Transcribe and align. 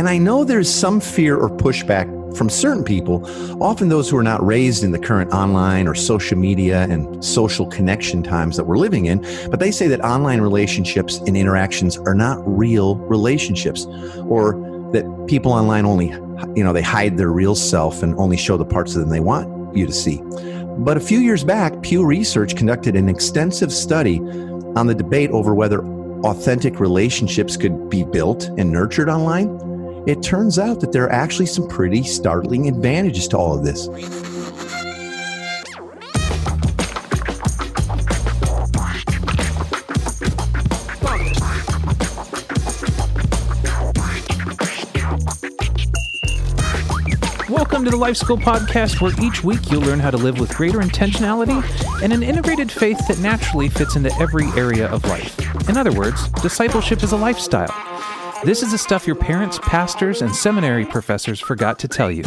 And 0.00 0.08
I 0.08 0.16
know 0.16 0.44
there's 0.44 0.74
some 0.74 0.98
fear 0.98 1.36
or 1.36 1.50
pushback 1.50 2.08
from 2.34 2.48
certain 2.48 2.84
people, 2.84 3.22
often 3.62 3.90
those 3.90 4.08
who 4.08 4.16
are 4.16 4.22
not 4.22 4.42
raised 4.42 4.82
in 4.82 4.92
the 4.92 4.98
current 4.98 5.30
online 5.30 5.86
or 5.86 5.94
social 5.94 6.38
media 6.38 6.84
and 6.88 7.22
social 7.22 7.66
connection 7.66 8.22
times 8.22 8.56
that 8.56 8.64
we're 8.64 8.78
living 8.78 9.04
in, 9.04 9.20
but 9.50 9.60
they 9.60 9.70
say 9.70 9.88
that 9.88 10.00
online 10.00 10.40
relationships 10.40 11.18
and 11.18 11.36
interactions 11.36 11.98
are 11.98 12.14
not 12.14 12.38
real 12.46 12.96
relationships 12.96 13.84
or 14.20 14.54
that 14.94 15.04
people 15.28 15.52
online 15.52 15.84
only, 15.84 16.08
you 16.56 16.64
know, 16.64 16.72
they 16.72 16.80
hide 16.80 17.18
their 17.18 17.30
real 17.30 17.54
self 17.54 18.02
and 18.02 18.14
only 18.14 18.38
show 18.38 18.56
the 18.56 18.64
parts 18.64 18.94
of 18.94 19.02
them 19.02 19.10
they 19.10 19.20
want 19.20 19.76
you 19.76 19.84
to 19.84 19.92
see. 19.92 20.22
But 20.78 20.96
a 20.96 21.00
few 21.00 21.18
years 21.18 21.44
back, 21.44 21.82
Pew 21.82 22.06
Research 22.06 22.56
conducted 22.56 22.96
an 22.96 23.10
extensive 23.10 23.70
study 23.70 24.18
on 24.76 24.86
the 24.86 24.94
debate 24.94 25.28
over 25.30 25.54
whether 25.54 25.84
authentic 26.24 26.80
relationships 26.80 27.58
could 27.58 27.90
be 27.90 28.02
built 28.02 28.44
and 28.56 28.72
nurtured 28.72 29.10
online 29.10 29.69
it 30.06 30.22
turns 30.22 30.58
out 30.58 30.80
that 30.80 30.92
there 30.92 31.04
are 31.04 31.12
actually 31.12 31.46
some 31.46 31.68
pretty 31.68 32.02
startling 32.02 32.68
advantages 32.68 33.28
to 33.28 33.36
all 33.36 33.56
of 33.56 33.64
this. 33.64 33.88
Welcome 47.48 47.84
to 47.84 47.90
the 47.90 47.96
Life 47.98 48.16
School 48.16 48.38
Podcast, 48.38 49.00
where 49.02 49.12
each 49.22 49.44
week 49.44 49.70
you'll 49.70 49.82
learn 49.82 50.00
how 50.00 50.10
to 50.10 50.16
live 50.16 50.40
with 50.40 50.54
greater 50.54 50.78
intentionality 50.78 51.62
and 52.02 52.12
an 52.12 52.22
integrated 52.22 52.72
faith 52.72 53.06
that 53.06 53.18
naturally 53.18 53.68
fits 53.68 53.96
into 53.96 54.10
every 54.18 54.46
area 54.56 54.88
of 54.88 55.04
life. 55.04 55.68
In 55.68 55.76
other 55.76 55.92
words, 55.92 56.28
discipleship 56.42 57.02
is 57.02 57.12
a 57.12 57.16
lifestyle. 57.16 57.68
This 58.42 58.62
is 58.62 58.72
the 58.72 58.78
stuff 58.78 59.06
your 59.06 59.16
parents, 59.16 59.58
pastors, 59.58 60.22
and 60.22 60.34
seminary 60.34 60.86
professors 60.86 61.38
forgot 61.38 61.78
to 61.80 61.88
tell 61.88 62.10
you. 62.10 62.24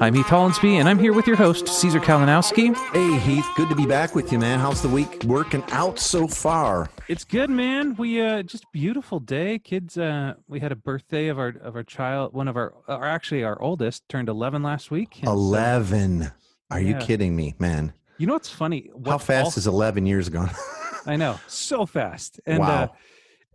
I'm 0.00 0.14
Heath 0.14 0.26
Hollinsby, 0.26 0.74
and 0.74 0.88
I'm 0.88 0.96
here 0.96 1.12
with 1.12 1.26
your 1.26 1.34
host, 1.34 1.66
Caesar 1.66 1.98
Kalinowski. 1.98 2.76
Hey, 2.92 3.18
Heath, 3.18 3.48
good 3.56 3.68
to 3.70 3.74
be 3.74 3.84
back 3.84 4.14
with 4.14 4.30
you, 4.30 4.38
man. 4.38 4.60
How's 4.60 4.80
the 4.80 4.88
week 4.88 5.24
working 5.24 5.64
out 5.72 5.98
so 5.98 6.28
far? 6.28 6.88
It's 7.08 7.24
good, 7.24 7.50
man. 7.50 7.96
We 7.96 8.20
uh 8.20 8.44
just 8.44 8.70
beautiful 8.70 9.18
day. 9.18 9.58
Kids, 9.58 9.98
uh 9.98 10.34
we 10.46 10.60
had 10.60 10.70
a 10.70 10.76
birthday 10.76 11.26
of 11.26 11.38
our 11.40 11.48
of 11.60 11.74
our 11.74 11.82
child, 11.82 12.32
one 12.32 12.46
of 12.46 12.56
our 12.56 12.72
or 12.86 13.04
actually 13.04 13.42
our 13.42 13.60
oldest 13.60 14.08
turned 14.08 14.28
11 14.28 14.62
last 14.62 14.92
week. 14.92 15.18
11. 15.24 16.22
So, 16.22 16.30
Are 16.70 16.80
yeah. 16.80 16.90
you 16.90 17.04
kidding 17.04 17.34
me, 17.34 17.56
man? 17.58 17.92
You 18.18 18.28
know 18.28 18.34
what's 18.34 18.50
funny? 18.50 18.90
What 18.92 19.10
How 19.10 19.18
fast 19.18 19.56
is 19.56 19.66
11 19.66 20.06
years 20.06 20.28
gone? 20.28 20.50
I 21.06 21.16
know, 21.16 21.40
so 21.48 21.86
fast. 21.86 22.38
And 22.46 22.60
wow. 22.60 22.84
uh 22.84 22.88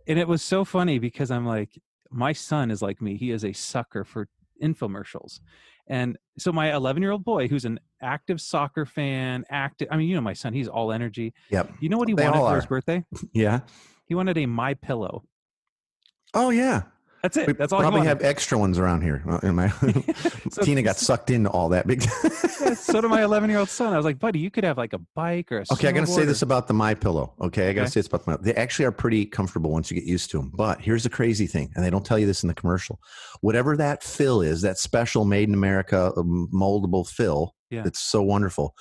and 0.06 0.18
it 0.18 0.28
was 0.28 0.42
so 0.42 0.66
funny 0.66 0.98
because 0.98 1.30
I'm 1.30 1.46
like, 1.46 1.70
my 2.12 2.32
son 2.32 2.70
is 2.70 2.82
like 2.82 3.00
me. 3.00 3.16
He 3.16 3.30
is 3.30 3.44
a 3.44 3.52
sucker 3.52 4.04
for 4.04 4.28
infomercials. 4.62 5.40
And 5.88 6.16
so 6.38 6.52
my 6.52 6.74
11 6.74 7.02
year 7.02 7.10
old 7.10 7.24
boy, 7.24 7.48
who's 7.48 7.64
an 7.64 7.80
active 8.00 8.40
soccer 8.40 8.86
fan, 8.86 9.44
active, 9.50 9.88
I 9.90 9.96
mean, 9.96 10.08
you 10.08 10.14
know, 10.14 10.20
my 10.20 10.32
son, 10.32 10.52
he's 10.52 10.68
all 10.68 10.92
energy. 10.92 11.34
Yep. 11.50 11.72
You 11.80 11.88
know 11.88 11.98
what 11.98 12.08
he 12.08 12.14
they 12.14 12.24
wanted 12.24 12.38
for 12.48 12.56
his 12.56 12.66
birthday? 12.66 13.04
Yeah. 13.32 13.60
He 14.06 14.14
wanted 14.14 14.36
a 14.38 14.46
My 14.46 14.74
Pillow. 14.74 15.24
Oh 16.34 16.50
yeah. 16.50 16.82
That's 17.22 17.36
it. 17.36 17.46
We 17.46 17.52
That's 17.52 17.72
all. 17.72 17.80
Probably 17.80 18.04
have 18.04 18.22
extra 18.22 18.58
ones 18.58 18.80
around 18.80 19.02
here. 19.02 19.22
In 19.44 19.54
my 19.54 19.68
so, 20.50 20.62
Tina 20.62 20.82
got 20.82 20.96
sucked 20.96 21.30
into 21.30 21.48
all 21.50 21.68
that 21.68 21.86
big. 21.86 22.04
yeah, 22.24 22.74
so 22.74 23.00
did 23.00 23.08
my 23.08 23.22
11 23.22 23.48
year 23.48 23.60
old 23.60 23.68
son. 23.68 23.92
I 23.92 23.96
was 23.96 24.04
like, 24.04 24.18
buddy, 24.18 24.40
you 24.40 24.50
could 24.50 24.64
have 24.64 24.76
like 24.76 24.92
a 24.92 24.98
bike 25.14 25.52
or 25.52 25.58
a. 25.58 25.64
Okay, 25.72 25.88
I 25.88 25.92
got 25.92 26.00
to 26.00 26.06
say 26.08 26.22
or... 26.22 26.26
this 26.26 26.42
about 26.42 26.66
the 26.66 26.74
My 26.74 26.94
Pillow. 26.94 27.32
Okay, 27.40 27.70
I 27.70 27.72
got 27.72 27.82
to 27.82 27.84
okay. 27.84 27.90
say 27.90 28.00
this 28.00 28.08
about 28.08 28.26
the. 28.26 28.38
They 28.38 28.54
actually 28.54 28.86
are 28.86 28.92
pretty 28.92 29.24
comfortable 29.24 29.70
once 29.70 29.88
you 29.88 29.94
get 29.94 30.04
used 30.04 30.32
to 30.32 30.38
them. 30.38 30.50
But 30.52 30.80
here's 30.80 31.04
the 31.04 31.10
crazy 31.10 31.46
thing, 31.46 31.70
and 31.76 31.84
they 31.84 31.90
don't 31.90 32.04
tell 32.04 32.18
you 32.18 32.26
this 32.26 32.42
in 32.42 32.48
the 32.48 32.54
commercial. 32.54 32.98
Whatever 33.40 33.76
that 33.76 34.02
fill 34.02 34.42
is, 34.42 34.62
that 34.62 34.78
special 34.78 35.24
made 35.24 35.48
in 35.48 35.54
America 35.54 36.12
um, 36.16 36.48
moldable 36.52 37.08
fill, 37.08 37.54
yeah. 37.70 37.84
it's 37.86 38.00
so 38.00 38.20
wonderful 38.20 38.74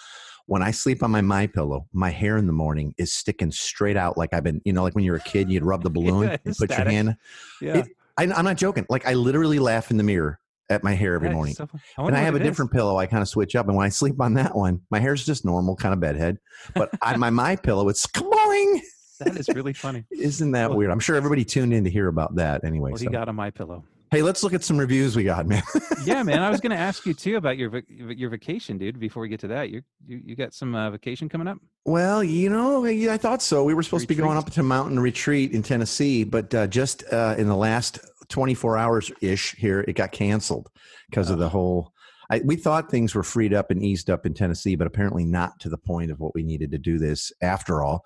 when 0.47 0.63
I 0.63 0.71
sleep 0.71 1.03
on 1.03 1.11
my 1.11 1.21
my 1.21 1.47
pillow, 1.47 1.87
my 1.93 2.09
hair 2.09 2.35
in 2.35 2.47
the 2.47 2.51
morning 2.51 2.93
is 2.97 3.13
sticking 3.13 3.51
straight 3.51 3.95
out 3.95 4.17
like 4.17 4.33
I've 4.33 4.43
been, 4.43 4.61
you 4.65 4.73
know, 4.73 4.83
like 4.83 4.95
when 4.95 5.05
you're 5.05 5.15
a 5.15 5.21
kid, 5.21 5.49
you'd 5.49 5.63
rub 5.63 5.83
the 5.83 5.89
balloon 5.89 6.23
yeah, 6.23 6.37
and 6.43 6.57
put 6.57 6.71
static. 6.71 6.77
your 6.77 6.91
hand. 6.91 7.17
Yeah. 7.61 7.77
It, 7.77 7.87
I, 8.17 8.23
am 8.23 8.45
not 8.45 8.57
joking. 8.57 8.85
Like 8.89 9.05
I 9.05 9.13
literally 9.13 9.59
laugh 9.59 9.91
in 9.91 9.97
the 9.97 10.03
mirror 10.03 10.39
at 10.69 10.83
my 10.83 10.93
hair 10.93 11.15
every 11.15 11.29
morning. 11.29 11.53
So 11.53 11.67
I 11.97 12.07
and 12.07 12.15
I 12.15 12.21
have 12.21 12.33
a 12.33 12.37
is. 12.37 12.43
different 12.43 12.71
pillow. 12.71 12.97
I 12.97 13.05
kind 13.05 13.21
of 13.21 13.27
switch 13.27 13.55
up. 13.55 13.67
And 13.67 13.75
when 13.75 13.85
I 13.85 13.89
sleep 13.89 14.19
on 14.21 14.33
that 14.35 14.55
one, 14.55 14.81
my 14.89 14.99
hair's 14.99 15.25
just 15.25 15.45
normal, 15.45 15.75
kind 15.75 15.93
of 15.93 15.99
bedhead. 15.99 16.37
But 16.73 16.91
on 17.01 17.19
my 17.19 17.29
my 17.29 17.55
pillow, 17.55 17.89
it's 17.89 18.05
glowing. 18.07 18.81
That 19.19 19.37
is 19.37 19.49
really 19.49 19.73
funny. 19.73 20.05
Isn't 20.11 20.51
that 20.51 20.69
well, 20.69 20.79
weird? 20.79 20.91
I'm 20.91 20.99
sure 20.99 21.15
everybody 21.15 21.45
tuned 21.45 21.73
in 21.73 21.83
to 21.83 21.89
hear 21.89 22.07
about 22.07 22.35
that 22.35 22.63
anyway. 22.63 22.91
Well, 22.91 22.97
so. 22.97 23.03
he 23.03 23.09
got 23.09 23.29
a 23.29 23.33
my 23.33 23.51
pillow. 23.51 23.83
Hey, 24.11 24.23
let's 24.23 24.43
look 24.43 24.53
at 24.53 24.61
some 24.61 24.77
reviews 24.77 25.15
we 25.15 25.23
got, 25.23 25.47
man. 25.47 25.63
yeah, 26.03 26.21
man. 26.21 26.43
I 26.43 26.49
was 26.49 26.59
going 26.59 26.71
to 26.71 26.77
ask 26.77 27.05
you 27.05 27.13
too 27.13 27.37
about 27.37 27.57
your 27.57 27.81
your 27.87 28.29
vacation, 28.29 28.77
dude. 28.77 28.99
Before 28.99 29.21
we 29.21 29.29
get 29.29 29.39
to 29.39 29.47
that, 29.47 29.69
you 29.69 29.83
you, 30.05 30.21
you 30.25 30.35
got 30.35 30.53
some 30.53 30.75
uh, 30.75 30.91
vacation 30.91 31.29
coming 31.29 31.47
up? 31.47 31.59
Well, 31.85 32.21
you 32.21 32.49
know, 32.49 32.85
I 32.85 33.17
thought 33.17 33.41
so. 33.41 33.63
We 33.63 33.73
were 33.73 33.83
supposed 33.83 34.01
retreat. 34.01 34.17
to 34.17 34.23
be 34.23 34.27
going 34.27 34.37
up 34.37 34.49
to 34.49 34.63
mountain 34.63 34.99
retreat 34.99 35.53
in 35.53 35.63
Tennessee, 35.63 36.25
but 36.25 36.53
uh, 36.53 36.67
just 36.67 37.05
uh, 37.13 37.35
in 37.37 37.47
the 37.47 37.55
last 37.55 37.99
24 38.27 38.77
hours 38.77 39.13
ish 39.21 39.55
here, 39.55 39.79
it 39.87 39.93
got 39.93 40.11
canceled 40.11 40.69
because 41.09 41.29
oh. 41.29 41.33
of 41.33 41.39
the 41.39 41.47
whole. 41.47 41.93
I, 42.29 42.41
we 42.43 42.57
thought 42.57 42.91
things 42.91 43.15
were 43.15 43.23
freed 43.23 43.53
up 43.53 43.71
and 43.71 43.81
eased 43.81 44.09
up 44.09 44.25
in 44.25 44.33
Tennessee, 44.33 44.75
but 44.75 44.87
apparently 44.87 45.23
not 45.23 45.57
to 45.61 45.69
the 45.69 45.77
point 45.77 46.11
of 46.11 46.19
what 46.19 46.35
we 46.35 46.43
needed 46.43 46.71
to 46.71 46.77
do 46.77 46.97
this 46.97 47.31
after 47.41 47.81
all. 47.81 48.05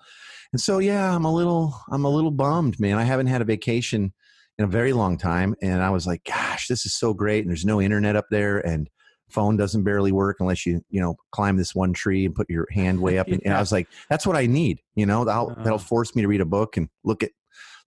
And 0.52 0.60
so, 0.60 0.78
yeah, 0.78 1.14
I'm 1.14 1.24
a 1.24 1.32
little, 1.32 1.80
I'm 1.90 2.04
a 2.04 2.10
little 2.10 2.30
bummed, 2.30 2.78
man. 2.78 2.96
I 2.96 3.04
haven't 3.04 3.26
had 3.26 3.40
a 3.40 3.44
vacation 3.44 4.12
in 4.58 4.64
a 4.64 4.68
very 4.68 4.92
long 4.92 5.18
time, 5.18 5.54
and 5.62 5.82
I 5.82 5.90
was 5.90 6.06
like, 6.06 6.24
gosh, 6.24 6.68
this 6.68 6.86
is 6.86 6.94
so 6.94 7.12
great. 7.12 7.40
And 7.40 7.50
there's 7.50 7.64
no 7.64 7.80
internet 7.80 8.16
up 8.16 8.26
there, 8.30 8.58
and 8.66 8.88
phone 9.28 9.56
doesn't 9.56 9.82
barely 9.82 10.12
work 10.12 10.36
unless 10.40 10.64
you, 10.66 10.80
you 10.88 11.00
know, 11.00 11.16
climb 11.32 11.56
this 11.56 11.74
one 11.74 11.92
tree 11.92 12.24
and 12.24 12.34
put 12.34 12.48
your 12.48 12.66
hand 12.70 13.00
way 13.00 13.18
up. 13.18 13.28
yeah. 13.28 13.38
And 13.44 13.54
I 13.54 13.60
was 13.60 13.72
like, 13.72 13.88
that's 14.08 14.26
what 14.26 14.36
I 14.36 14.46
need. 14.46 14.80
You 14.94 15.06
know, 15.06 15.24
that'll, 15.24 15.50
uh, 15.50 15.62
that'll 15.62 15.78
force 15.78 16.14
me 16.14 16.22
to 16.22 16.28
read 16.28 16.40
a 16.40 16.46
book 16.46 16.76
and 16.76 16.88
look 17.04 17.22
at 17.22 17.30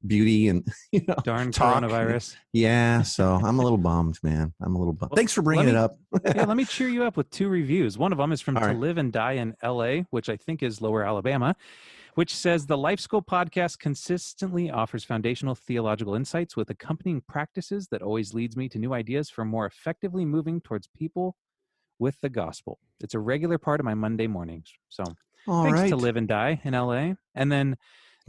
beauty 0.06 0.48
and 0.48 0.66
you 0.92 1.02
know 1.08 1.16
darn 1.24 1.52
talk. 1.52 1.84
coronavirus 1.84 2.36
yeah 2.54 3.02
so 3.04 3.40
i'm 3.44 3.60
a 3.60 3.62
little 3.62 3.78
bummed 3.78 4.18
man 4.24 4.54
i'm 4.62 4.76
a 4.76 4.80
little 4.80 4.94
bummed 4.94 5.12
well, 5.12 5.18
thanks 5.18 5.34
for 5.34 5.42
bringing 5.42 5.66
me, 5.66 5.72
it 5.72 5.78
up 5.78 5.98
yeah 6.24 6.46
let 6.46 6.56
me 6.56 6.64
cheer 6.64 6.88
you 6.88 7.04
up 7.04 7.18
with 7.18 7.30
two 7.32 7.50
reviews 7.50 7.98
one 7.98 8.12
of 8.12 8.18
them 8.18 8.32
is 8.32 8.40
from 8.40 8.56
All 8.56 8.62
to 8.62 8.70
right. 8.70 8.78
live 8.78 8.98
and 8.98 9.12
die 9.12 9.34
in 9.34 9.56
la 9.62 9.98
which 10.10 10.30
i 10.30 10.38
think 10.38 10.64
is 10.64 10.82
lower 10.82 11.04
alabama 11.04 11.56
which 12.20 12.36
says 12.36 12.66
the 12.66 12.78
life 12.78 13.00
school 13.00 13.22
podcast 13.22 13.80
consistently 13.80 14.70
offers 14.70 15.06
foundational 15.06 15.56
theological 15.56 16.16
insights 16.16 16.58
with 16.58 16.70
accompanying 16.70 17.22
practices 17.30 17.88
that 17.90 18.02
always 18.02 18.34
leads 18.34 18.58
me 18.58 18.68
to 18.68 18.78
new 18.78 18.94
ideas 18.94 19.30
for 19.30 19.46
more 19.46 19.66
effectively 19.66 20.26
moving 20.26 20.60
towards 20.60 20.90
people 20.94 21.38
with 21.98 22.20
the 22.20 22.28
gospel. 22.28 22.78
It's 23.00 23.14
a 23.14 23.20
regular 23.20 23.58
part 23.58 23.80
of 23.80 23.86
my 23.86 23.94
monday 23.94 24.28
mornings. 24.28 24.70
So 24.90 25.06
All 25.48 25.64
thanks 25.64 25.80
right. 25.80 25.90
to 25.92 25.96
live 25.96 26.18
and 26.18 26.28
die 26.28 26.60
in 26.66 26.74
la 26.74 27.14
and 27.36 27.50
then 27.50 27.78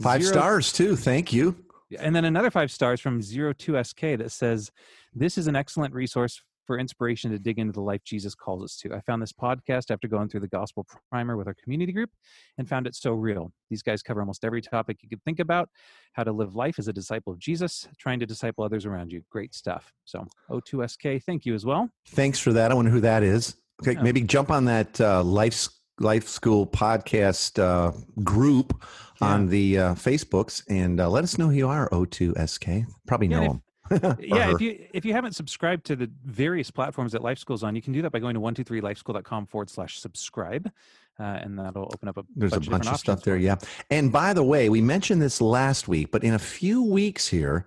five 0.01 0.23
zero, 0.23 0.35
stars 0.35 0.71
too. 0.71 0.95
Thank 0.95 1.33
you. 1.33 1.57
And 1.99 2.15
then 2.15 2.23
another 2.23 2.49
five 2.49 2.71
stars 2.71 3.01
from 3.01 3.21
Zero 3.21 3.51
Two 3.51 3.83
SK 3.83 3.99
that 4.19 4.31
says, 4.31 4.71
This 5.13 5.37
is 5.37 5.47
an 5.47 5.57
excellent 5.57 5.93
resource 5.93 6.41
for 6.65 6.77
inspiration 6.77 7.31
to 7.31 7.39
dig 7.39 7.59
into 7.59 7.73
the 7.73 7.81
life 7.81 8.03
Jesus 8.03 8.35
calls 8.35 8.63
us 8.63 8.77
to. 8.77 8.93
I 8.93 9.01
found 9.01 9.21
this 9.21 9.33
podcast 9.33 9.91
after 9.91 10.07
going 10.07 10.29
through 10.29 10.41
the 10.41 10.47
gospel 10.47 10.85
primer 11.09 11.37
with 11.37 11.47
our 11.47 11.55
community 11.63 11.91
group 11.91 12.09
and 12.57 12.67
found 12.67 12.87
it 12.87 12.95
so 12.95 13.11
real. 13.13 13.51
These 13.69 13.81
guys 13.81 14.03
cover 14.03 14.21
almost 14.21 14.45
every 14.45 14.61
topic 14.61 14.97
you 15.01 15.09
could 15.09 15.23
think 15.23 15.39
about 15.39 15.69
how 16.13 16.23
to 16.23 16.31
live 16.31 16.55
life 16.55 16.79
as 16.79 16.87
a 16.87 16.93
disciple 16.93 17.33
of 17.33 17.39
Jesus, 17.39 17.87
trying 17.97 18.19
to 18.19 18.25
disciple 18.25 18.63
others 18.63 18.85
around 18.85 19.11
you. 19.11 19.23
Great 19.29 19.55
stuff. 19.55 19.91
So, 20.05 20.25
O2SK, 20.49 21.23
thank 21.23 21.45
you 21.45 21.53
as 21.53 21.65
well. 21.65 21.89
Thanks 22.09 22.39
for 22.39 22.53
that. 22.53 22.71
I 22.71 22.73
wonder 22.73 22.91
who 22.91 23.01
that 23.01 23.23
is. 23.23 23.55
Okay, 23.81 23.93
yeah. 23.93 24.03
maybe 24.03 24.21
jump 24.21 24.51
on 24.51 24.65
that 24.65 24.99
uh, 25.01 25.23
life 25.23 25.67
life 25.99 26.27
school 26.27 26.65
podcast 26.65 27.59
uh, 27.59 27.91
group 28.23 28.83
yeah. 29.21 29.27
on 29.27 29.47
the 29.47 29.77
uh, 29.77 29.93
Facebooks 29.95 30.63
and 30.67 30.99
uh, 30.99 31.09
let 31.09 31.23
us 31.23 31.37
know 31.37 31.47
who 31.47 31.55
you 31.55 31.67
are. 31.67 31.89
O2SK. 31.89 32.85
Probably 33.07 33.27
yeah, 33.27 33.39
know 33.39 33.51
if, 33.53 33.70
yeah, 34.19 34.51
if 34.51 34.61
you 34.61 34.87
if 34.93 35.05
you 35.05 35.13
haven't 35.13 35.35
subscribed 35.35 35.85
to 35.85 35.95
the 35.95 36.09
various 36.25 36.71
platforms 36.71 37.11
that 37.11 37.21
Life 37.21 37.39
School's 37.39 37.63
on, 37.63 37.75
you 37.75 37.81
can 37.81 37.93
do 37.93 38.01
that 38.01 38.11
by 38.11 38.19
going 38.19 38.33
to 38.33 38.39
one 38.39 38.53
two 38.53 38.63
three 38.63 38.81
lifeschool.com 38.81 39.47
forward 39.47 39.69
slash 39.69 39.99
subscribe. 39.99 40.71
Uh, 41.19 41.23
and 41.23 41.59
that'll 41.59 41.83
open 41.83 42.07
up 42.07 42.17
a 42.17 42.23
there's 42.35 42.51
bunch 42.51 42.67
a 42.67 42.71
bunch 42.71 42.87
of, 42.87 42.93
of 42.93 42.99
stuff 42.99 43.21
there 43.21 43.37
yeah. 43.37 43.55
And 43.91 44.11
by 44.11 44.33
the 44.33 44.43
way 44.43 44.69
we 44.69 44.81
mentioned 44.81 45.21
this 45.21 45.39
last 45.39 45.87
week 45.87 46.09
but 46.09 46.23
in 46.23 46.33
a 46.33 46.39
few 46.39 46.81
weeks 46.81 47.27
here 47.27 47.65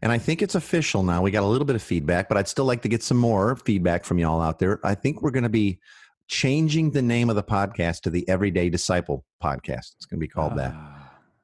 and 0.00 0.12
i 0.12 0.18
think 0.18 0.40
it's 0.40 0.54
official 0.54 1.02
now 1.02 1.20
we 1.20 1.30
got 1.30 1.42
a 1.42 1.46
little 1.46 1.66
bit 1.66 1.76
of 1.76 1.82
feedback 1.82 2.28
but 2.28 2.38
i'd 2.38 2.48
still 2.48 2.64
like 2.64 2.82
to 2.82 2.88
get 2.88 3.02
some 3.02 3.16
more 3.16 3.56
feedback 3.56 4.04
from 4.04 4.18
y'all 4.18 4.40
out 4.40 4.60
there. 4.60 4.80
I 4.86 4.94
think 4.94 5.20
we're 5.20 5.32
going 5.32 5.42
to 5.42 5.50
be 5.50 5.80
changing 6.28 6.92
the 6.92 7.02
name 7.02 7.28
of 7.28 7.36
the 7.36 7.42
podcast 7.42 8.00
to 8.02 8.10
the 8.10 8.26
everyday 8.28 8.70
disciple 8.70 9.24
podcast. 9.42 9.94
It's 9.96 10.06
going 10.06 10.18
to 10.18 10.24
be 10.24 10.28
called 10.28 10.52
uh, 10.52 10.56
that 10.56 10.74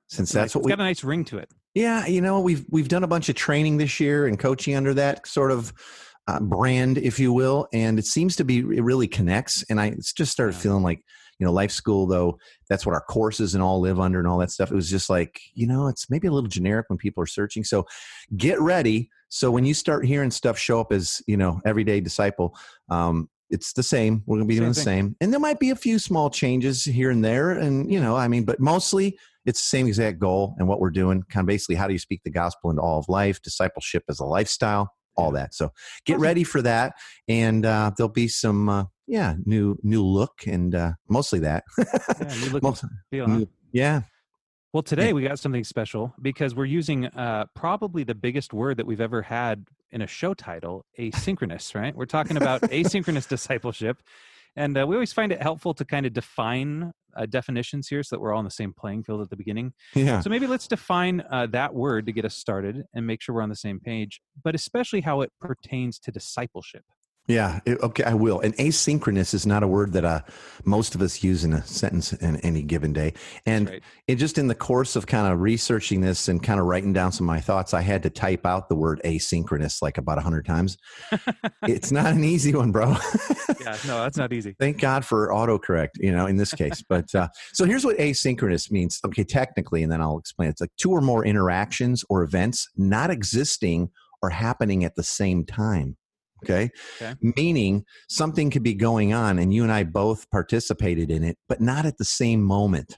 since 0.07 0.33
that's, 0.33 0.55
nice. 0.55 0.55
what 0.55 0.61
it's 0.61 0.67
we 0.67 0.71
got 0.71 0.81
a 0.81 0.85
nice 0.85 1.05
ring 1.05 1.25
to 1.27 1.39
it 1.39 1.51
yeah, 1.75 2.07
you 2.07 2.21
know, 2.21 2.41
we've 2.41 2.65
we've 2.69 2.89
done 2.89 3.05
a 3.05 3.09
bunch 3.09 3.29
of 3.29 3.35
training 3.35 3.79
this 3.79 3.99
year 4.01 4.27
and 4.27 4.39
coaching 4.39 4.77
under 4.77 4.95
that 4.95 5.27
sort 5.27 5.51
of 5.51 5.73
uh, 6.29 6.41
brand, 6.41 6.99
if 6.99 7.19
you 7.19 7.33
will, 7.33 7.69
and 7.73 7.99
it 7.99 8.07
seems 8.07 8.37
to 8.37 8.45
be 8.45 8.59
it 8.59 8.83
really 8.83 9.09
connects. 9.09 9.65
And 9.69 9.81
I 9.81 9.97
just 10.15 10.33
started 10.33 10.55
feeling 10.55 10.83
like, 10.83 11.03
you 11.39 11.47
know, 11.47 11.53
life 11.53 11.73
school 11.73 12.07
though, 12.07 12.39
that's 12.69 12.87
what 12.87 12.95
our 12.95 13.01
courses 13.01 13.55
and 13.55 13.63
all 13.63 13.81
live 13.81 13.99
under 13.99 14.19
and 14.19 14.29
all 14.29 14.39
that 14.39 14.51
stuff. 14.51 14.71
It 14.71 14.77
was 14.77 14.91
just 14.91 15.11
like, 15.11 15.41
you 15.55 15.67
know, 15.67 15.89
it's 15.89 16.11
maybe 16.11 16.29
a 16.29 16.33
little 16.33 16.49
generic 16.49 16.89
when 16.89 16.99
people 16.99 17.23
are 17.23 17.27
searching. 17.27 17.65
So 17.65 17.87
get 18.37 18.61
ready. 18.61 19.11
So 19.29 19.51
when 19.51 19.65
you 19.65 19.75
start 19.75 20.07
hearing 20.07 20.31
stuff 20.31 20.59
show 20.59 20.79
up 20.79 20.93
as, 20.93 21.23
you 21.27 21.37
know, 21.37 21.61
everyday 21.65 22.01
disciple, 22.01 22.57
um, 22.91 23.29
it's 23.53 23.73
the 23.75 23.83
same. 23.85 24.23
We're 24.27 24.39
going 24.39 24.49
to 24.49 24.49
be 24.49 24.55
Same 24.57 24.63
doing 24.63 24.71
the 24.71 24.75
thing. 24.75 24.85
same. 24.85 25.17
And 25.21 25.33
there 25.33 25.39
might 25.39 25.61
be 25.61 25.71
a 25.71 25.77
few 25.77 25.99
small 26.01 26.31
changes 26.31 26.85
here 26.85 27.11
and 27.11 27.25
there. 27.25 27.51
And, 27.53 27.93
you 27.93 28.01
know, 28.01 28.17
I 28.17 28.27
mean, 28.27 28.45
but 28.45 28.59
mostly 28.59 29.17
it's 29.47 29.61
the 29.61 29.67
same 29.77 29.87
exact 29.87 30.19
goal 30.19 30.55
and 30.59 30.67
what 30.67 30.81
we're 30.81 30.91
doing. 30.91 31.23
Kind 31.31 31.45
of 31.45 31.49
basically, 31.49 31.75
how 31.77 31.87
do 31.87 31.93
you 31.93 31.99
speak 32.01 32.23
the 32.25 32.31
gospel 32.31 32.71
into 32.71 32.83
all 32.83 32.99
of 32.99 33.09
life, 33.09 33.41
discipleship 33.43 34.03
as 34.09 34.19
a 34.19 34.25
lifestyle, 34.25 34.93
all 35.17 35.31
that. 35.33 35.55
So 35.55 35.71
get 36.07 36.19
ready 36.19 36.43
for 36.45 36.63
that. 36.63 36.95
And 37.29 37.65
uh, 37.67 37.93
there'll 37.97 38.09
be 38.11 38.29
some, 38.29 38.69
uh, 38.69 38.85
yeah, 39.07 39.35
new 39.45 39.77
new 39.83 40.03
look 40.05 40.33
and 40.47 40.75
uh, 40.75 40.93
mostly 41.09 41.39
that. 41.41 41.65
Yeah, 41.79 42.35
new 42.41 42.51
look 42.53 42.63
Most- 42.63 42.85
feel, 43.11 43.27
huh? 43.29 43.37
new- 43.37 43.49
yeah. 43.73 44.03
Well, 44.73 44.83
today 44.83 45.13
we 45.13 45.23
got 45.25 45.39
something 45.39 45.65
special 45.65 46.15
because 46.23 46.55
we're 46.55 46.65
using 46.65 47.05
uh, 47.09 47.45
probably 47.55 48.05
the 48.05 48.15
biggest 48.15 48.55
word 48.55 48.79
that 48.79 48.87
we've 48.87 49.03
ever 49.03 49.21
had 49.21 49.67
in 49.93 50.03
a 50.03 50.07
show 50.07 50.35
title, 50.35 50.85
asynchronous, 50.99 51.75
right? 51.81 51.95
We're 51.95 52.07
talking 52.07 52.37
about 52.37 52.63
asynchronous 52.63 53.29
discipleship. 53.29 53.99
And 54.55 54.77
uh, 54.77 54.87
we 54.87 54.97
always 54.97 55.13
find 55.13 55.33
it 55.33 55.41
helpful 55.41 55.73
to 55.75 55.85
kind 55.85 56.05
of 56.05 56.13
define 56.13 56.93
uh, 57.17 57.27
definitions 57.27 57.89
here 57.89 58.03
so 58.03 58.17
that 58.17 58.21
we're 58.21 58.33
all 58.33 58.39
on 58.39 58.45
the 58.45 58.51
same 58.51 58.75
playing 58.77 59.05
field 59.05 59.23
at 59.23 59.31
the 59.31 59.37
beginning. 59.37 59.73
Yeah. 59.95 60.21
So 60.21 60.29
maybe 60.29 60.47
let's 60.47 60.69
define 60.69 61.23
uh, 61.31 61.47
that 61.53 61.75
word 61.75 62.07
to 62.07 62.13
get 62.13 62.25
us 62.25 62.35
started 62.35 62.85
and 62.95 63.07
make 63.07 63.23
sure 63.23 63.35
we're 63.35 63.43
on 63.43 63.49
the 63.49 63.57
same 63.57 63.81
page, 63.81 64.21
but 64.43 64.55
especially 64.55 65.01
how 65.01 65.23
it 65.23 65.33
pertains 65.41 65.99
to 66.01 66.11
discipleship. 66.11 66.85
Yeah, 67.29 67.61
it- 67.65 67.81
okay, 67.81 68.03
I 68.03 68.15
will. 68.15 68.41
And 68.41 68.57
asynchronous 68.57 69.33
is 69.33 69.47
not 69.47 69.63
a 69.63 69.69
word 69.69 69.93
that 69.93 70.05
uh, 70.05 70.23
most 70.65 70.97
of 70.97 71.03
us 71.03 71.23
use 71.23 71.45
in 71.45 71.53
a 71.53 71.65
sentence 71.65 72.13
in 72.13 72.37
any 72.39 72.63
given 72.63 72.93
day. 72.93 73.15
And 73.47 73.69
right. 73.69 73.83
it 74.09 74.17
just 74.17 74.39
in 74.39 74.49
the 74.49 74.57
course 74.57 74.97
of 74.97 75.07
kind 75.07 75.33
of 75.33 75.41
researching 75.41 76.01
this 76.01 76.27
and 76.27 76.43
kind 76.43 76.59
of 76.59 76.67
writing 76.67 76.93
down 76.93 77.13
some 77.13 77.27
of 77.27 77.35
my 77.35 77.41
thoughts, 77.41 77.75
I 77.75 77.81
had 77.81 78.03
to 78.03 78.11
type 78.11 78.45
out 78.45 78.69
the 78.69 78.75
word 78.75 79.01
asynchronous 79.05 79.83
like 79.83 79.99
about 79.99 80.19
a 80.19 80.21
hundred 80.21 80.47
times. 80.47 80.77
it's 81.69 81.93
not 81.93 82.13
an 82.13 82.25
easy 82.25 82.55
one, 82.55 82.73
bro. 82.73 82.97
Yeah, 83.61 83.77
no, 83.87 84.03
that's 84.03 84.17
not 84.17 84.33
easy. 84.33 84.57
Thank 84.59 84.81
God 84.81 85.05
for 85.05 85.29
autocorrect, 85.29 85.91
you 86.01 86.11
know, 86.11 86.27
in 86.27 86.37
this 86.37 86.53
case. 86.53 86.83
But 86.89 87.15
uh, 87.15 87.29
so 87.53 87.65
here's 87.65 87.85
what 87.85 87.99
asynchronous 87.99 88.71
means. 88.71 88.99
Okay, 89.07 89.25
technically, 89.25 89.85
and 89.85 89.93
then 89.93 90.01
I'll 90.01 90.19
explain. 90.19 90.49
It's 90.49 90.61
like 90.61 90.73
two 90.77 90.91
or 90.91 91.01
more 91.01 91.25
interactions 91.25 92.05
or 92.11 92.25
events 92.25 92.69
not 92.77 93.11
existing 93.11 93.91
or 94.23 94.31
happening 94.31 94.85
at 94.85 94.97
the 94.97 95.03
same 95.03 95.45
time. 95.45 95.97
Okay? 96.45 96.71
Okay. 97.01 97.15
Meaning 97.37 97.85
something 98.09 98.51
could 98.51 98.63
be 98.63 98.75
going 98.75 99.13
on 99.13 99.39
and 99.39 99.53
you 99.53 99.63
and 99.63 99.73
I 99.73 99.85
both 99.85 100.31
participated 100.31 101.11
in 101.11 101.25
it, 101.25 101.39
but 101.49 101.61
not 101.61 101.87
at 101.87 101.99
the 101.99 102.05
same 102.05 102.43
moment. 102.43 102.97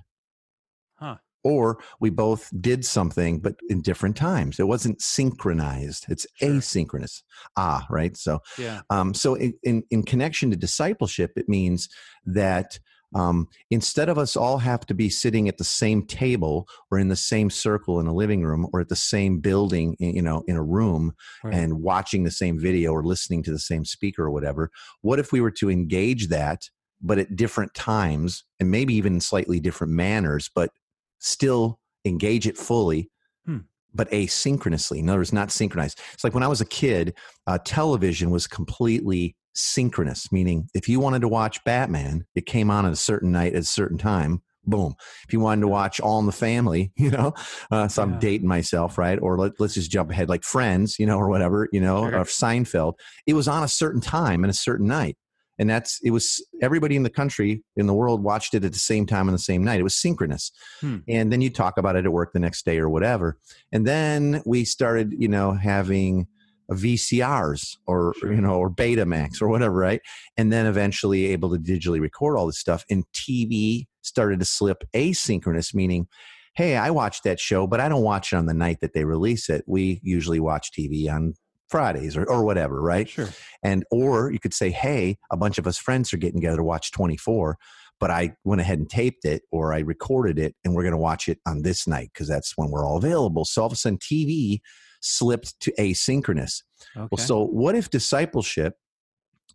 Huh. 0.97 1.17
Or 1.43 1.79
we 2.01 2.09
both 2.09 2.51
did 2.59 2.87
something, 2.87 3.39
but 3.39 3.57
in 3.69 3.83
different 3.83 4.17
times. 4.17 4.59
It 4.59 4.67
wasn't 4.67 5.03
synchronized. 5.03 6.07
It's 6.09 6.27
Sure. 6.37 6.49
asynchronous. 6.49 7.23
Ah, 7.57 7.87
right. 7.91 8.17
So 8.17 8.41
Yeah. 8.59 8.81
um, 8.89 9.13
so, 9.13 9.35
in, 9.35 9.53
in, 9.63 9.83
in 9.91 10.05
connection 10.05 10.51
to 10.51 10.57
discipleship, 10.57 11.33
it 11.37 11.49
means 11.49 11.89
that 12.25 12.79
um, 13.15 13.49
instead 13.71 14.09
of 14.09 14.19
us 14.19 14.37
all 14.37 14.59
have 14.59 14.85
to 14.87 14.95
be 14.95 15.09
sitting 15.09 15.49
at 15.49 15.59
the 15.59 15.65
same 15.65 16.05
table 16.05 16.67
or 16.91 16.99
in 16.99 17.09
the 17.09 17.17
same 17.17 17.49
circle 17.51 18.01
in 18.01 18.07
a 18.07 18.15
living 18.15 18.43
room 18.43 18.67
or 18.73 18.81
at 18.81 18.89
the 18.89 18.97
same 18.97 19.39
building, 19.39 19.97
you 19.99 20.23
know, 20.23 20.43
in 20.47 20.57
a 20.57 20.63
room 20.63 21.15
Right. 21.43 21.55
and 21.55 21.81
watching 21.83 22.25
the 22.25 22.31
same 22.31 22.59
video 22.59 22.93
or 22.93 23.03
listening 23.05 23.43
to 23.45 23.51
the 23.53 23.59
same 23.59 23.85
speaker 23.85 24.25
or 24.25 24.31
whatever, 24.31 24.71
what 25.03 25.19
if 25.19 25.33
we 25.33 25.41
were 25.41 25.51
to 25.53 25.71
engage 25.71 26.29
that, 26.29 26.69
but 27.01 27.19
at 27.19 27.37
different 27.37 27.75
times 27.75 28.45
and 28.59 28.71
maybe 28.71 28.95
even 28.95 29.15
in 29.15 29.21
slightly 29.21 29.61
different 29.61 29.93
manners, 29.93 30.51
but 30.55 30.71
still 31.19 31.79
engage 32.05 32.47
it 32.47 32.57
fully? 32.59 33.11
Hmm. 33.47 33.59
But 33.95 34.11
asynchronously. 34.11 34.99
In 34.99 35.09
other 35.09 35.21
words, 35.21 35.33
not 35.33 35.53
synchronized. 35.53 36.01
It's 36.15 36.25
like 36.25 36.35
when 36.35 36.43
I 36.43 36.49
was 36.49 36.61
a 36.61 36.67
kid, 36.67 37.15
uh, 37.47 37.59
television 37.65 38.31
was 38.31 38.47
completely 38.49 39.37
synchronous, 39.55 40.31
meaning 40.33 40.69
if 40.75 40.89
you 40.89 41.01
wanted 41.01 41.21
to 41.21 41.29
watch 41.29 41.63
Batman, 41.65 42.27
it 42.35 42.47
came 42.47 42.71
on 42.71 42.87
at 42.87 42.93
a 42.93 42.97
certain 42.97 43.33
night 43.33 43.55
at 43.55 43.63
a 43.63 43.65
certain 43.65 43.99
time. 43.99 44.43
Boom. 44.67 44.95
If 45.27 45.33
you 45.33 45.41
wanted 45.41 45.61
to 45.63 45.69
watch 45.69 46.01
All 46.01 46.19
in 46.19 46.27
the 46.27 46.33
Family, 46.33 46.91
you 46.97 47.11
know, 47.11 47.35
uh, 47.71 47.89
so 47.89 48.03
I'm 48.03 48.19
dating 48.19 48.49
myself, 48.49 48.97
right? 48.97 49.19
Or 49.21 49.39
let, 49.39 49.53
let's 49.61 49.75
just 49.75 49.91
jump 49.91 50.11
ahead, 50.11 50.29
like 50.29 50.43
Friends, 50.43 50.99
you 50.99 51.07
know, 51.07 51.19
or 51.19 51.29
whatever, 51.29 51.69
you 51.73 51.81
know, 51.81 52.09
Sure. 52.09 52.21
or 52.21 52.25
Seinfeld. 52.25 52.95
It 53.27 53.35
was 53.35 53.47
on 53.49 53.63
a 53.63 53.69
certain 53.69 54.01
time 54.01 54.43
and 54.43 54.51
a 54.51 54.55
certain 54.55 54.87
night. 54.87 55.17
And 55.59 55.71
that's, 55.71 56.01
it 56.03 56.11
was 56.11 56.45
everybody 56.63 56.97
in 56.97 57.05
the 57.05 57.11
country, 57.11 57.63
in 57.77 57.87
the 57.87 57.95
world 57.95 58.25
watched 58.25 58.55
it 58.55 58.65
at 58.65 58.73
the 58.73 58.79
same 58.79 59.07
time 59.07 59.29
on 59.29 59.33
the 59.33 59.39
same 59.39 59.63
night. 59.63 59.79
It 59.79 59.85
was 59.85 59.95
synchronous. 59.95 60.51
Hmm. 60.81 60.99
And 61.09 61.31
then 61.33 61.41
you 61.43 61.51
talk 61.51 61.79
about 61.79 61.95
it 61.95 62.05
at 62.05 62.13
work 62.13 62.33
the 62.33 62.41
next 62.41 62.65
day 62.65 62.79
or 62.79 62.89
whatever. 62.89 63.39
And 63.71 63.87
then 63.87 64.43
we 64.45 64.65
started, 64.65 65.13
you 65.17 65.29
know, 65.29 65.53
having 65.53 66.27
VCRs 66.71 67.77
or 67.87 68.15
Sure. 68.19 68.33
you 68.33 68.41
know 68.41 68.55
or 68.55 68.71
Betamax 68.71 69.41
or 69.43 69.49
whatever, 69.49 69.77
right? 69.77 70.01
And 70.37 70.53
then 70.53 70.67
eventually 70.67 71.27
able 71.27 71.51
to 71.53 71.59
digitally 71.59 72.01
record 72.01 72.37
all 72.37 72.47
this 72.47 72.59
stuff. 72.59 72.85
And 72.91 73.05
TV 73.13 73.87
started 74.03 74.39
to 74.41 74.45
slip 74.45 74.85
asynchronous, 74.95 75.75
meaning, 75.75 76.07
hey, 76.55 76.77
I 76.77 76.91
watched 76.91 77.25
that 77.25 77.41
show, 77.41 77.67
but 77.67 77.81
I 77.81 77.89
don't 77.89 78.03
watch 78.03 78.33
it 78.33 78.37
on 78.37 78.47
the 78.47 78.55
night 78.55 78.79
that 78.81 78.93
they 78.95 79.05
release 79.05 79.49
it. 79.49 79.65
We 79.67 80.01
usually 80.03 80.41
watch 80.41 80.71
TV 80.73 81.11
on 81.13 81.35
Fridays 81.69 82.17
or, 82.17 82.25
or 82.25 82.45
whatever, 82.45 82.81
right? 82.81 83.09
Sure. 83.09 83.29
And 83.63 83.85
or 83.91 84.31
you 84.31 84.39
could 84.39 84.55
say, 84.55 84.71
hey, 84.71 85.19
a 85.33 85.37
bunch 85.37 85.59
of 85.59 85.67
us 85.67 85.79
friends 85.79 86.13
are 86.13 86.19
getting 86.19 86.41
together 86.41 86.59
to 86.59 86.63
watch 86.65 86.93
24, 86.93 87.57
but 87.99 88.11
I 88.11 88.37
went 88.45 88.61
ahead 88.61 88.79
and 88.79 88.89
taped 88.89 89.25
it 89.25 89.43
or 89.51 89.73
I 89.73 89.81
recorded 89.81 90.39
it 90.39 90.55
and 90.65 90.75
we're 90.75 90.83
going 90.83 90.93
to 90.93 90.99
watch 90.99 91.29
it 91.29 91.39
on 91.47 91.63
this 91.63 91.87
night 91.87 92.11
because 92.13 92.29
that's 92.29 92.53
when 92.57 92.71
we're 92.71 92.87
all 92.87 92.99
available. 92.99 93.45
So 93.45 93.63
all 93.63 93.67
of 93.67 93.73
a 93.73 93.77
sudden 93.77 93.99
TV 93.99 94.61
slipped 95.05 95.59
to 95.61 95.73
asynchronous. 95.79 96.63
Okay. 96.97 97.09
Well, 97.11 97.25
so 97.25 97.45
what 97.47 97.75
if 97.75 97.91
discipleship, 97.91 98.75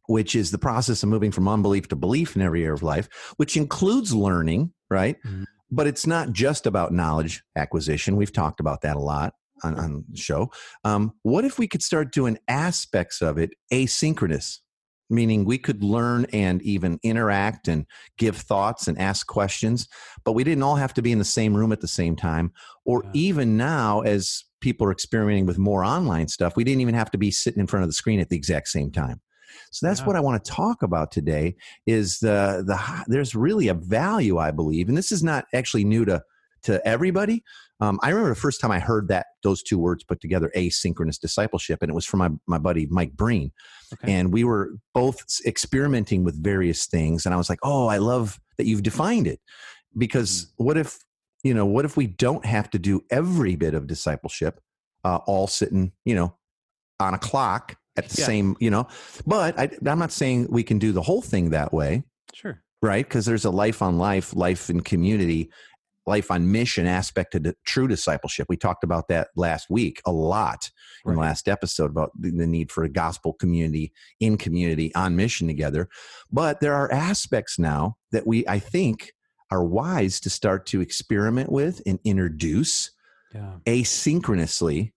which 0.08 0.36
is 0.36 0.52
the 0.52 0.58
process 0.58 1.04
of 1.04 1.10
moving 1.10 1.32
from 1.32 1.48
unbelief 1.48 1.88
to 1.90 1.96
belief 1.96 2.36
in 2.36 2.42
every 2.42 2.64
area 2.64 2.74
of 2.74 2.84
life, 2.84 3.10
which 3.38 3.58
includes 3.58 4.14
learning, 4.14 4.74
right? 4.90 5.18
Mhm. 5.26 5.46
But 5.72 5.88
it's 5.88 6.08
not 6.08 6.32
just 6.32 6.66
about 6.66 6.94
knowledge 6.94 7.44
acquisition. 7.56 8.16
We've 8.16 8.34
talked 8.34 8.60
about 8.60 8.82
that 8.82 8.96
a 8.96 9.00
lot 9.00 9.34
on, 9.64 9.78
on 9.78 10.06
the 10.10 10.18
show. 10.18 10.52
Um, 10.84 11.14
what 11.24 11.46
if 11.46 11.60
we 11.60 11.68
could 11.68 11.84
start 11.84 12.12
doing 12.12 12.38
aspects 12.48 13.22
of 13.22 13.38
it 13.38 13.52
asynchronous? 13.72 14.60
Meaning 15.10 15.46
we 15.46 15.58
could 15.58 15.84
learn 15.84 16.26
and 16.32 16.62
even 16.62 17.00
interact 17.02 17.68
and 17.68 17.86
give 18.18 18.38
thoughts 18.38 18.88
and 18.88 19.00
ask 19.00 19.26
questions, 19.26 19.88
but 20.24 20.34
we 20.34 20.44
didn't 20.44 20.64
all 20.64 20.76
have 20.76 20.94
to 20.96 21.02
be 21.02 21.12
in 21.12 21.18
the 21.18 21.26
same 21.26 21.56
room 21.56 21.72
at 21.72 21.82
the 21.82 21.88
same 21.88 22.16
time. 22.16 22.52
Or 22.86 23.04
Yeah. 23.06 23.10
even 23.14 23.58
now, 23.58 24.02
as 24.02 24.44
people 24.62 24.86
are 24.88 24.92
experimenting 24.92 25.46
with 25.46 25.58
more 25.58 25.84
online 25.84 26.28
stuff, 26.28 26.56
we 26.56 26.64
didn't 26.64 26.82
even 26.82 26.96
have 26.96 27.12
to 27.12 27.18
be 27.18 27.32
sitting 27.32 27.60
in 27.60 27.68
front 27.68 27.84
of 27.84 27.90
the 27.90 27.94
screen 27.94 28.20
at 28.20 28.30
the 28.30 28.36
exact 28.38 28.68
same 28.68 28.92
time. 28.92 29.20
So 29.72 29.88
that's 29.88 30.02
Yeah. 30.02 30.06
what 30.06 30.16
I 30.16 30.20
want 30.20 30.44
to 30.44 30.52
talk 30.52 30.84
about 30.84 31.12
today. 31.12 31.56
Is 31.88 32.20
the 32.20 32.64
the 32.66 33.04
there's 33.08 33.36
really 33.36 33.68
a 33.68 33.74
value 33.74 34.38
I 34.38 34.52
believe, 34.52 34.90
and 34.90 34.98
this 34.98 35.12
is 35.12 35.24
not 35.24 35.46
actually 35.54 35.86
new 35.86 36.06
to 36.06 36.22
to 36.64 36.86
everybody. 36.88 37.44
Um, 37.80 38.00
I 38.04 38.10
remember 38.10 38.30
the 38.30 38.36
first 38.40 38.60
time 38.60 38.72
I 38.72 38.80
heard 38.80 39.08
that 39.08 39.28
those 39.44 39.64
two 39.64 39.78
words 39.80 40.04
put 40.04 40.20
together, 40.22 40.52
asynchronous 40.56 41.20
discipleship, 41.20 41.82
and 41.82 41.90
it 41.90 41.94
was 41.96 42.06
from 42.06 42.20
my 42.20 42.30
my 42.48 42.58
buddy 42.58 42.88
Mike 42.88 43.14
Breen, 43.14 43.52
Okay. 43.94 44.12
and 44.12 44.32
we 44.34 44.44
were 44.44 44.74
both 44.94 45.24
experimenting 45.46 46.24
with 46.24 46.42
various 46.44 46.86
things, 46.86 47.26
and 47.26 47.34
I 47.34 47.38
was 47.38 47.50
like, 47.50 47.60
oh, 47.64 47.88
I 47.88 47.98
love 47.98 48.40
that 48.58 48.66
you've 48.66 48.84
defined 48.84 49.28
it, 49.28 49.40
because 49.98 50.46
Mm. 50.46 50.48
what 50.66 50.78
if 50.78 51.00
you 51.44 51.54
know 51.54 51.66
what 51.66 51.86
if 51.86 51.96
we 51.96 52.08
don't 52.08 52.46
have 52.46 52.70
to 52.72 52.80
do 52.80 53.02
every 53.10 53.56
bit 53.56 53.74
of 53.74 53.88
discipleship, 53.88 54.60
uh, 55.06 55.18
all 55.26 55.48
sitting 55.48 55.92
you 56.06 56.16
know 56.16 56.36
on 57.00 57.14
a 57.14 57.18
clock 57.18 57.78
at 57.96 58.10
the 58.10 58.20
Yeah. 58.22 58.26
same 58.26 58.58
you 58.60 58.70
know, 58.70 58.88
but 59.26 59.58
I, 59.58 59.70
I'm 59.90 60.00
not 60.00 60.12
saying 60.12 60.48
we 60.50 60.64
can 60.64 60.80
do 60.80 60.92
the 60.92 61.02
whole 61.02 61.22
thing 61.22 61.52
that 61.52 61.72
way 61.74 62.04
Sure. 62.34 62.62
right? 62.82 63.06
Because 63.08 63.26
there's 63.26 63.46
a 63.46 63.50
life 63.50 63.82
on 63.82 63.98
life, 63.98 64.36
life 64.36 64.70
in 64.70 64.82
community, 64.82 65.50
life 66.10 66.32
on 66.32 66.52
mission 66.52 66.86
aspect 66.88 67.32
to 67.34 67.40
the 67.40 67.56
true 67.66 67.88
discipleship. 67.88 68.48
We 68.50 68.58
talked 68.58 68.84
about 68.84 69.08
that 69.08 69.30
last 69.38 69.70
week 69.70 70.02
a 70.06 70.12
lot 70.12 70.70
in 71.06 71.14
the 71.14 71.20
last 71.20 71.48
episode 71.48 71.92
about 71.92 72.12
the, 72.20 72.32
the 72.32 72.48
need 72.48 72.72
for 72.72 72.84
a 72.84 72.90
gospel 72.90 73.34
community 73.34 73.94
in 74.20 74.38
community 74.38 74.94
on 74.96 75.16
mission 75.16 75.48
together. 75.48 75.88
But 76.32 76.60
there 76.60 76.74
are 76.74 76.92
aspects 76.92 77.58
now 77.58 77.96
that 78.12 78.28
we, 78.28 78.46
I 78.48 78.60
think, 78.60 79.14
are 79.52 79.64
wise 79.64 80.20
to 80.22 80.30
start 80.30 80.66
to 80.68 80.82
experiment 80.82 81.52
with 81.52 81.82
and 81.86 82.00
introduce 82.04 82.92
Yeah. 83.34 83.54
asynchronously 83.66 84.92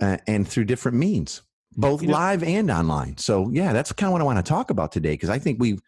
uh, 0.00 0.16
and 0.26 0.46
through 0.48 0.64
different 0.64 0.96
means, 0.98 1.42
both 1.76 2.02
You 2.02 2.08
know- 2.08 2.14
live 2.14 2.42
and 2.42 2.70
online. 2.70 3.16
So 3.18 3.50
yeah, 3.52 3.72
that's 3.72 3.92
kind 3.92 4.08
of 4.08 4.12
what 4.12 4.20
I 4.22 4.24
want 4.24 4.38
to 4.44 4.48
talk 4.48 4.70
about 4.70 4.92
today 4.92 5.12
because 5.12 5.30
I 5.30 5.38
think 5.38 5.60
we 5.60 5.78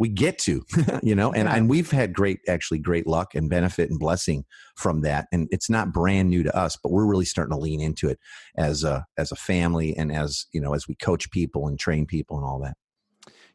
we 0.00 0.08
get 0.08 0.38
to, 0.38 0.64
you 1.02 1.14
know, 1.14 1.30
and 1.32 1.46
Yeah. 1.46 1.54
and 1.54 1.70
we've 1.70 1.90
had 1.90 2.14
great 2.14 2.40
actually 2.48 2.78
great 2.78 3.06
luck 3.06 3.34
and 3.34 3.48
benefit 3.50 3.90
and 3.90 4.00
blessing 4.00 4.46
from 4.74 5.02
that. 5.02 5.28
And 5.30 5.46
it's 5.52 5.68
not 5.68 5.92
brand 5.92 6.30
new 6.30 6.42
to 6.42 6.56
us, 6.56 6.76
but 6.82 6.90
we're 6.90 7.06
really 7.06 7.26
starting 7.26 7.52
to 7.54 7.60
lean 7.60 7.80
into 7.80 8.08
it 8.08 8.18
as 8.56 8.82
a 8.82 9.04
as 9.18 9.30
a 9.30 9.36
family 9.36 9.94
and 9.96 10.10
as 10.10 10.46
you 10.52 10.60
know 10.60 10.72
as 10.74 10.88
we 10.88 10.96
coach 10.96 11.30
people 11.30 11.68
and 11.68 11.78
train 11.78 12.06
people 12.06 12.38
and 12.38 12.46
all 12.46 12.58
that. 12.60 12.76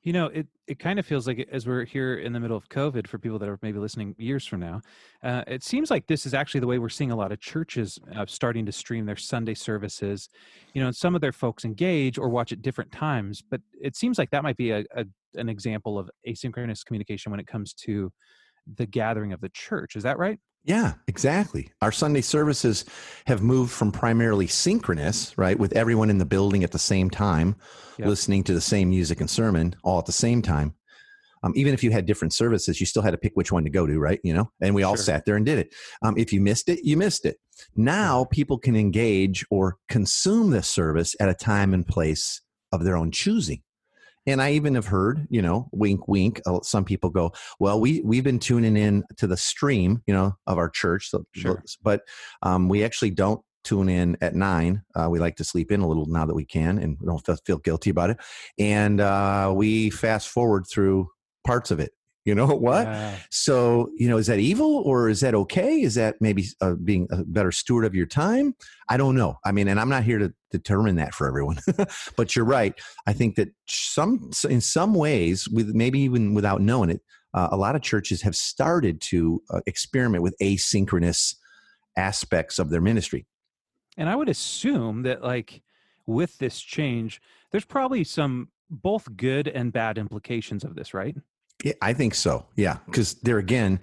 You 0.03 0.13
know, 0.13 0.27
it, 0.27 0.45
it 0.67 0.77
kind 0.77 0.99
of 0.99 1.05
feels 1.07 1.25
like 1.25 1.49
as 1.51 1.65
we're 1.65 1.83
here 1.83 2.19
in 2.19 2.31
the 2.31 2.39
middle 2.39 2.55
of 2.55 2.69
COVID 2.69 3.07
for 3.07 3.17
people 3.17 3.39
that 3.39 3.49
are 3.49 3.57
maybe 3.63 3.79
listening 3.79 4.13
years 4.19 4.45
from 4.45 4.59
now, 4.59 4.81
uh, 5.23 5.41
it 5.47 5.63
seems 5.63 5.89
like 5.89 6.05
this 6.05 6.27
is 6.27 6.35
actually 6.35 6.59
the 6.59 6.67
way 6.67 6.77
we're 6.77 6.89
seeing 6.89 7.09
a 7.09 7.15
lot 7.15 7.31
of 7.31 7.39
churches 7.39 7.97
uh, 8.15 8.23
starting 8.27 8.67
to 8.67 8.71
stream 8.71 9.07
their 9.07 9.15
Sunday 9.15 9.55
services. 9.55 10.29
You 10.75 10.81
know, 10.81 10.87
and 10.89 10.95
some 10.95 11.15
of 11.15 11.21
their 11.21 11.31
folks 11.31 11.65
engage 11.65 12.19
or 12.19 12.29
watch 12.29 12.51
at 12.51 12.61
different 12.61 12.91
times, 12.91 13.41
but 13.41 13.61
it 13.81 13.95
seems 13.95 14.19
like 14.19 14.29
that 14.29 14.43
might 14.43 14.57
be 14.57 14.69
a, 14.69 14.85
a 14.95 15.05
an 15.35 15.49
example 15.49 15.97
of 15.99 16.09
asynchronous 16.27 16.85
communication 16.85 17.31
when 17.31 17.39
it 17.39 17.47
comes 17.47 17.73
to 17.73 18.11
the 18.75 18.85
gathering 18.85 19.31
of 19.33 19.41
the 19.41 19.49
church. 19.49 19.95
Is 19.95 20.03
that 20.03 20.17
right? 20.17 20.39
Yeah, 20.63 20.93
exactly. 21.07 21.69
Our 21.83 21.91
Sunday 21.91 22.21
services 22.21 22.85
have 23.27 23.43
moved 23.43 23.71
from 23.71 23.91
primarily 23.91 24.47
synchronous, 24.47 25.37
right, 25.37 25.59
with 25.59 25.73
everyone 25.73 26.09
in 26.09 26.17
the 26.17 26.25
building 26.25 26.63
at 26.63 26.71
the 26.71 26.79
same 26.79 27.09
time, 27.09 27.55
Yep. 27.99 28.07
listening 28.09 28.43
to 28.45 28.53
the 28.53 28.61
same 28.61 28.89
music 28.89 29.21
and 29.21 29.29
sermon 29.29 29.75
all 29.83 29.99
at 29.99 30.05
the 30.07 30.11
same 30.11 30.41
time. 30.41 30.73
Um, 31.43 31.53
even 31.55 31.75
if 31.75 31.83
you 31.83 31.91
had 31.91 32.07
different 32.07 32.33
services, 32.33 32.79
you 32.79 32.87
still 32.87 33.03
had 33.03 33.11
to 33.11 33.17
pick 33.19 33.33
which 33.35 33.51
one 33.51 33.63
to 33.63 33.69
go 33.69 33.85
to, 33.85 33.99
right? 33.99 34.19
You 34.23 34.33
know, 34.33 34.51
and 34.59 34.73
we 34.73 34.81
all 34.81 34.95
Sure. 34.95 35.03
sat 35.03 35.25
there 35.25 35.35
and 35.35 35.45
did 35.45 35.59
it. 35.59 35.73
Um, 36.01 36.17
if 36.17 36.33
you 36.33 36.41
missed 36.41 36.67
it, 36.69 36.79
you 36.83 36.97
missed 36.97 37.25
it. 37.25 37.37
Now 37.75 38.25
people 38.25 38.57
can 38.57 38.75
engage 38.75 39.45
or 39.51 39.77
consume 39.87 40.49
this 40.49 40.67
service 40.67 41.15
at 41.19 41.29
a 41.29 41.35
time 41.35 41.73
and 41.75 41.87
place 41.87 42.41
of 42.71 42.83
their 42.83 42.97
own 42.97 43.11
choosing. 43.11 43.61
And 44.27 44.41
I 44.41 44.51
even 44.53 44.75
have 44.75 44.87
heard, 44.87 45.27
you 45.29 45.41
know, 45.41 45.69
wink, 45.71 46.07
wink. 46.07 46.41
uh, 46.45 46.59
Some 46.63 46.83
people 46.85 47.09
go, 47.09 47.31
"Well, 47.59 47.79
we 47.79 48.01
we've 48.01 48.23
been 48.23 48.39
tuning 48.39 48.75
in 48.77 49.03
to 49.17 49.27
the 49.27 49.37
stream, 49.37 50.01
you 50.07 50.13
know, 50.13 50.35
of 50.47 50.57
our 50.57 50.69
church, 50.69 51.09
so, 51.09 51.25
Sure. 51.33 51.63
but 51.83 52.01
um, 52.41 52.67
we 52.69 52.83
actually 52.83 53.11
don't 53.11 53.41
tune 53.63 53.89
in 53.89 54.17
at 54.21 54.35
nine. 54.35 54.83
Uh, 54.95 55.07
we 55.09 55.19
like 55.19 55.35
to 55.37 55.43
sleep 55.43 55.71
in 55.71 55.81
a 55.81 55.87
little 55.87 56.05
now 56.05 56.25
that 56.25 56.35
we 56.35 56.45
can, 56.45 56.77
and 56.79 56.97
we 56.99 57.07
don't 57.07 57.25
feel, 57.25 57.37
feel 57.45 57.57
guilty 57.57 57.89
about 57.89 58.09
it. 58.11 58.17
And 58.59 59.01
uh, 59.01 59.51
we 59.55 59.89
fast 59.89 60.29
forward 60.29 60.65
through 60.69 61.07
parts 61.45 61.71
of 61.71 61.79
it. 61.79 61.91
You 62.25 62.33
know 62.35 62.47
what? 62.55 62.85
Yeah. 62.87 63.15
So, 63.31 63.89
you 63.97 64.07
know, 64.09 64.17
is 64.17 64.27
that 64.27 64.39
evil 64.39 64.77
or 64.85 65.09
is 65.09 65.19
that 65.21 65.35
okay? 65.35 65.81
Is 65.81 65.93
that 65.95 66.15
maybe 66.19 66.45
uh, 66.61 66.73
being 66.83 67.07
a 67.11 67.23
better 67.23 67.51
steward 67.51 67.85
of 67.85 67.93
your 67.95 68.07
time? 68.07 68.55
I 68.89 68.97
don't 68.97 69.15
know. 69.15 69.37
I 69.45 69.51
mean, 69.51 69.67
and 69.67 69.79
I'm 69.79 69.89
not 69.89 70.03
here 70.03 70.17
to 70.19 70.33
determine 70.57 70.95
that 70.95 71.13
for 71.13 71.27
everyone, 71.27 71.59
but 72.17 72.35
you're 72.35 72.45
right. 72.45 72.73
I 73.05 73.13
think 73.13 73.35
that 73.35 73.49
some, 73.67 74.31
in 74.49 74.61
some 74.61 74.93
ways, 74.93 75.47
with 75.47 75.69
maybe 75.75 75.99
even 76.01 76.33
without 76.33 76.61
knowing 76.61 76.89
it, 76.89 77.01
uh, 77.33 77.49
a 77.51 77.57
lot 77.57 77.75
of 77.75 77.81
churches 77.81 78.21
have 78.21 78.35
started 78.35 79.01
to 79.01 79.41
uh, 79.49 79.59
experiment 79.65 80.23
with 80.23 80.35
asynchronous 80.41 81.35
aspects 81.97 82.59
of 82.59 82.69
their 82.69 82.81
ministry. 82.81 83.25
And 83.97 84.09
I 84.09 84.15
would 84.15 84.29
assume 84.29 85.03
that, 85.03 85.23
like, 85.23 85.61
with 86.05 86.37
this 86.37 86.59
change, 86.61 87.21
there's 87.51 87.65
probably 87.65 88.03
some 88.03 88.49
both 88.69 89.15
good 89.15 89.47
and 89.47 89.71
bad 89.71 89.97
implications 89.97 90.63
of 90.63 90.75
this, 90.75 90.93
right? 90.93 91.15
Yeah, 91.63 91.73
I 91.81 91.93
think 91.93 92.15
so. 92.15 92.45
Yeah, 92.55 92.77
because 92.85 93.15
there 93.15 93.37
again, 93.37 93.79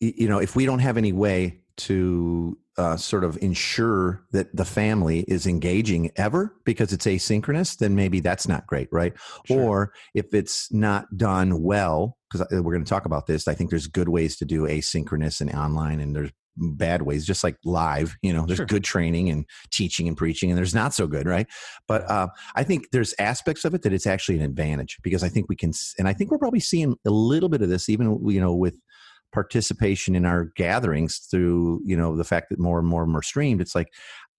you 0.00 0.28
know, 0.28 0.38
if 0.38 0.54
we 0.54 0.66
don't 0.66 0.78
have 0.80 0.96
any 0.96 1.12
way 1.12 1.60
to 1.76 2.56
uh, 2.76 2.96
sort 2.96 3.24
of 3.24 3.38
ensure 3.40 4.24
that 4.32 4.54
the 4.54 4.64
family 4.64 5.20
is 5.28 5.46
engaging 5.46 6.10
ever 6.16 6.54
because 6.64 6.92
it's 6.92 7.06
asynchronous, 7.06 7.78
then 7.78 7.94
maybe 7.94 8.20
that's 8.20 8.48
not 8.48 8.66
great, 8.66 8.88
right? 8.90 9.12
Sure. 9.46 9.60
Or 9.62 9.92
if 10.14 10.34
it's 10.34 10.72
not 10.72 11.06
done 11.16 11.62
well, 11.62 12.18
because 12.30 12.46
we're 12.50 12.72
going 12.72 12.84
to 12.84 12.88
talk 12.88 13.04
about 13.06 13.26
this, 13.26 13.46
I 13.46 13.54
think 13.54 13.70
there's 13.70 13.86
good 13.86 14.08
ways 14.08 14.36
to 14.38 14.44
do 14.44 14.62
asynchronous 14.62 15.40
and 15.40 15.52
online, 15.52 16.00
and 16.00 16.16
there's 16.16 16.32
bad 16.56 17.02
ways, 17.02 17.26
just 17.26 17.42
like 17.42 17.56
live. 17.64 18.16
You 18.22 18.32
know, 18.32 18.46
there's 18.46 18.58
Sure. 18.58 18.66
good 18.66 18.84
training 18.84 19.28
and 19.28 19.44
teaching 19.70 20.06
and 20.08 20.16
preaching, 20.16 20.50
and 20.50 20.58
there's 20.58 20.74
not 20.74 20.94
so 20.94 21.06
good, 21.06 21.26
right? 21.26 21.46
But 21.88 22.08
uh, 22.10 22.28
I 22.54 22.64
think 22.64 22.90
there's 22.92 23.14
aspects 23.18 23.64
of 23.64 23.74
it 23.74 23.82
that 23.82 23.92
it's 23.92 24.06
actually 24.06 24.36
an 24.38 24.44
advantage 24.44 24.98
because 25.02 25.22
I 25.22 25.28
think 25.28 25.48
we 25.48 25.56
can, 25.56 25.72
and 25.98 26.08
I 26.08 26.12
think 26.12 26.30
we're 26.30 26.38
probably 26.38 26.60
seeing 26.60 26.96
a 27.04 27.10
little 27.10 27.48
bit 27.48 27.62
of 27.62 27.68
this, 27.68 27.88
even 27.88 28.20
you 28.28 28.40
know, 28.40 28.54
with 28.54 28.78
participation 29.34 30.14
in 30.14 30.24
our 30.24 30.44
gatherings 30.56 31.18
through 31.30 31.82
you 31.84 31.96
know 31.96 32.16
the 32.16 32.24
fact 32.24 32.48
that 32.48 32.58
more 32.58 32.78
and 32.78 32.88
more 32.88 33.02
of 33.02 33.08
them 33.08 33.16
are 33.16 33.22
streamed. 33.22 33.60
It's 33.60 33.74
like 33.74 33.88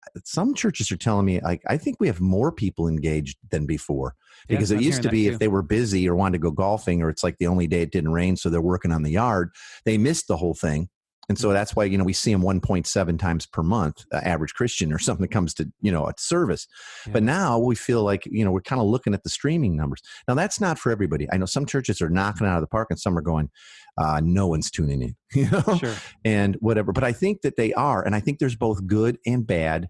uh, 0.08 0.20
some 0.24 0.56
churches 0.56 0.92
are 0.92 0.98
telling 0.98 1.26
me 1.26 1.42
like 1.42 1.62
I 1.68 1.78
think 1.78 1.98
we 2.00 2.08
have 2.08 2.22
more 2.22 2.52
people 2.52 2.88
engaged 2.88 3.38
than 3.52 3.66
before 3.66 4.16
Yeah, 4.48 4.56
because 4.56 4.72
I'm 4.72 4.80
it 4.80 4.84
used 4.84 5.04
to 5.04 5.10
be 5.10 5.28
if 5.28 5.38
they 5.38 5.50
were 5.50 5.62
busy 5.62 6.10
or 6.10 6.16
wanted 6.16 6.38
to 6.38 6.42
go 6.42 6.52
golfing 6.52 7.04
or 7.04 7.10
it's 7.10 7.24
like 7.24 7.38
the 7.38 7.48
only 7.48 7.68
day 7.68 7.82
it 7.82 7.92
didn't 7.92 8.14
rain 8.14 8.38
so 8.38 8.50
they're 8.50 8.62
working 8.62 8.94
on 8.94 9.04
the 9.04 9.12
yard 9.12 9.52
they 9.84 9.98
missed 9.98 10.28
the 10.28 10.38
whole 10.38 10.56
thing 10.56 10.90
and 11.30 11.38
so 11.38 11.52
that's 11.52 11.76
why 11.76 11.84
you 11.84 11.98
know 11.98 12.04
we 12.04 12.14
see 12.14 12.32
them 12.32 12.42
1.7 12.42 13.20
times 13.20 13.46
per 13.46 13.64
month 13.64 14.06
uh, 14.14 14.18
average 14.18 14.54
christian 14.54 14.92
or 14.92 15.00
something 15.06 15.24
that 15.24 15.32
comes 15.32 15.54
to 15.56 15.72
you 15.82 15.92
know 15.92 16.08
a 16.08 16.14
service. 16.18 16.68
But 17.12 17.24
now 17.24 17.60
we 17.60 17.76
feel 17.76 18.04
like 18.04 18.26
you 18.26 18.44
know 18.44 18.52
we're 18.52 18.62
kind 18.62 18.82
of 18.82 18.88
looking 18.88 19.14
at 19.14 19.24
the 19.24 19.30
streaming 19.30 19.76
numbers. 19.76 20.02
Now 20.28 20.34
that's 20.34 20.60
not 20.60 20.80
for 20.80 20.92
everybody. 20.92 21.28
I 21.32 21.38
know 21.38 21.46
some 21.46 21.66
churches 21.66 22.02
are 22.02 22.10
knocking 22.10 22.48
out 22.48 22.56
of 22.56 22.62
the 22.62 22.68
park 22.68 22.88
and 22.90 23.00
some 23.00 23.18
are 23.18 23.22
going 23.22 23.50
uh, 23.98 24.22
no 24.24 24.48
one's 24.48 24.70
tuning 24.70 25.02
in 25.02 25.16
you 25.34 25.50
know? 25.50 25.78
Sure. 25.78 25.96
and 26.24 26.56
whatever. 26.56 26.92
But 26.92 27.04
I 27.04 27.12
think 27.12 27.42
that 27.42 27.56
they 27.58 27.74
are, 27.74 28.04
and 28.04 28.16
I 28.16 28.20
think 28.20 28.40
there's 28.40 28.56
both 28.56 28.86
good 28.86 29.18
and 29.26 29.46
bad 29.46 29.88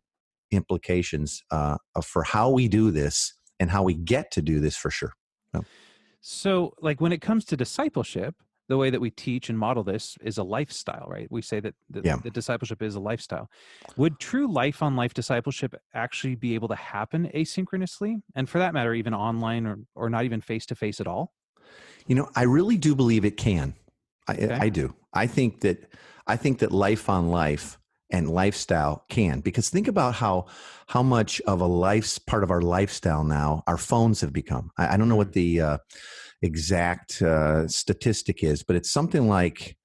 implications 0.51 1.41
uh, 1.51 1.77
for 2.03 2.23
how 2.23 2.51
we 2.51 2.67
do 2.67 2.91
this 2.91 3.33
and 3.59 3.71
how 3.71 3.83
we 3.83 3.93
get 3.93 4.31
to 4.31 4.41
do 4.41 4.59
this 4.59 4.75
for 4.77 4.91
sure. 4.91 5.13
So, 6.21 6.73
like 6.81 6.99
when 6.99 7.11
it 7.11 7.21
comes 7.21 7.45
to 7.45 7.57
discipleship, 7.57 8.35
the 8.67 8.77
way 8.77 8.89
that 8.89 9.00
we 9.00 9.12
teach 9.12 9.50
and 9.50 9.57
model 9.57 9.84
this 9.84 10.17
is 10.22 10.38
a 10.38 10.43
lifestyle, 10.43 11.05
right? 11.07 11.27
We 11.29 11.41
say 11.41 11.60
that 11.60 11.75
the, 11.89 12.01
Yeah. 12.03 12.17
the 12.17 12.31
discipleship 12.31 12.81
is 12.81 12.95
a 12.95 13.00
lifestyle. 13.00 13.50
Would 13.98 14.19
true 14.19 14.51
life 14.51 14.81
on 14.81 14.95
life 14.95 15.13
discipleship 15.13 15.75
actually 15.93 16.36
be 16.36 16.55
able 16.55 16.67
to 16.69 16.75
happen 16.75 17.29
asynchronously? 17.34 18.22
And 18.34 18.50
for 18.50 18.60
that 18.60 18.74
matter, 18.74 18.93
even 18.93 19.13
online 19.13 19.65
or, 19.65 19.79
or 19.93 20.10
not 20.10 20.25
even 20.25 20.41
face 20.41 20.65
to 20.67 20.75
face 20.75 21.00
at 21.00 21.07
all? 21.07 21.34
You 22.07 22.15
know, 22.15 22.29
I 22.36 22.43
really 22.43 22.77
do 22.77 22.95
believe 22.95 23.25
it 23.25 23.38
can. 23.38 23.75
I, 24.27 24.34
Okay. 24.34 24.53
I 24.53 24.69
do. 24.69 24.95
I 25.13 25.27
think 25.27 25.62
that 25.62 25.93
I 26.27 26.36
think 26.36 26.60
that 26.60 26.72
life 26.72 27.10
on 27.10 27.29
life 27.29 27.77
and 28.10 28.29
lifestyle 28.29 29.05
can 29.10 29.39
because 29.39 29.69
think 29.69 29.88
about 29.88 30.15
how 30.15 30.45
how 30.88 31.03
much 31.03 31.41
of 31.41 31.62
a 31.62 31.65
life's 31.65 32.17
part 32.19 32.43
of 32.43 32.51
our 32.51 32.62
lifestyle 32.62 33.24
now 33.24 33.63
our 33.67 33.77
phones 33.77 34.22
have 34.22 34.34
become. 34.34 34.72
I, 34.77 34.93
I 34.93 34.98
don't 34.98 35.10
know 35.10 35.15
what 35.15 35.34
the 35.34 35.62
uh, 35.62 35.77
exact 36.45 37.21
uh, 37.21 37.67
statistic 37.67 38.43
is, 38.43 38.63
but 38.63 38.75
it's 38.75 38.91
something 38.91 39.27
like 39.27 39.77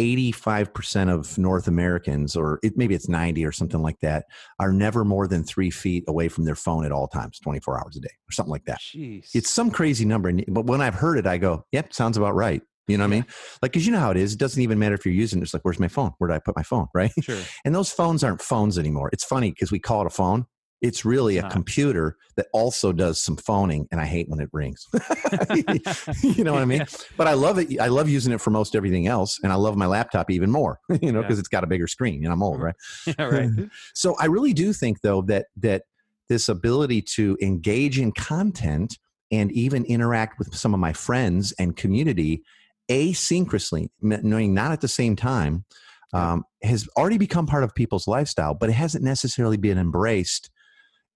85% 0.00 1.12
of 1.12 1.38
North 1.38 1.68
Americans, 1.68 2.34
or 2.36 2.58
it, 2.62 2.76
maybe 2.76 2.94
it's 2.94 3.08
90 3.08 3.44
or 3.44 3.52
something 3.52 3.82
like 3.82 4.00
that, 4.00 4.26
are 4.58 4.72
never 4.72 5.04
more 5.04 5.26
than 5.26 5.44
three 5.44 5.70
feet 5.70 6.04
away 6.08 6.28
from 6.28 6.44
their 6.44 6.56
phone 6.56 6.84
at 6.84 6.92
all 6.92 7.08
times, 7.08 7.38
24 7.40 7.80
hours 7.80 7.96
a 7.96 8.00
day, 8.00 8.08
or 8.08 8.32
something 8.32 8.50
like 8.50 8.64
that. 8.64 8.80
Jeez. 8.80 9.30
It's 9.34 9.50
some 9.50 9.70
crazy 9.70 10.04
number. 10.04 10.32
But 10.48 10.66
when 10.66 10.80
I've 10.80 10.94
heard 10.94 11.18
it, 11.18 11.26
I 11.26 11.38
go, 11.38 11.64
yep, 11.72 11.92
sounds 11.92 12.16
about 12.16 12.34
right. 12.34 12.62
You 12.86 12.98
know 12.98 13.04
what 13.04 13.08
I 13.08 13.16
mean? 13.16 13.26
Like, 13.62 13.72
because 13.72 13.86
you 13.86 13.92
know 13.92 13.98
how 13.98 14.10
it 14.10 14.18
is. 14.18 14.34
It 14.34 14.38
doesn't 14.38 14.60
even 14.60 14.78
matter 14.78 14.94
if 14.94 15.06
you're 15.06 15.14
using 15.14 15.38
it. 15.38 15.42
It's 15.42 15.54
like, 15.54 15.64
where's 15.64 15.80
my 15.80 15.88
phone? 15.88 16.12
Where 16.18 16.28
did 16.28 16.34
I 16.34 16.40
put 16.40 16.56
my 16.56 16.62
phone? 16.62 16.86
Right? 16.94 17.12
sure. 17.22 17.40
And 17.64 17.74
those 17.74 17.90
phones 17.90 18.22
aren't 18.22 18.42
phones 18.42 18.78
anymore. 18.78 19.08
It's 19.12 19.24
funny 19.24 19.50
because 19.50 19.72
we 19.72 19.78
call 19.78 20.02
it 20.02 20.06
a 20.06 20.10
phone. 20.10 20.46
It's 20.84 21.02
really 21.04 21.38
a 21.38 21.42
not. 21.42 21.50
computer 21.50 22.16
that 22.36 22.46
also 22.52 22.92
does 22.92 23.18
some 23.20 23.36
phoning, 23.36 23.88
and 23.90 24.00
I 24.00 24.04
hate 24.04 24.28
when 24.28 24.38
it 24.38 24.50
rings. 24.52 24.86
you 26.22 26.44
know 26.44 26.52
what 26.52 26.60
I 26.62 26.66
mean? 26.66 26.84
But 27.16 27.26
I 27.26 27.32
love 27.32 27.58
it. 27.58 27.80
I 27.80 27.86
love 27.88 28.08
using 28.08 28.32
it 28.34 28.40
for 28.40 28.50
most 28.50 28.76
everything 28.76 29.06
else, 29.06 29.40
and 29.42 29.50
I 29.50 29.56
love 29.56 29.76
my 29.76 29.86
laptop 29.86 30.30
even 30.30 30.50
more. 30.50 30.78
You 31.00 31.10
know, 31.10 31.20
Yeah. 31.20 31.26
because 31.26 31.38
it's 31.38 31.48
got 31.48 31.64
a 31.64 31.66
bigger 31.66 31.86
screen. 31.86 32.22
And 32.24 32.32
I'm 32.32 32.42
old, 32.42 32.60
right? 32.60 32.74
yeah, 33.06 33.14
right. 33.24 33.50
So 33.94 34.14
I 34.20 34.26
really 34.26 34.52
do 34.52 34.72
think, 34.74 35.00
though, 35.00 35.22
that 35.22 35.46
that 35.56 35.84
this 36.28 36.48
ability 36.50 37.00
to 37.16 37.36
engage 37.40 37.98
in 37.98 38.12
content 38.12 38.98
and 39.32 39.50
even 39.52 39.84
interact 39.86 40.38
with 40.38 40.54
some 40.54 40.74
of 40.74 40.80
my 40.80 40.92
friends 40.92 41.52
and 41.58 41.76
community 41.76 42.42
asynchronously, 42.90 43.88
knowing 44.02 44.52
not 44.54 44.72
at 44.72 44.80
the 44.80 44.88
same 44.88 45.16
time, 45.16 45.64
um, 46.12 46.44
has 46.62 46.86
already 46.96 47.18
become 47.18 47.46
part 47.46 47.64
of 47.64 47.74
people's 47.74 48.06
lifestyle, 48.06 48.54
but 48.54 48.68
it 48.68 48.74
hasn't 48.74 49.02
necessarily 49.02 49.56
been 49.56 49.78
embraced 49.78 50.50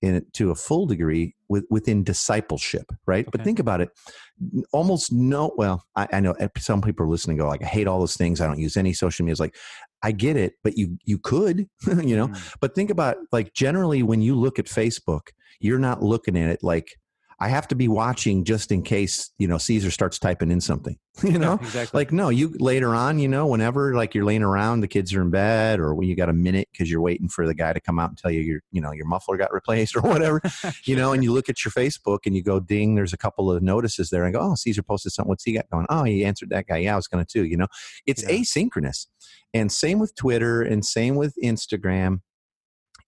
in 0.01 0.15
it 0.15 0.33
to 0.35 0.51
a 0.51 0.55
full 0.55 0.87
degree 0.87 1.35
with, 1.49 1.65
within 1.71 2.05
discipleship, 2.05 2.93
right? 3.07 3.29
But 3.31 3.43
think 3.43 3.59
about 3.59 3.81
it. 3.81 3.91
Almost 4.73 5.13
no, 5.13 5.53
well, 5.57 5.85
I, 5.97 6.07
I 6.13 6.21
know 6.21 6.33
eh, 6.33 6.49
some 6.59 6.81
people 6.81 7.05
are 7.05 7.09
listening 7.09 7.35
and 7.35 7.41
go 7.41 7.49
like, 7.49 7.63
I 7.63 7.67
hate 7.67 7.89
all 7.89 7.99
those 7.99 8.17
things. 8.17 8.41
I 8.41 8.47
don't 8.47 8.59
use 8.59 8.77
any 8.77 8.93
social 8.93 9.25
media. 9.25 9.33
It's 9.33 9.41
like, 9.41 9.57
I 10.03 10.13
get 10.13 10.37
it, 10.37 10.55
but 10.63 10.77
you 10.77 10.97
you 11.05 11.19
could, 11.19 11.69
you 11.87 12.17
know. 12.17 12.29
Mm. 12.29 12.55
But 12.61 12.75
think 12.75 12.91
about 12.91 13.17
like 13.33 13.53
generally 13.53 14.03
when 14.03 14.23
you 14.23 14.37
look 14.37 14.59
at 14.59 14.67
Facebook, 14.67 15.29
you're 15.59 15.79
not 15.81 16.03
looking 16.03 16.37
at 16.37 16.51
it 16.51 16.63
like 16.63 16.97
I 17.41 17.49
have 17.49 17.69
to 17.69 17.77
be 17.77 17.87
watching 17.87 18.43
just 18.45 18.73
in 18.73 18.83
case 18.83 19.31
you 19.39 19.47
know 19.49 19.59
Caesar 19.59 19.91
starts 19.91 20.19
typing 20.19 20.51
in 20.51 20.61
something. 20.61 20.99
You 21.25 21.37
Yeah, 21.39 21.39
know, 21.39 21.55
exactly. 21.55 21.99
like 21.99 22.13
no, 22.13 22.29
you 22.29 22.55
later 22.61 22.95
on, 22.95 23.19
you 23.19 23.27
know, 23.27 23.49
whenever 23.49 23.93
like 23.95 24.15
you're 24.15 24.25
laying 24.25 24.45
around, 24.45 24.83
the 24.83 24.87
kids 24.89 25.13
are 25.15 25.21
in 25.23 25.31
bed, 25.31 25.81
or 25.81 25.93
when 25.93 26.07
you 26.09 26.15
got 26.15 26.29
a 26.29 26.33
minute 26.33 26.69
because 26.71 26.89
you're 26.89 27.01
waiting 27.01 27.29
for 27.29 27.45
the 27.45 27.55
guy 27.55 27.73
to 27.73 27.81
come 27.81 27.99
out 27.99 28.09
and 28.11 28.17
tell 28.17 28.31
you 28.31 28.41
your 28.41 28.61
you 28.71 28.81
know 28.81 28.93
your 28.93 29.05
muffler 29.07 29.37
got 29.37 29.53
replaced 29.53 29.97
or 29.97 30.01
whatever, 30.01 30.41
you 30.85 30.95
know, 30.95 31.13
and 31.13 31.25
you 31.25 31.33
look 31.33 31.49
at 31.49 31.65
your 31.65 31.73
Facebook 31.73 32.21
and 32.25 32.37
you 32.37 32.43
go, 32.45 32.61
ding, 32.61 32.95
there's 32.95 33.13
a 33.13 33.17
couple 33.17 33.51
of 33.51 33.61
notices 33.65 34.11
there, 34.11 34.25
and 34.25 34.33
go, 34.33 34.41
oh, 34.41 34.55
Caesar 34.55 34.83
posted 34.83 35.11
something. 35.13 35.29
What's 35.29 35.43
he 35.43 35.55
got 35.55 35.69
going? 35.71 35.87
Oh, 35.89 36.05
he 36.05 36.25
answered 36.25 36.51
that 36.51 36.69
guy. 36.69 36.77
Yeah, 36.79 36.93
I 36.93 36.97
was 36.97 37.09
going 37.09 37.25
to 37.25 37.29
too. 37.33 37.45
You 37.47 37.57
know, 37.57 37.67
it's 38.07 38.23
Yeah. 38.23 38.29
asynchronous, 38.31 39.07
and 39.53 39.73
same 39.73 39.99
with 39.99 40.15
Twitter, 40.15 40.63
and 40.63 40.85
same 40.85 41.17
with 41.17 41.35
Instagram. 41.43 42.21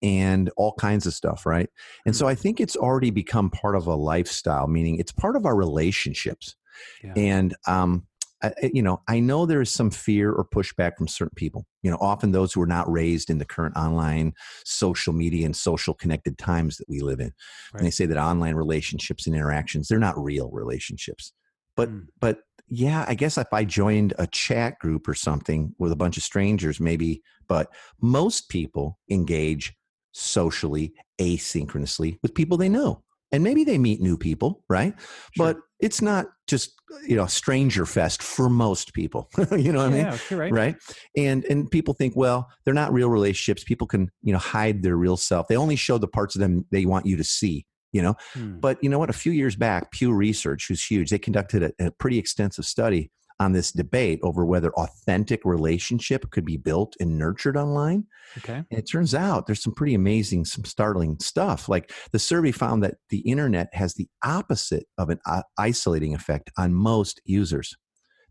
And 0.02 0.50
all 0.56 0.72
kinds 0.74 1.06
of 1.06 1.14
stuff, 1.14 1.44
right? 1.46 1.68
And 2.06 2.16
so 2.16 2.26
I 2.26 2.34
think 2.34 2.60
it's 2.60 2.76
already 2.76 3.10
become 3.10 3.50
part 3.50 3.76
of 3.76 3.86
a 3.86 3.94
lifestyle, 3.94 4.66
meaning 4.66 4.98
it's 4.98 5.12
part 5.12 5.36
of 5.36 5.46
our 5.46 5.56
relationships. 5.56 6.56
Yeah. 7.04 7.12
And 7.16 7.54
um, 7.66 8.06
I, 8.42 8.52
you 8.72 8.82
know, 8.82 9.02
I 9.06 9.20
know 9.20 9.44
there 9.44 9.60
is 9.60 9.70
some 9.70 9.90
fear 9.90 10.32
or 10.32 10.46
pushback 10.46 10.96
from 10.96 11.08
certain 11.08 11.34
people. 11.36 11.66
You 11.82 11.90
know, 11.90 11.98
often 12.00 12.32
those 12.32 12.52
who 12.52 12.62
are 12.62 12.66
not 12.66 12.90
raised 12.90 13.28
in 13.28 13.38
the 13.38 13.44
current 13.44 13.76
online 13.76 14.32
social 14.64 15.12
media 15.12 15.44
and 15.44 15.54
social 15.54 15.94
connected 15.94 16.38
times 16.38 16.78
that 16.78 16.88
we 16.88 17.00
live 17.00 17.20
in. 17.20 17.32
Right. 17.72 17.80
And 17.80 17.86
they 17.86 17.90
say 17.90 18.06
that 18.06 18.16
online 18.16 18.54
relationships 18.54 19.26
and 19.26 19.36
interactions, 19.36 19.88
they're 19.88 19.98
not 19.98 20.18
real 20.18 20.50
relationships. 20.50 21.32
But 21.76 21.90
Mm. 21.90 22.06
but 22.18 22.40
yeah, 22.72 23.04
I 23.08 23.14
guess 23.14 23.36
if 23.36 23.52
I 23.52 23.64
joined 23.64 24.14
a 24.18 24.26
chat 24.28 24.78
group 24.78 25.08
or 25.08 25.14
something 25.14 25.74
with 25.78 25.92
a 25.92 25.96
bunch 25.96 26.16
of 26.16 26.22
strangers, 26.22 26.78
maybe, 26.78 27.22
but 27.48 27.68
most 28.00 28.48
people 28.48 28.98
engage 29.10 29.74
socially, 30.12 30.92
asynchronously 31.20 32.18
with 32.22 32.34
people 32.34 32.56
they 32.56 32.68
know. 32.68 33.02
And 33.32 33.44
maybe 33.44 33.62
they 33.62 33.78
meet 33.78 34.00
new 34.00 34.16
people, 34.18 34.64
right? 34.68 34.92
Sure. 35.36 35.54
But 35.54 35.58
it's 35.78 36.02
not 36.02 36.26
just, 36.48 36.72
you 37.06 37.14
know, 37.14 37.26
stranger 37.26 37.86
fest 37.86 38.22
for 38.24 38.48
most 38.50 38.92
people. 38.92 39.30
you 39.52 39.70
know 39.72 39.78
what 39.78 39.86
I 39.86 39.92
mean? 39.92 40.04
yeah, 40.06 40.18
right. 40.32 40.52
right 40.52 40.76
and 41.16 41.44
and 41.44 41.70
people 41.70 41.94
think 41.94 42.14
well 42.16 42.48
they're 42.64 42.74
not 42.74 42.92
real 42.92 43.08
relationships 43.08 43.62
people 43.62 43.86
can 43.86 44.10
you 44.22 44.32
know 44.32 44.38
hide 44.38 44.82
their 44.82 44.96
real 44.96 45.16
self 45.16 45.46
they 45.48 45.56
only 45.56 45.76
show 45.76 45.96
the 45.98 46.08
parts 46.08 46.34
of 46.34 46.40
them 46.40 46.66
they 46.72 46.84
want 46.86 47.06
you 47.06 47.16
to 47.16 47.24
see 47.24 47.64
you 47.92 48.02
know 48.02 48.14
Hmm. 48.34 48.58
but 48.58 48.78
you 48.82 48.88
know 48.88 48.98
what 48.98 49.10
a 49.10 49.14
few 49.14 49.32
years 49.32 49.56
back 49.56 49.90
pew 49.92 50.12
research 50.12 50.66
who's 50.68 50.84
huge 50.84 51.10
they 51.10 51.18
conducted 51.18 51.62
a, 51.62 51.86
a 51.86 51.90
pretty 51.92 52.18
extensive 52.18 52.64
study 52.64 53.10
on 53.40 53.52
this 53.52 53.72
debate 53.72 54.20
over 54.22 54.46
whether 54.46 54.72
authentic 54.74 55.44
relationship 55.44 56.30
could 56.30 56.44
be 56.46 56.58
built 56.58 56.94
and 57.00 57.18
nurtured 57.18 57.56
online 57.56 58.06
Okay. 58.36 58.64
and 58.70 58.78
it 58.78 58.88
turns 58.88 59.14
out 59.14 59.46
there's 59.46 59.62
some 59.62 59.74
pretty 59.74 59.94
amazing, 59.94 60.44
some 60.44 60.64
startling 60.64 61.18
stuff. 61.20 61.68
Like 61.68 61.92
the 62.12 62.18
survey 62.18 62.52
found 62.52 62.82
that 62.84 62.96
the 63.08 63.20
internet 63.20 63.68
has 63.74 63.94
the 63.94 64.08
opposite 64.24 64.86
of 64.98 65.10
an 65.10 65.18
uh, 65.26 65.42
isolating 65.58 66.14
effect 66.14 66.50
on 66.56 66.74
most 66.74 67.20
users. 67.24 67.74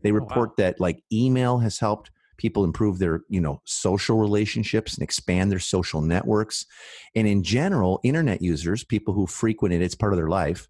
They 0.02 0.12
Oh, 0.18 0.24
wow. 0.24 0.44
report 0.44 0.56
that 0.56 0.80
like 0.80 1.02
email 1.12 1.58
has 1.58 1.78
helped 1.78 2.10
people 2.38 2.64
improve 2.64 2.98
their, 2.98 3.22
you 3.28 3.40
know, 3.40 3.60
social 3.66 4.18
relationships 4.18 4.94
and 4.94 5.02
expand 5.02 5.50
their 5.52 5.58
social 5.58 6.00
networks. 6.00 6.64
And 7.14 7.28
in 7.28 7.42
general, 7.42 8.00
internet 8.02 8.42
users, 8.42 8.84
people 8.84 9.14
who 9.14 9.26
frequent 9.26 9.74
it, 9.74 9.82
it's 9.82 9.94
part 9.94 10.12
of 10.14 10.16
their 10.18 10.28
life, 10.28 10.68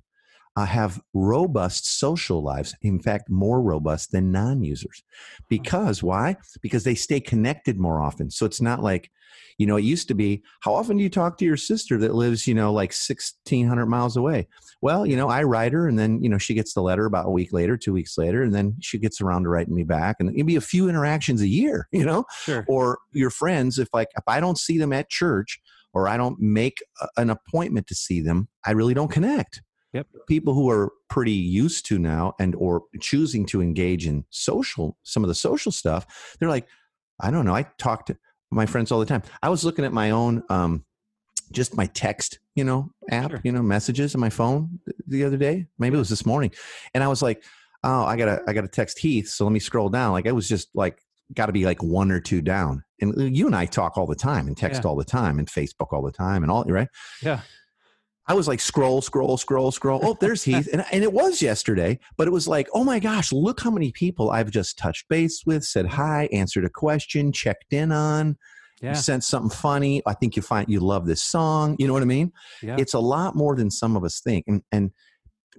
uh, 0.60 0.66
have 0.66 1.00
robust 1.14 1.86
social 1.98 2.42
lives. 2.42 2.74
In 2.82 3.00
fact, 3.00 3.30
more 3.30 3.62
robust 3.62 4.12
than 4.12 4.30
non-users. 4.32 5.02
Because 5.48 6.02
why? 6.02 6.36
Because 6.60 6.84
they 6.84 6.94
stay 6.94 7.20
connected 7.20 7.78
more 7.78 8.00
often. 8.00 8.30
So 8.30 8.46
it's 8.46 8.60
not 8.60 8.82
like, 8.82 9.10
you 9.58 9.66
know, 9.66 9.76
it 9.76 9.84
used 9.84 10.08
to 10.08 10.14
be, 10.14 10.42
how 10.60 10.74
often 10.74 10.96
do 10.96 11.02
you 11.02 11.10
talk 11.10 11.38
to 11.38 11.44
your 11.44 11.56
sister 11.56 11.98
that 11.98 12.14
lives, 12.14 12.46
you 12.46 12.54
know, 12.54 12.72
like 12.72 12.90
1600 12.90 13.86
miles 13.86 14.16
away? 14.16 14.48
Well, 14.82 15.06
you 15.06 15.16
know, 15.16 15.28
I 15.28 15.42
write 15.42 15.72
her 15.72 15.86
and 15.88 15.98
then, 15.98 16.22
you 16.22 16.28
know, 16.30 16.38
she 16.38 16.54
gets 16.54 16.72
the 16.74 16.82
letter 16.82 17.04
about 17.04 17.26
a 17.26 17.30
week 17.30 17.52
later, 17.52 17.76
two 17.76 17.92
weeks 17.92 18.16
later, 18.16 18.42
and 18.42 18.54
then 18.54 18.76
she 18.80 18.98
gets 18.98 19.20
around 19.20 19.44
to 19.44 19.50
writing 19.50 19.74
me 19.74 19.84
back. 19.84 20.16
And 20.18 20.30
it'd 20.30 20.46
be 20.46 20.56
a 20.56 20.60
few 20.60 20.88
interactions 20.88 21.42
a 21.42 21.48
year, 21.48 21.88
you 21.92 22.04
know, 22.04 22.24
Sure. 22.44 22.64
or 22.68 22.98
your 23.12 23.30
friends, 23.30 23.78
if 23.78 23.88
like, 23.92 24.08
if 24.16 24.24
I 24.26 24.40
don't 24.40 24.58
see 24.58 24.78
them 24.78 24.92
at 24.92 25.10
church 25.10 25.60
or 25.92 26.08
I 26.08 26.16
don't 26.16 26.40
make 26.40 26.78
an 27.16 27.30
appointment 27.30 27.86
to 27.88 27.94
see 27.94 28.20
them, 28.20 28.48
I 28.64 28.72
really 28.72 28.94
don't 28.94 29.10
connect. 29.10 29.62
Yep. 29.92 30.06
People 30.28 30.54
who 30.54 30.70
are 30.70 30.92
pretty 31.08 31.32
used 31.32 31.86
to 31.86 31.98
now 31.98 32.34
and 32.38 32.54
or 32.54 32.82
choosing 33.00 33.44
to 33.46 33.60
engage 33.60 34.06
in 34.06 34.24
social, 34.30 34.96
some 35.02 35.24
of 35.24 35.28
the 35.28 35.34
social 35.34 35.72
stuff, 35.72 36.36
they're 36.38 36.48
like, 36.48 36.66
I 37.20 37.30
don't 37.30 37.44
know. 37.44 37.54
I 37.54 37.64
talk 37.78 38.06
to 38.06 38.16
my 38.50 38.66
friends 38.66 38.92
all 38.92 39.00
the 39.00 39.06
time. 39.06 39.22
I 39.42 39.48
was 39.48 39.64
looking 39.64 39.84
at 39.84 39.92
my 39.92 40.10
own, 40.10 40.42
um, 40.48 40.84
just 41.52 41.76
my 41.76 41.86
text, 41.86 42.38
you 42.54 42.62
know, 42.62 42.90
app, 43.10 43.30
Sure. 43.30 43.40
you 43.42 43.50
know, 43.50 43.62
messages 43.62 44.14
on 44.14 44.20
my 44.20 44.30
phone 44.30 44.78
the 45.08 45.24
other 45.24 45.36
day. 45.36 45.66
Maybe 45.78 45.96
it 45.96 45.98
was 45.98 46.08
this 46.08 46.24
morning, 46.24 46.52
and 46.94 47.02
I 47.02 47.08
was 47.08 47.22
like, 47.22 47.42
"Oh, 47.82 48.04
I 48.04 48.16
gotta, 48.16 48.40
I 48.46 48.52
gotta 48.52 48.68
text 48.68 49.00
Heath." 49.00 49.28
So 49.28 49.44
let 49.44 49.52
me 49.52 49.58
scroll 49.58 49.88
down. 49.88 50.12
Like 50.12 50.28
I 50.28 50.32
was 50.32 50.48
just 50.48 50.68
like, 50.74 51.02
got 51.34 51.46
to 51.46 51.52
be 51.52 51.64
like 51.64 51.82
one 51.82 52.12
or 52.12 52.20
two 52.20 52.40
down. 52.40 52.84
And 53.00 53.18
uh, 53.18 53.24
you 53.24 53.46
and 53.46 53.56
I 53.56 53.66
talk 53.66 53.98
all 53.98 54.06
the 54.06 54.14
time, 54.14 54.46
and 54.46 54.56
text 54.56 54.82
Yeah. 54.84 54.90
all 54.90 54.96
the 54.96 55.04
time, 55.04 55.40
and 55.40 55.48
Facebook 55.48 55.92
all 55.92 56.02
the 56.02 56.12
time, 56.12 56.44
and 56.44 56.52
all 56.52 56.62
right. 56.64 56.88
Yeah. 57.20 57.40
I 58.30 58.32
was 58.32 58.46
like 58.46 58.60
scroll, 58.60 59.02
scroll, 59.02 59.36
scroll, 59.36 59.72
scroll. 59.72 59.98
Oh, 60.04 60.16
there's 60.20 60.44
Heath, 60.44 60.68
and 60.72 60.84
and 60.92 61.02
it 61.02 61.12
was 61.12 61.42
yesterday, 61.42 61.98
but 62.16 62.28
it 62.28 62.30
was 62.30 62.46
like, 62.46 62.68
oh 62.72 62.84
my 62.84 63.00
gosh, 63.00 63.32
look 63.32 63.58
how 63.60 63.72
many 63.72 63.90
people 63.90 64.30
I've 64.30 64.52
just 64.52 64.78
touched 64.78 65.08
base 65.08 65.42
with, 65.44 65.64
said 65.64 65.86
hi, 65.86 66.28
answered 66.32 66.64
a 66.64 66.70
question, 66.70 67.32
checked 67.32 67.72
in 67.72 67.90
on, 67.90 68.36
Yeah. 68.80 68.92
sent 68.92 69.24
something 69.24 69.50
funny. 69.50 70.00
I 70.06 70.14
think 70.14 70.36
you 70.36 70.42
find 70.42 70.68
you 70.68 70.78
love 70.78 71.06
this 71.08 71.20
song. 71.20 71.74
You 71.80 71.88
know 71.88 71.92
what 71.92 72.02
I 72.02 72.06
mean? 72.06 72.30
Yeah. 72.62 72.76
It's 72.78 72.94
a 72.94 73.00
lot 73.00 73.34
more 73.34 73.56
than 73.56 73.68
some 73.68 73.96
of 73.96 74.04
us 74.04 74.20
think, 74.20 74.44
and 74.46 74.62
and 74.70 74.92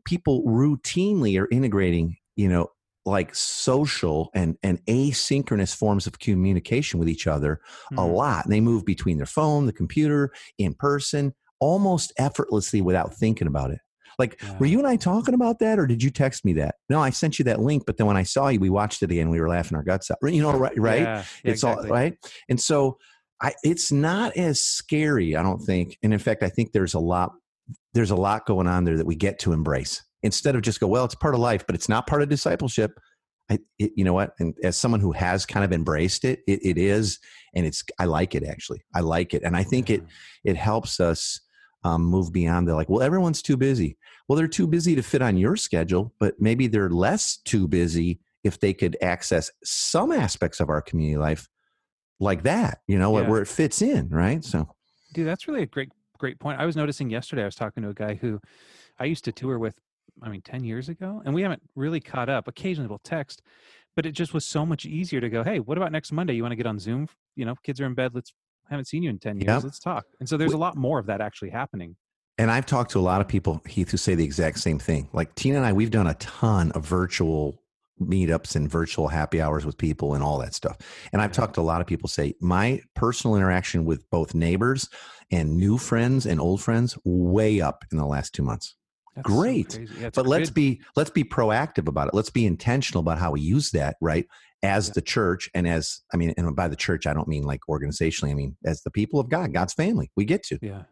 people 0.06 0.42
routinely 0.46 1.38
are 1.42 1.50
integrating, 1.52 2.16
you 2.38 2.48
know, 2.48 2.70
like 3.06 3.36
social 3.36 4.30
and 4.34 4.56
and 4.64 4.80
asynchronous 4.86 5.76
forms 5.76 6.08
of 6.08 6.20
communication 6.20 7.02
with 7.02 7.10
each 7.10 7.28
other 7.28 7.60
a 7.92 7.96
Mhm. 7.96 8.16
lot. 8.16 8.46
And 8.46 8.54
they 8.54 8.62
move 8.62 8.86
between 8.86 9.18
their 9.18 9.26
phone, 9.26 9.66
the 9.66 9.74
computer, 9.74 10.32
in 10.58 10.74
person, 10.74 11.34
almost 11.62 12.12
effortlessly 12.18 12.82
without 12.82 13.14
thinking 13.14 13.48
about 13.48 13.72
it. 13.72 13.80
Like, 14.20 14.42
Yeah. 14.44 14.58
were 14.60 14.66
you 14.66 14.78
and 14.80 14.88
I 14.88 14.98
talking 14.98 15.34
about 15.34 15.60
that, 15.60 15.80
or 15.80 15.88
did 15.88 16.04
you 16.04 16.10
text 16.10 16.44
me 16.44 16.54
that? 16.54 16.76
No, 16.90 17.02
I 17.02 17.12
sent 17.12 17.40
you 17.40 17.46
that 17.46 17.62
link, 17.62 17.84
but 17.88 17.96
then 17.96 18.08
when 18.08 18.18
I 18.18 18.24
saw 18.24 18.50
you, 18.50 18.60
we 18.60 18.70
watched 18.70 19.02
it 19.02 19.10
again. 19.12 19.30
We 19.30 19.40
were 19.40 19.48
laughing 19.48 19.78
our 19.78 19.84
guts 19.84 20.12
out. 20.12 20.18
You 20.22 20.42
know, 20.42 20.52
right? 20.52 20.78
Right? 20.78 21.02
Yeah. 21.02 21.16
yeah, 21.16 21.24
it's 21.46 21.64
exactly. 21.64 21.90
all 21.90 21.96
right. 21.96 22.18
And 22.50 22.60
so, 22.60 22.98
I 23.42 23.54
it's 23.64 23.92
not 23.92 24.36
as 24.38 24.62
scary, 24.62 25.36
I 25.36 25.42
don't 25.42 25.60
think. 25.60 25.98
And 26.04 26.14
in 26.14 26.20
fact, 26.20 26.44
I 26.44 26.50
think 26.50 26.74
there's 26.74 26.94
a 26.94 27.00
lot 27.00 27.32
there's 27.94 28.12
a 28.12 28.16
lot 28.16 28.46
going 28.46 28.68
on 28.68 28.84
there 28.84 28.98
that 28.98 29.06
we 29.06 29.16
get 29.16 29.40
to 29.40 29.54
embrace 29.54 30.04
instead 30.24 30.56
of 30.56 30.62
just 30.62 30.80
go, 30.80 30.88
well, 30.88 31.06
it's 31.06 31.16
part 31.16 31.34
of 31.34 31.40
life, 31.40 31.66
but 31.66 31.76
it's 31.76 31.90
not 31.90 32.06
part 32.06 32.22
of 32.22 32.30
discipleship. 32.30 32.92
I, 33.50 33.60
it, 33.80 33.92
you 33.96 34.04
know 34.04 34.14
what? 34.14 34.34
And 34.40 34.54
as 34.64 34.78
someone 34.78 35.02
who 35.02 35.12
has 35.12 35.46
kind 35.46 35.66
of 35.66 35.74
embraced 35.74 36.24
it, 36.24 36.40
it, 36.48 36.60
it 36.64 36.78
is, 36.78 37.20
and 37.56 37.66
it's. 37.66 37.84
I 38.00 38.06
like 38.06 38.36
it 38.36 38.44
actually. 38.44 38.84
I 38.96 39.02
like 39.02 39.34
it, 39.34 39.44
and 39.44 39.58
I 39.58 39.64
think 39.64 39.90
it 39.90 40.04
it 40.44 40.56
helps 40.56 41.00
us 41.00 41.40
um, 41.84 42.04
move 42.04 42.32
beyond 42.32 42.68
the 42.68 42.76
like. 42.76 42.90
Well, 42.90 43.02
everyone's 43.02 43.42
too 43.42 43.58
busy. 43.58 43.98
Well, 44.28 44.38
they're 44.38 44.48
too 44.48 44.68
busy 44.68 44.96
to 44.96 45.02
fit 45.04 45.22
on 45.22 45.38
your 45.38 45.56
schedule, 45.56 46.14
but 46.20 46.40
maybe 46.40 46.68
they're 46.68 46.90
less 46.90 47.38
too 47.38 47.68
busy 47.68 48.20
if 48.44 48.60
they 48.60 48.74
could 48.74 48.98
access 49.02 49.52
some 49.64 50.12
aspects 50.12 50.60
of 50.60 50.70
our 50.70 50.82
community 50.82 51.18
life 51.18 51.48
like 52.20 52.44
that. 52.44 52.80
You 52.88 52.98
know, 53.00 53.18
Yeah. 53.20 53.28
where 53.28 53.42
it 53.42 53.48
fits 53.48 53.82
in, 53.82 54.10
right? 54.10 54.44
So 54.44 54.68
Dude, 55.14 55.28
that's 55.28 55.48
really 55.48 55.64
a 55.64 55.68
great 55.68 55.90
great 56.18 56.40
point. 56.40 56.60
I 56.60 56.66
was 56.68 56.76
noticing 56.76 57.10
yesterday 57.10 57.42
I 57.42 57.46
was 57.46 57.56
talking 57.56 57.82
to 57.84 57.90
a 57.90 57.94
guy 57.96 58.14
who 58.14 58.40
I 59.00 59.06
used 59.06 59.24
to 59.26 59.32
tour 59.32 59.58
with 59.58 59.76
I 60.22 60.30
mean 60.30 60.42
10 60.42 60.64
years 60.64 60.88
ago 60.88 61.22
and 61.26 61.34
we 61.34 61.42
haven't 61.42 61.64
really 61.76 62.00
caught 62.00 62.30
up. 62.30 62.48
Occasionally 62.48 62.88
we'll 62.88 63.00
text, 63.00 63.42
but 63.96 64.06
it 64.06 64.12
just 64.12 64.34
was 64.34 64.46
so 64.46 64.64
much 64.66 64.86
easier 64.86 65.20
to 65.20 65.30
go, 65.30 65.44
"Hey, 65.44 65.60
what 65.60 65.78
about 65.78 65.92
next 65.92 66.12
Monday? 66.12 66.34
You 66.36 66.44
want 66.44 66.52
to 66.52 66.56
get 66.58 66.68
on 66.68 66.78
Zoom? 66.78 67.08
You 67.36 67.46
know, 67.46 67.56
kids 67.64 67.82
are 67.82 67.86
in 67.88 67.96
bed. 67.96 68.12
Let's 68.14 68.34
haven't 68.72 68.86
seen 68.86 69.04
you 69.04 69.10
in 69.10 69.20
10 69.20 69.38
years. 69.38 69.48
Yep. 69.48 69.64
Let's 69.64 69.80
talk." 69.80 70.06
And 70.20 70.28
so 70.28 70.38
there's 70.38 70.54
a 70.54 70.58
lot 70.58 70.76
more 70.76 70.98
of 71.00 71.06
that 71.08 71.22
actually 71.22 71.50
happening. 71.52 71.96
And 72.38 72.50
I've 72.50 72.66
talked 72.66 72.92
to 72.92 73.00
a 73.00 73.02
lot 73.02 73.22
of 73.22 73.28
people, 73.28 73.62
Heath, 73.68 73.92
who 73.92 73.98
say 73.98 74.16
the 74.16 74.24
exact 74.24 74.60
same 74.60 74.80
thing. 74.80 75.10
Like 75.14 75.36
Tina 75.36 75.58
and 75.58 75.66
I, 75.66 75.74
we've 75.74 75.92
done 75.92 76.08
a 76.08 76.16
ton 76.16 76.72
of 76.72 76.84
virtual 76.86 77.62
meetups 78.02 78.56
and 78.56 78.70
virtual 78.70 79.08
happy 79.10 79.40
hours 79.40 79.66
with 79.66 79.78
people 79.78 80.16
and 80.16 80.24
all 80.24 80.40
that 80.40 80.56
stuff. 80.56 80.78
And 81.14 81.22
I've 81.22 81.32
talked 81.32 81.56
to 81.56 81.62
a 81.62 81.64
lot 81.64 81.82
of 81.82 81.88
people 81.88 82.10
say 82.10 82.34
my 82.42 82.82
personal 82.96 83.36
interaction 83.36 83.86
with 83.86 84.10
both 84.10 84.34
neighbors 84.34 84.90
and 85.32 85.56
new 85.56 85.78
friends 85.78 86.26
and 86.26 86.42
old 86.42 86.62
friends 86.62 86.98
way 87.04 87.62
up 87.62 87.86
in 87.92 87.98
the 87.98 88.06
last 88.06 88.34
two 88.34 88.44
months. 88.44 88.76
That's 89.16 89.28
Great. 89.28 89.70
crazy. 89.76 89.94
Yeah, 90.00 90.10
But 90.14 90.26
let's 90.26 90.50
good. 90.50 90.56
be 90.56 90.82
let's 90.96 91.10
be 91.10 91.24
proactive 91.24 91.88
about 91.88 92.08
it. 92.08 92.14
Let's 92.14 92.30
be 92.30 92.46
intentional 92.46 93.02
about 93.02 93.20
how 93.20 93.32
we 93.32 93.42
use 93.42 93.72
that, 93.72 93.98
right? 94.02 94.26
As 94.64 94.92
the 94.92 95.02
church 95.02 95.50
and 95.56 95.68
as 95.68 96.02
I 96.14 96.18
mean, 96.18 96.34
and 96.38 96.56
by 96.56 96.68
the 96.68 96.76
church, 96.76 97.08
I 97.08 97.14
don't 97.14 97.28
mean 97.28 97.44
like 97.44 97.62
organizationally. 97.70 98.32
I 98.32 98.36
mean 98.36 98.58
as 98.64 98.84
the 98.84 98.92
people 98.92 99.20
of 99.20 99.28
God, 99.28 99.54
God's 99.54 99.74
family. 99.74 100.12
We 100.16 100.24
get 100.26 100.44
to. 100.44 100.60
Yeah. 100.62 100.84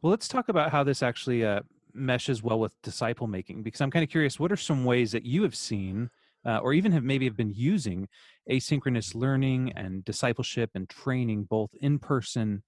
Well, 0.00 0.10
let's 0.10 0.28
talk 0.28 0.48
about 0.48 0.70
how 0.70 0.84
this 0.84 1.02
actually 1.02 1.44
uh, 1.44 1.60
meshes 1.92 2.42
well 2.42 2.60
with 2.60 2.74
disciple 2.82 3.26
making, 3.26 3.62
because 3.62 3.80
I'm 3.80 3.90
kind 3.90 4.02
of 4.02 4.08
curious. 4.08 4.38
What 4.38 4.52
are 4.52 4.56
some 4.56 4.84
ways 4.84 5.12
that 5.12 5.24
you 5.26 5.42
have 5.42 5.54
seen, 5.54 6.08
uh, 6.46 6.58
or 6.58 6.72
even 6.72 6.92
have 6.92 7.04
maybe 7.04 7.26
have 7.26 7.36
been 7.36 7.52
using, 7.52 8.08
asynchronous 8.50 9.14
learning 9.14 9.72
and 9.76 10.04
discipleship 10.04 10.70
and 10.74 10.88
training, 10.88 11.44
both 11.44 11.70
in 11.80 11.98
person 11.98 12.62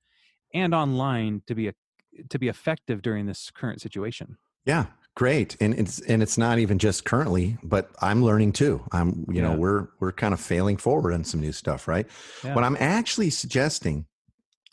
and 0.52 0.74
online, 0.74 1.42
to 1.46 1.55
be 1.55 1.68
a, 1.68 1.72
to 2.28 2.38
be 2.38 2.48
effective 2.48 3.00
during 3.00 3.26
this 3.26 3.50
current 3.50 3.81
situation? 3.81 4.37
Yeah, 4.66 4.87
great. 5.14 5.57
And 5.61 5.75
it's 5.75 6.01
and 6.01 6.22
it's 6.22 6.38
not 6.38 6.59
even 6.59 6.79
just 6.79 7.05
currently, 7.05 7.59
but 7.62 7.90
I'm 8.01 8.25
learning 8.25 8.53
too. 8.53 8.83
I'm 8.92 9.25
you 9.31 9.42
know, 9.42 9.55
we're 9.55 9.88
we're 10.01 10.12
kind 10.12 10.35
of 10.35 10.40
failing 10.40 10.77
forward 10.77 11.12
on 11.12 11.25
some 11.25 11.40
new 11.40 11.53
stuff, 11.53 11.88
right? 11.88 12.07
Yeah. 12.44 12.55
What 12.55 12.64
I'm 12.64 12.77
actually 12.81 13.31
suggesting 13.31 14.07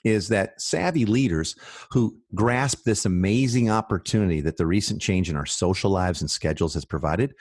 is 0.06 0.30
that 0.30 0.62
savvy 0.62 1.06
leaders 1.06 1.56
who 1.92 2.18
grasp 2.34 2.84
this 2.86 3.06
amazing 3.06 3.70
opportunity 3.70 4.40
that 4.42 4.56
the 4.56 4.66
recent 4.66 5.02
change 5.02 5.30
in 5.30 5.36
our 5.36 5.46
social 5.46 5.92
lives 5.92 6.22
and 6.22 6.32
schedules 6.32 6.74
has 6.74 6.86
provided, 6.86 7.34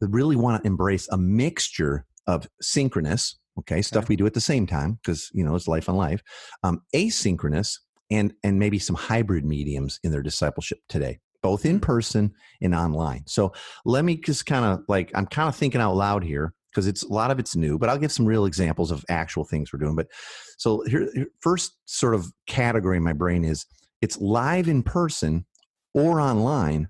they 0.00 0.06
really 0.10 0.36
want 0.36 0.62
to 0.62 0.66
embrace 0.66 1.08
a 1.10 1.16
mixture 1.16 2.04
of 2.26 2.46
synchronous, 2.60 3.38
okay, 3.58 3.80
stuff 3.80 4.04
Okay. 4.04 4.12
we 4.12 4.16
do 4.16 4.26
at 4.26 4.34
the 4.34 4.40
same 4.40 4.66
time 4.66 4.98
because 5.02 5.30
you 5.32 5.42
know 5.44 5.54
it's 5.54 5.68
life 5.68 5.88
on 5.88 5.96
life, 5.96 6.22
um, 6.62 6.82
asynchronous, 6.94 7.78
and 8.10 8.34
and 8.44 8.58
maybe 8.58 8.78
some 8.78 8.96
hybrid 8.96 9.44
mediums 9.44 9.98
in 10.04 10.12
their 10.12 10.22
discipleship 10.22 10.78
today 10.88 11.18
both 11.42 11.64
in 11.64 11.78
person 11.80 12.32
and 12.60 12.74
online 12.74 13.22
so 13.26 13.52
let 13.84 14.04
me 14.04 14.16
just 14.16 14.46
kind 14.46 14.64
of 14.64 14.80
like 14.88 15.10
i'm 15.14 15.26
kind 15.26 15.48
of 15.48 15.56
thinking 15.56 15.80
out 15.80 15.94
loud 15.94 16.22
here 16.24 16.52
because 16.70 16.86
it's 16.86 17.02
a 17.04 17.08
lot 17.12 17.30
of 17.30 17.38
it's 17.38 17.56
new 17.56 17.78
but 17.78 17.88
i'll 17.88 17.98
give 17.98 18.12
some 18.12 18.26
real 18.26 18.44
examples 18.46 18.90
of 18.90 19.04
actual 19.08 19.44
things 19.44 19.72
we're 19.72 19.78
doing 19.78 19.94
but 19.96 20.06
so 20.58 20.82
here 20.86 21.08
first 21.40 21.76
sort 21.86 22.14
of 22.14 22.32
category 22.46 22.96
in 22.96 23.02
my 23.02 23.12
brain 23.12 23.44
is 23.44 23.66
it's 24.02 24.18
live 24.20 24.68
in 24.68 24.82
person 24.82 25.44
or 25.94 26.20
online 26.20 26.88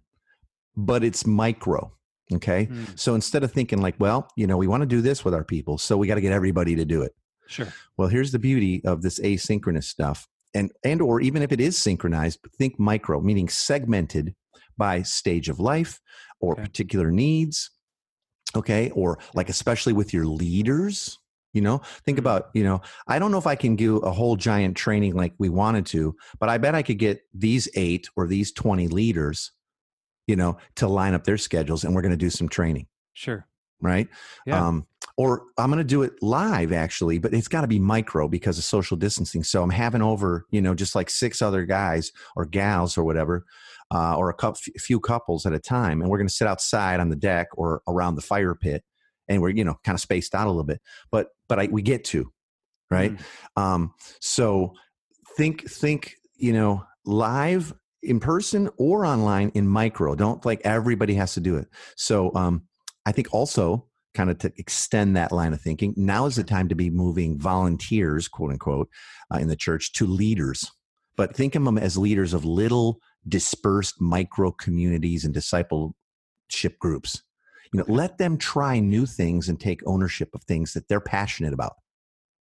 but 0.77 1.03
it's 1.05 1.27
micro 1.27 1.93
okay 2.33 2.67
Mm. 2.67 2.99
so 2.99 3.15
instead 3.15 3.45
of 3.45 3.53
thinking 3.53 3.81
like 3.81 3.95
well 4.01 4.29
you 4.37 4.47
know 4.49 4.57
we 4.57 4.67
want 4.67 4.81
to 4.83 4.87
do 4.87 5.01
this 5.01 5.25
with 5.25 5.33
our 5.35 5.45
people 5.45 5.79
so 5.79 5.97
we 5.97 6.07
got 6.09 6.17
to 6.17 6.21
get 6.21 6.33
everybody 6.33 6.75
to 6.77 6.85
do 6.85 7.03
it 7.03 7.13
Sure. 7.49 7.69
well, 7.97 8.09
here's 8.09 8.33
the 8.33 8.41
beauty 8.41 8.83
of 8.85 9.03
this 9.03 9.21
asynchronous 9.21 9.85
stuff. 9.85 10.27
And 10.57 10.73
and 10.85 11.03
or 11.03 11.21
even 11.21 11.43
if 11.43 11.53
it 11.53 11.61
is 11.61 11.77
synchronized, 11.77 12.41
think 12.59 12.79
micro, 12.79 13.21
meaning 13.21 13.49
segmented 13.49 14.35
by 14.79 15.03
stage 15.03 15.49
of 15.49 15.59
life 15.61 16.01
or 16.41 16.53
Okay. 16.55 16.63
particular 16.63 17.11
needs. 17.11 17.71
Okay? 18.55 18.91
Or 18.91 19.19
like 19.35 19.49
especially 19.51 19.93
with 19.93 20.15
your 20.15 20.25
leaders, 20.27 21.19
you 21.53 21.61
know, 21.61 21.79
think 22.05 22.17
Mhm. 22.17 22.21
about, 22.25 22.51
you 22.55 22.65
know, 22.65 22.81
I 23.07 23.19
don't 23.19 23.31
know 23.33 23.39
if 23.39 23.47
I 23.47 23.55
can 23.55 23.77
do 23.77 23.99
a 23.99 24.11
whole 24.11 24.37
giant 24.37 24.77
training 24.77 25.15
like 25.15 25.35
we 25.39 25.49
wanted 25.51 25.85
to, 25.87 26.17
but 26.41 26.49
I 26.49 26.57
bet 26.59 26.75
I 26.75 26.83
could 26.83 26.99
get 26.99 27.21
these 27.35 27.69
8 27.75 28.09
or 28.17 28.27
these 28.27 28.53
20 28.53 28.89
leaders, 28.89 29.53
you 30.27 30.37
know, 30.37 30.57
to 30.77 30.89
line 30.89 31.13
up 31.15 31.25
their 31.25 31.39
schedules 31.39 31.85
and 31.85 31.95
we're 31.95 32.03
going 32.03 32.19
to 32.19 32.25
do 32.27 32.31
some 32.31 32.49
training 32.49 32.87
Sure. 33.13 33.47
right? 33.83 34.09
Yeah. 34.47 34.67
Um, 34.67 34.87
or 35.17 35.45
I'm 35.57 35.71
going 35.71 35.79
to 35.79 35.85
do 35.85 36.03
it 36.03 36.13
live 36.23 36.73
actually, 36.73 37.19
but 37.19 37.33
it's 37.33 37.49
got 37.49 37.63
to 37.63 37.67
be 37.67 37.79
micro 37.79 38.29
because 38.29 38.59
of 38.59 38.65
social 38.65 38.97
distancing. 38.97 39.43
So 39.43 39.63
I'm 39.63 39.71
having 39.71 40.03
over, 40.03 40.47
you 40.51 40.61
know, 40.61 40.75
just 40.75 40.95
like 40.95 41.09
six 41.09 41.41
other 41.41 41.65
guys 41.65 42.13
or 42.37 42.45
gals 42.45 42.99
or 42.99 43.05
whatever, 43.05 43.47
uh, 43.93 44.17
or 44.17 44.29
a 44.29 44.35
couple, 44.35 44.61
few 44.79 45.01
couples 45.01 45.47
at 45.47 45.53
a 45.53 45.59
time, 45.59 46.01
and 46.01 46.11
we're 46.11 46.19
going 46.19 46.29
to 46.29 46.35
sit 46.35 46.49
outside 46.49 47.01
on 47.01 47.09
the 47.09 47.17
deck 47.17 47.49
or 47.55 47.83
around 47.89 48.17
the 48.17 48.23
fire 48.23 48.55
pit, 48.55 48.85
and 49.29 49.41
we're 49.41 49.51
you 49.51 49.65
know 49.65 49.77
kind 49.85 49.95
of 49.95 50.01
spaced 50.01 50.35
out 50.35 50.47
a 50.47 50.51
little 50.51 50.65
bit, 50.65 50.81
but 51.11 51.29
but 51.49 51.59
I, 51.61 51.69
we 51.71 51.83
get 51.83 52.05
to, 52.07 52.31
right? 52.91 53.17
Mm. 53.57 53.63
Um, 53.63 53.95
so 54.21 54.75
think 55.37 55.71
think 55.71 56.17
you 56.37 56.53
know 56.53 56.85
live 57.05 57.73
in 58.03 58.21
person 58.21 58.69
or 58.77 59.07
online 59.07 59.51
in 59.55 59.67
micro. 59.67 60.15
Don't 60.15 60.45
like 60.45 60.61
everybody 60.65 61.15
has 61.15 61.35
to 61.35 61.41
do 61.41 61.57
it. 61.57 61.69
So 61.97 62.35
um, 62.35 62.63
I 63.07 63.13
think 63.13 63.33
also 63.33 63.87
kind 64.17 64.31
of 64.31 64.39
to 64.39 64.53
extend 64.57 65.15
that 65.17 65.31
line 65.31 65.53
of 65.53 65.61
thinking, 65.61 65.93
now 65.97 66.27
is 66.27 66.37
the 66.37 66.45
time 66.45 66.69
to 66.69 66.75
be 66.75 66.91
moving 66.91 67.39
volunteers, 67.39 68.27
quote 68.27 68.51
unquote, 68.53 68.89
uh, 69.33 69.39
in 69.39 69.49
the 69.49 69.57
church 69.57 69.93
to 69.93 70.07
leaders. 70.07 70.71
But 71.17 71.37
think 71.37 71.55
of 71.55 71.65
them 71.65 71.79
as 71.79 71.97
leaders 71.97 72.35
of 72.35 72.45
little 72.45 72.99
dispersed 73.29 74.01
micro 74.01 74.51
communities 74.51 75.25
and 75.25 75.35
discipleship 75.35 76.79
groups. 76.79 77.23
You 77.73 77.79
know, 77.79 77.87
let 77.89 78.19
them 78.19 78.39
try 78.39 78.79
new 78.81 79.07
things 79.07 79.49
and 79.49 79.61
take 79.61 79.81
ownership 79.87 80.31
of 80.35 80.43
things 80.45 80.73
that 80.73 80.89
they're 80.89 81.01
passionate 81.01 81.53
about, 81.53 81.75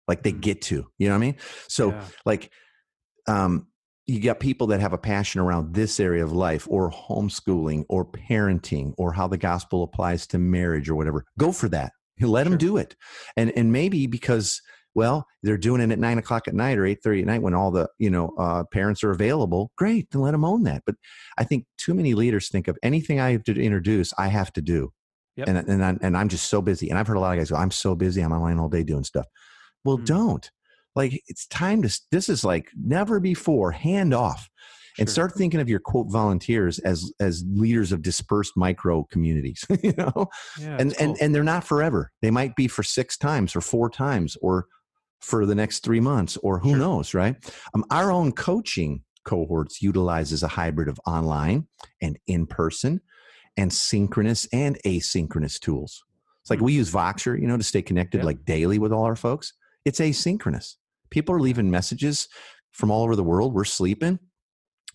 like 0.07 0.23
they 0.23 0.33
Mm. 0.33 0.41
get 0.41 0.61
to. 0.63 0.87
You 0.97 1.07
know 1.07 1.13
what 1.13 1.23
I 1.23 1.27
mean? 1.27 1.35
So, 1.67 1.89
Yeah. 1.91 2.07
like, 2.25 2.51
um, 3.27 3.67
you 4.07 4.19
got 4.19 4.39
people 4.39 4.67
that 4.67 4.81
have 4.81 4.93
a 4.93 4.97
passion 4.97 5.39
around 5.39 5.73
this 5.73 5.99
area 5.99 6.23
of 6.23 6.33
life 6.33 6.67
or 6.69 6.91
homeschooling 6.91 7.85
or 7.89 8.05
parenting 8.05 8.93
or 8.97 9.13
how 9.13 9.27
the 9.27 9.37
gospel 9.37 9.83
applies 9.83 10.27
to 10.27 10.37
marriage 10.37 10.89
or 10.89 10.95
whatever. 10.95 11.25
Go 11.39 11.51
for 11.51 11.69
that. 11.69 11.93
Let 12.19 12.43
them 12.45 12.57
do 12.57 12.77
it. 12.77 12.95
And 13.37 13.51
and 13.57 13.71
maybe 13.71 14.07
because 14.07 14.61
well 14.95 15.25
they're 15.41 15.57
doing 15.57 15.81
it 15.81 15.91
at 15.91 15.97
nine 15.99 16.17
o'clock 16.19 16.47
at 16.47 16.53
night 16.53 16.77
or 16.77 16.85
eight 16.85 17.01
thirty 17.03 17.21
at 17.21 17.25
night 17.27 17.41
when 17.41 17.53
all 17.55 17.71
the 17.71 17.89
you 17.97 18.09
know 18.09 18.29
uh, 18.37 18.63
parents 18.71 19.03
are 19.03 19.09
available 19.11 19.71
great 19.77 20.07
then 20.11 20.21
let 20.21 20.31
them 20.31 20.45
own 20.45 20.63
that. 20.63 20.83
But 20.85 20.95
i 21.39 21.43
think 21.43 21.65
too 21.79 21.93
many 21.95 22.13
leaders 22.13 22.49
think 22.49 22.67
of 22.67 22.77
anything 22.83 23.19
i 23.19 23.31
have 23.31 23.43
to 23.45 23.59
introduce 23.59 24.13
i 24.19 24.27
have 24.27 24.53
to 24.53 24.61
do. 24.61 24.91
Yep. 25.37 25.47
and 25.47 25.57
and 25.57 25.83
I'm, 25.83 25.99
and 26.03 26.15
I'm 26.15 26.29
just 26.29 26.47
so 26.49 26.61
busy. 26.61 26.89
And 26.89 26.99
i've 26.99 27.07
heard 27.07 27.17
a 27.17 27.19
lot 27.19 27.33
of 27.33 27.39
guys 27.39 27.49
go 27.49 27.55
i'm 27.57 27.71
so 27.71 27.95
busy. 27.95 28.21
I'm 28.21 28.31
online 28.31 28.59
all 28.59 28.69
day 28.69 28.83
doing 28.83 29.03
stuff. 29.03 29.25
Well 29.83 29.97
Mm. 29.97 30.05
don't 30.05 30.51
like 30.95 31.21
it's 31.27 31.45
time 31.47 31.81
to 31.81 31.99
this 32.11 32.29
is 32.29 32.43
like 32.43 32.69
never 32.75 33.19
before 33.19 33.71
hand 33.71 34.13
off 34.13 34.49
and 34.99 35.07
Sure. 35.09 35.13
start 35.13 35.33
thinking 35.35 35.59
of 35.59 35.67
your 35.67 35.79
quote 35.79 36.11
volunteers 36.11 36.77
as 36.79 37.11
as 37.19 37.43
leaders 37.47 37.91
of 37.91 38.01
dispersed 38.03 38.53
micro 38.55 39.03
communities 39.11 39.65
you 39.83 39.93
know 39.97 40.27
Yeah, 40.59 40.77
and 40.79 40.91
it's 40.91 41.01
and 41.01 41.17
and 41.19 41.33
they're 41.35 41.43
not 41.43 41.63
forever 41.63 42.11
they 42.21 42.29
might 42.31 42.55
be 42.55 42.67
for 42.67 42.83
six 42.83 43.17
times 43.17 43.55
or 43.55 43.61
four 43.61 43.89
times 43.89 44.37
or 44.41 44.67
for 45.21 45.45
the 45.45 45.55
next 45.55 45.79
three 45.83 45.99
months 46.01 46.37
or 46.43 46.59
who 46.59 46.69
Sure. 46.71 46.77
knows 46.77 47.13
right 47.13 47.35
um, 47.73 47.83
our 47.89 48.11
own 48.11 48.31
coaching 48.33 49.03
cohorts 49.25 49.81
utilizes 49.81 50.43
a 50.43 50.47
hybrid 50.49 50.89
of 50.89 50.99
online 51.07 51.67
and 52.01 52.19
in 52.27 52.45
person 52.45 52.99
and 53.57 53.71
synchronous 53.73 54.47
and 54.53 54.77
asynchronous 54.85 55.59
tools 55.59 56.03
it's 56.41 56.49
like 56.49 56.59
Hmm. 56.59 56.65
we 56.65 56.73
use 56.73 56.91
voxer 56.91 57.39
you 57.39 57.47
know 57.47 57.57
to 57.57 57.63
stay 57.63 57.81
connected 57.81 58.19
Yeah. 58.19 58.25
like 58.25 58.45
daily 58.45 58.77
with 58.79 58.91
all 58.91 59.05
our 59.05 59.15
folks 59.15 59.53
it's 59.85 59.99
asynchronous 59.99 60.75
people 61.13 61.33
are 61.33 61.39
leaving 61.39 61.69
messages 61.69 62.27
from 62.71 62.89
all 62.89 63.03
over 63.03 63.15
the 63.15 63.23
world 63.23 63.53
we're 63.53 63.63
sleeping 63.63 64.19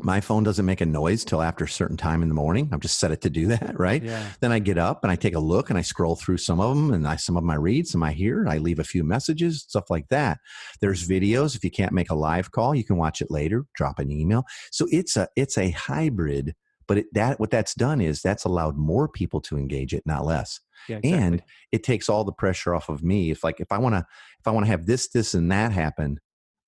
my 0.00 0.20
phone 0.20 0.44
doesn't 0.44 0.66
make 0.66 0.80
a 0.80 0.86
noise 0.86 1.24
till 1.24 1.42
after 1.42 1.64
a 1.64 1.68
certain 1.68 1.96
time 1.96 2.22
in 2.22 2.28
the 2.28 2.34
morning 2.34 2.68
i've 2.72 2.80
just 2.80 2.98
set 2.98 3.12
it 3.12 3.20
to 3.20 3.30
do 3.30 3.46
that 3.54 3.78
right 3.78 4.02
yeah. 4.02 4.26
then 4.40 4.52
I 4.52 4.58
get 4.58 4.78
up 4.78 5.04
and 5.04 5.10
I 5.10 5.16
take 5.16 5.34
a 5.34 5.40
look 5.40 5.70
and 5.70 5.78
I 5.78 5.82
scroll 5.82 6.16
through 6.16 6.38
some 6.38 6.60
of 6.60 6.74
them 6.74 6.92
and 6.92 7.06
I 7.06 7.16
some 7.16 7.36
of 7.36 7.42
them 7.42 7.50
I 7.50 7.56
read, 7.56 7.86
some 7.86 8.02
I 8.02 8.12
hear, 8.12 8.46
I 8.48 8.58
leave 8.58 8.78
a 8.78 8.84
few 8.84 9.04
messages, 9.04 9.62
stuff 9.62 9.84
like 9.90 10.08
that. 10.08 10.38
There's 10.80 11.08
videos. 11.08 11.54
If 11.54 11.64
you 11.64 11.70
can't 11.70 11.92
make 11.92 12.10
a 12.10 12.14
live 12.14 12.50
call, 12.50 12.74
you 12.74 12.84
can 12.84 12.96
watch 12.96 13.20
it 13.20 13.30
later, 13.30 13.64
drop 13.74 13.98
an 13.98 14.10
email. 14.10 14.44
So 14.70 14.86
it's 14.90 15.16
a 15.16 15.28
it's 15.36 15.58
a 15.58 15.70
hybrid, 15.70 16.54
but 16.88 16.98
it, 16.98 17.06
that 17.12 17.38
what 17.38 17.50
that's 17.50 17.74
done 17.74 18.00
is 18.00 18.22
that's 18.22 18.44
allowed 18.44 18.76
more 18.76 19.06
people 19.06 19.40
to 19.42 19.56
engage 19.56 19.94
it, 19.94 20.02
not 20.06 20.24
less. 20.24 20.58
Yeah. 20.88 20.96
Exactly. 20.96 21.12
And 21.22 21.42
it 21.70 21.84
takes 21.84 22.08
all 22.08 22.24
the 22.24 22.32
pressure 22.32 22.74
off 22.74 22.88
of 22.88 23.04
me. 23.04 23.30
If 23.30 23.44
like 23.44 23.60
if 23.60 23.70
I 23.70 23.78
want 23.78 23.94
to 23.94 24.06
if 24.40 24.46
I 24.46 24.50
want 24.50 24.66
to 24.66 24.70
have 24.70 24.86
this, 24.86 25.08
this, 25.08 25.34
and 25.34 25.52
that 25.52 25.70
happen, 25.70 26.18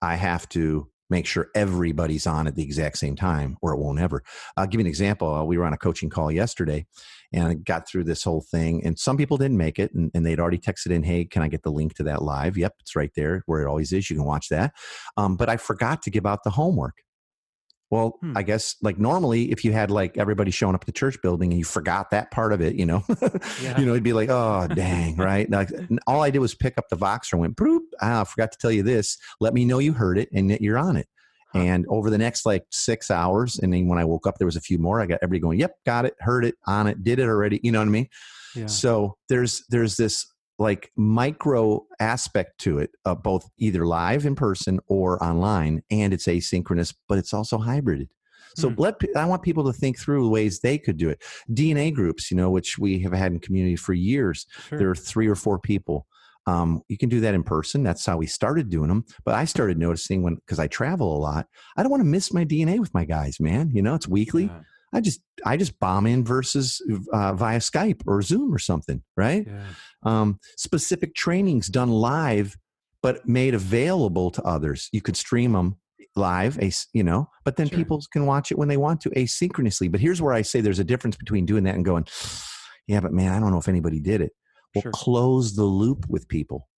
I 0.02 0.14
have 0.14 0.48
to 0.50 0.88
make 1.08 1.26
sure 1.26 1.50
everybody's 1.54 2.26
on 2.26 2.46
at 2.46 2.54
the 2.54 2.62
exact 2.62 2.96
same 2.96 3.16
time 3.16 3.56
or 3.60 3.72
it 3.72 3.78
won't 3.78 3.98
ever. 3.98 4.22
I'll 4.56 4.66
give 4.66 4.78
you 4.78 4.84
an 4.84 4.86
example. 4.86 5.34
Uh, 5.34 5.42
we 5.42 5.58
were 5.58 5.64
on 5.64 5.72
a 5.72 5.78
coaching 5.78 6.08
call 6.08 6.30
yesterday 6.30 6.86
and 7.32 7.48
I 7.48 7.54
got 7.54 7.88
through 7.88 8.04
this 8.04 8.22
whole 8.22 8.42
thing 8.42 8.84
and 8.84 8.96
some 8.96 9.16
people 9.16 9.36
didn't 9.36 9.56
make 9.56 9.80
it 9.80 9.92
and, 9.92 10.12
and 10.14 10.24
they'd 10.24 10.38
already 10.38 10.58
texted 10.58 10.92
in, 10.92 11.02
Hey, 11.02 11.24
can 11.24 11.42
I 11.42 11.48
get 11.48 11.64
the 11.64 11.72
link 11.72 11.94
to 11.94 12.04
that 12.04 12.22
live? 12.22 12.56
Yep. 12.56 12.74
It's 12.78 12.94
right 12.94 13.10
there 13.16 13.42
where 13.46 13.60
it 13.60 13.68
always 13.68 13.92
is. 13.92 14.08
You 14.08 14.16
can 14.16 14.24
watch 14.24 14.48
that. 14.50 14.72
Um, 15.16 15.36
but 15.36 15.48
I 15.48 15.56
forgot 15.56 16.02
to 16.02 16.10
give 16.10 16.26
out 16.26 16.44
the 16.44 16.50
homework. 16.50 16.98
Well, 17.90 18.18
Hmm. 18.20 18.36
I 18.36 18.42
guess 18.42 18.76
like 18.82 18.98
normally 18.98 19.50
if 19.50 19.64
you 19.64 19.72
had 19.72 19.90
like 19.90 20.16
everybody 20.16 20.50
showing 20.52 20.74
up 20.74 20.82
at 20.82 20.86
the 20.86 20.92
church 20.92 21.20
building 21.22 21.50
and 21.50 21.58
you 21.58 21.64
forgot 21.64 22.10
that 22.10 22.30
part 22.30 22.52
of 22.52 22.60
it, 22.60 22.76
you 22.76 22.86
know, 22.86 23.02
Yeah. 23.62 23.78
you 23.80 23.84
know, 23.86 23.92
it'd 23.92 24.02
be 24.04 24.12
like, 24.12 24.28
oh, 24.30 24.68
dang, 24.72 25.16
right? 25.16 25.50
Like, 25.50 25.70
all 26.06 26.22
I 26.22 26.30
did 26.30 26.38
was 26.38 26.54
pick 26.54 26.78
up 26.78 26.88
the 26.88 26.96
Voxer 26.96 27.32
and 27.32 27.40
went, 27.40 27.56
Broop, 27.56 27.82
ah, 28.00 28.20
I 28.20 28.24
forgot 28.24 28.52
to 28.52 28.58
tell 28.58 28.70
you 28.70 28.82
this. 28.84 29.18
Let 29.40 29.54
me 29.54 29.64
know 29.64 29.78
you 29.80 29.92
heard 29.92 30.18
it 30.18 30.28
and 30.32 30.50
that 30.50 30.60
you're 30.60 30.78
on 30.78 30.96
it. 30.96 31.08
Huh. 31.52 31.58
And 31.58 31.86
over 31.88 32.10
the 32.10 32.18
next 32.18 32.46
like 32.46 32.64
six 32.70 33.10
hours, 33.10 33.58
and 33.58 33.72
then 33.74 33.88
when 33.88 33.98
I 33.98 34.04
woke 34.04 34.24
up, 34.26 34.38
there 34.38 34.46
was 34.46 34.54
a 34.54 34.60
few 34.60 34.78
more. 34.78 35.00
I 35.00 35.06
got 35.06 35.18
everybody 35.20 35.40
going, 35.40 35.58
"Yep, 35.58 35.74
got 35.84 36.04
it, 36.04 36.14
heard 36.20 36.44
it, 36.44 36.54
on 36.68 36.86
it, 36.86 37.02
did 37.02 37.18
it 37.18 37.24
already." 37.24 37.58
You 37.64 37.72
know 37.72 37.80
what 37.80 37.88
I 37.88 37.90
mean? 37.90 38.08
yeah. 38.54 38.66
So 38.66 39.16
there's 39.28 39.64
there's 39.68 39.96
this 39.96 40.26
like 40.60 40.92
micro 40.96 41.84
aspect 41.98 42.58
to 42.60 42.78
it, 42.78 42.90
uh, 43.06 43.14
both 43.14 43.48
either 43.58 43.86
live 43.86 44.26
in 44.26 44.36
person 44.36 44.78
or 44.86 45.20
online, 45.24 45.82
and 45.90 46.12
it's 46.12 46.26
asynchronous, 46.26 46.94
but 47.08 47.18
it's 47.18 47.32
also 47.34 47.58
hybrid. 47.58 48.08
So 48.56 48.68
Hmm. 48.68 48.74
let 48.78 48.94
I 49.16 49.24
want 49.24 49.42
people 49.42 49.64
to 49.64 49.72
think 49.72 49.98
through 49.98 50.28
ways 50.28 50.60
they 50.60 50.76
could 50.76 50.98
do 50.98 51.08
it. 51.08 51.22
DNA 51.50 51.92
groups, 51.94 52.30
you 52.30 52.36
know, 52.36 52.50
which 52.50 52.78
we 52.78 53.00
have 53.00 53.12
had 53.12 53.32
in 53.32 53.40
community 53.40 53.76
for 53.76 53.94
years. 53.94 54.46
Sure. 54.68 54.78
There 54.78 54.90
are 54.90 54.94
three 54.94 55.28
or 55.28 55.34
four 55.36 55.58
people. 55.58 56.06
Um, 56.46 56.82
you 56.88 56.98
can 56.98 57.08
do 57.08 57.20
that 57.20 57.34
in 57.34 57.42
person. 57.42 57.82
That's 57.82 58.04
how 58.04 58.16
we 58.16 58.26
started 58.26 58.68
doing 58.70 58.88
them. 58.88 59.04
But 59.24 59.34
I 59.36 59.44
started 59.44 59.78
noticing 59.78 60.22
when 60.22 60.34
because 60.34 60.58
I 60.58 60.66
travel 60.66 61.16
a 61.16 61.20
lot, 61.20 61.46
I 61.76 61.82
don't 61.82 61.90
want 61.90 62.02
to 62.02 62.08
miss 62.08 62.32
my 62.34 62.44
DNA 62.44 62.80
with 62.80 62.92
my 62.92 63.04
guys, 63.04 63.38
man. 63.40 63.70
You 63.72 63.82
know, 63.82 63.94
it's 63.94 64.08
weekly. 64.08 64.44
Yeah. 64.44 64.60
I 64.92 65.00
just 65.00 65.20
I 65.44 65.56
just 65.56 65.78
bomb 65.78 66.06
in 66.06 66.24
versus 66.24 66.82
uh, 67.12 67.34
via 67.34 67.58
Skype 67.58 68.02
or 68.06 68.22
Zoom 68.22 68.52
or 68.54 68.58
something, 68.58 69.02
right? 69.16 69.46
Yeah. 69.46 69.62
Um, 70.02 70.38
specific 70.56 71.14
trainings 71.14 71.68
done 71.68 71.90
live, 71.90 72.56
but 73.02 73.26
made 73.28 73.54
available 73.54 74.30
to 74.32 74.42
others. 74.42 74.88
You 74.92 75.00
could 75.00 75.16
stream 75.16 75.52
them 75.52 75.76
live, 76.16 76.58
you 76.92 77.04
know, 77.04 77.28
but 77.44 77.56
then 77.56 77.68
Sure. 77.68 77.78
people 77.78 78.02
can 78.12 78.26
watch 78.26 78.50
it 78.50 78.58
when 78.58 78.66
they 78.68 78.76
want 78.76 79.00
to 79.02 79.10
asynchronously. 79.10 79.90
But 79.90 80.00
here's 80.00 80.20
where 80.20 80.34
I 80.34 80.42
say 80.42 80.60
there's 80.60 80.80
a 80.80 80.84
difference 80.84 81.16
between 81.16 81.46
doing 81.46 81.62
that 81.64 81.76
and 81.76 81.84
going, 81.84 82.04
yeah, 82.88 82.98
but 83.00 83.12
man, 83.12 83.32
I 83.32 83.38
don't 83.38 83.52
know 83.52 83.58
if 83.58 83.68
anybody 83.68 84.00
did 84.00 84.20
it. 84.20 84.32
Well, 84.74 84.82
Sure. 84.82 84.92
close 84.92 85.54
the 85.54 85.64
loop 85.64 86.06
with 86.08 86.26
people, 86.26 86.68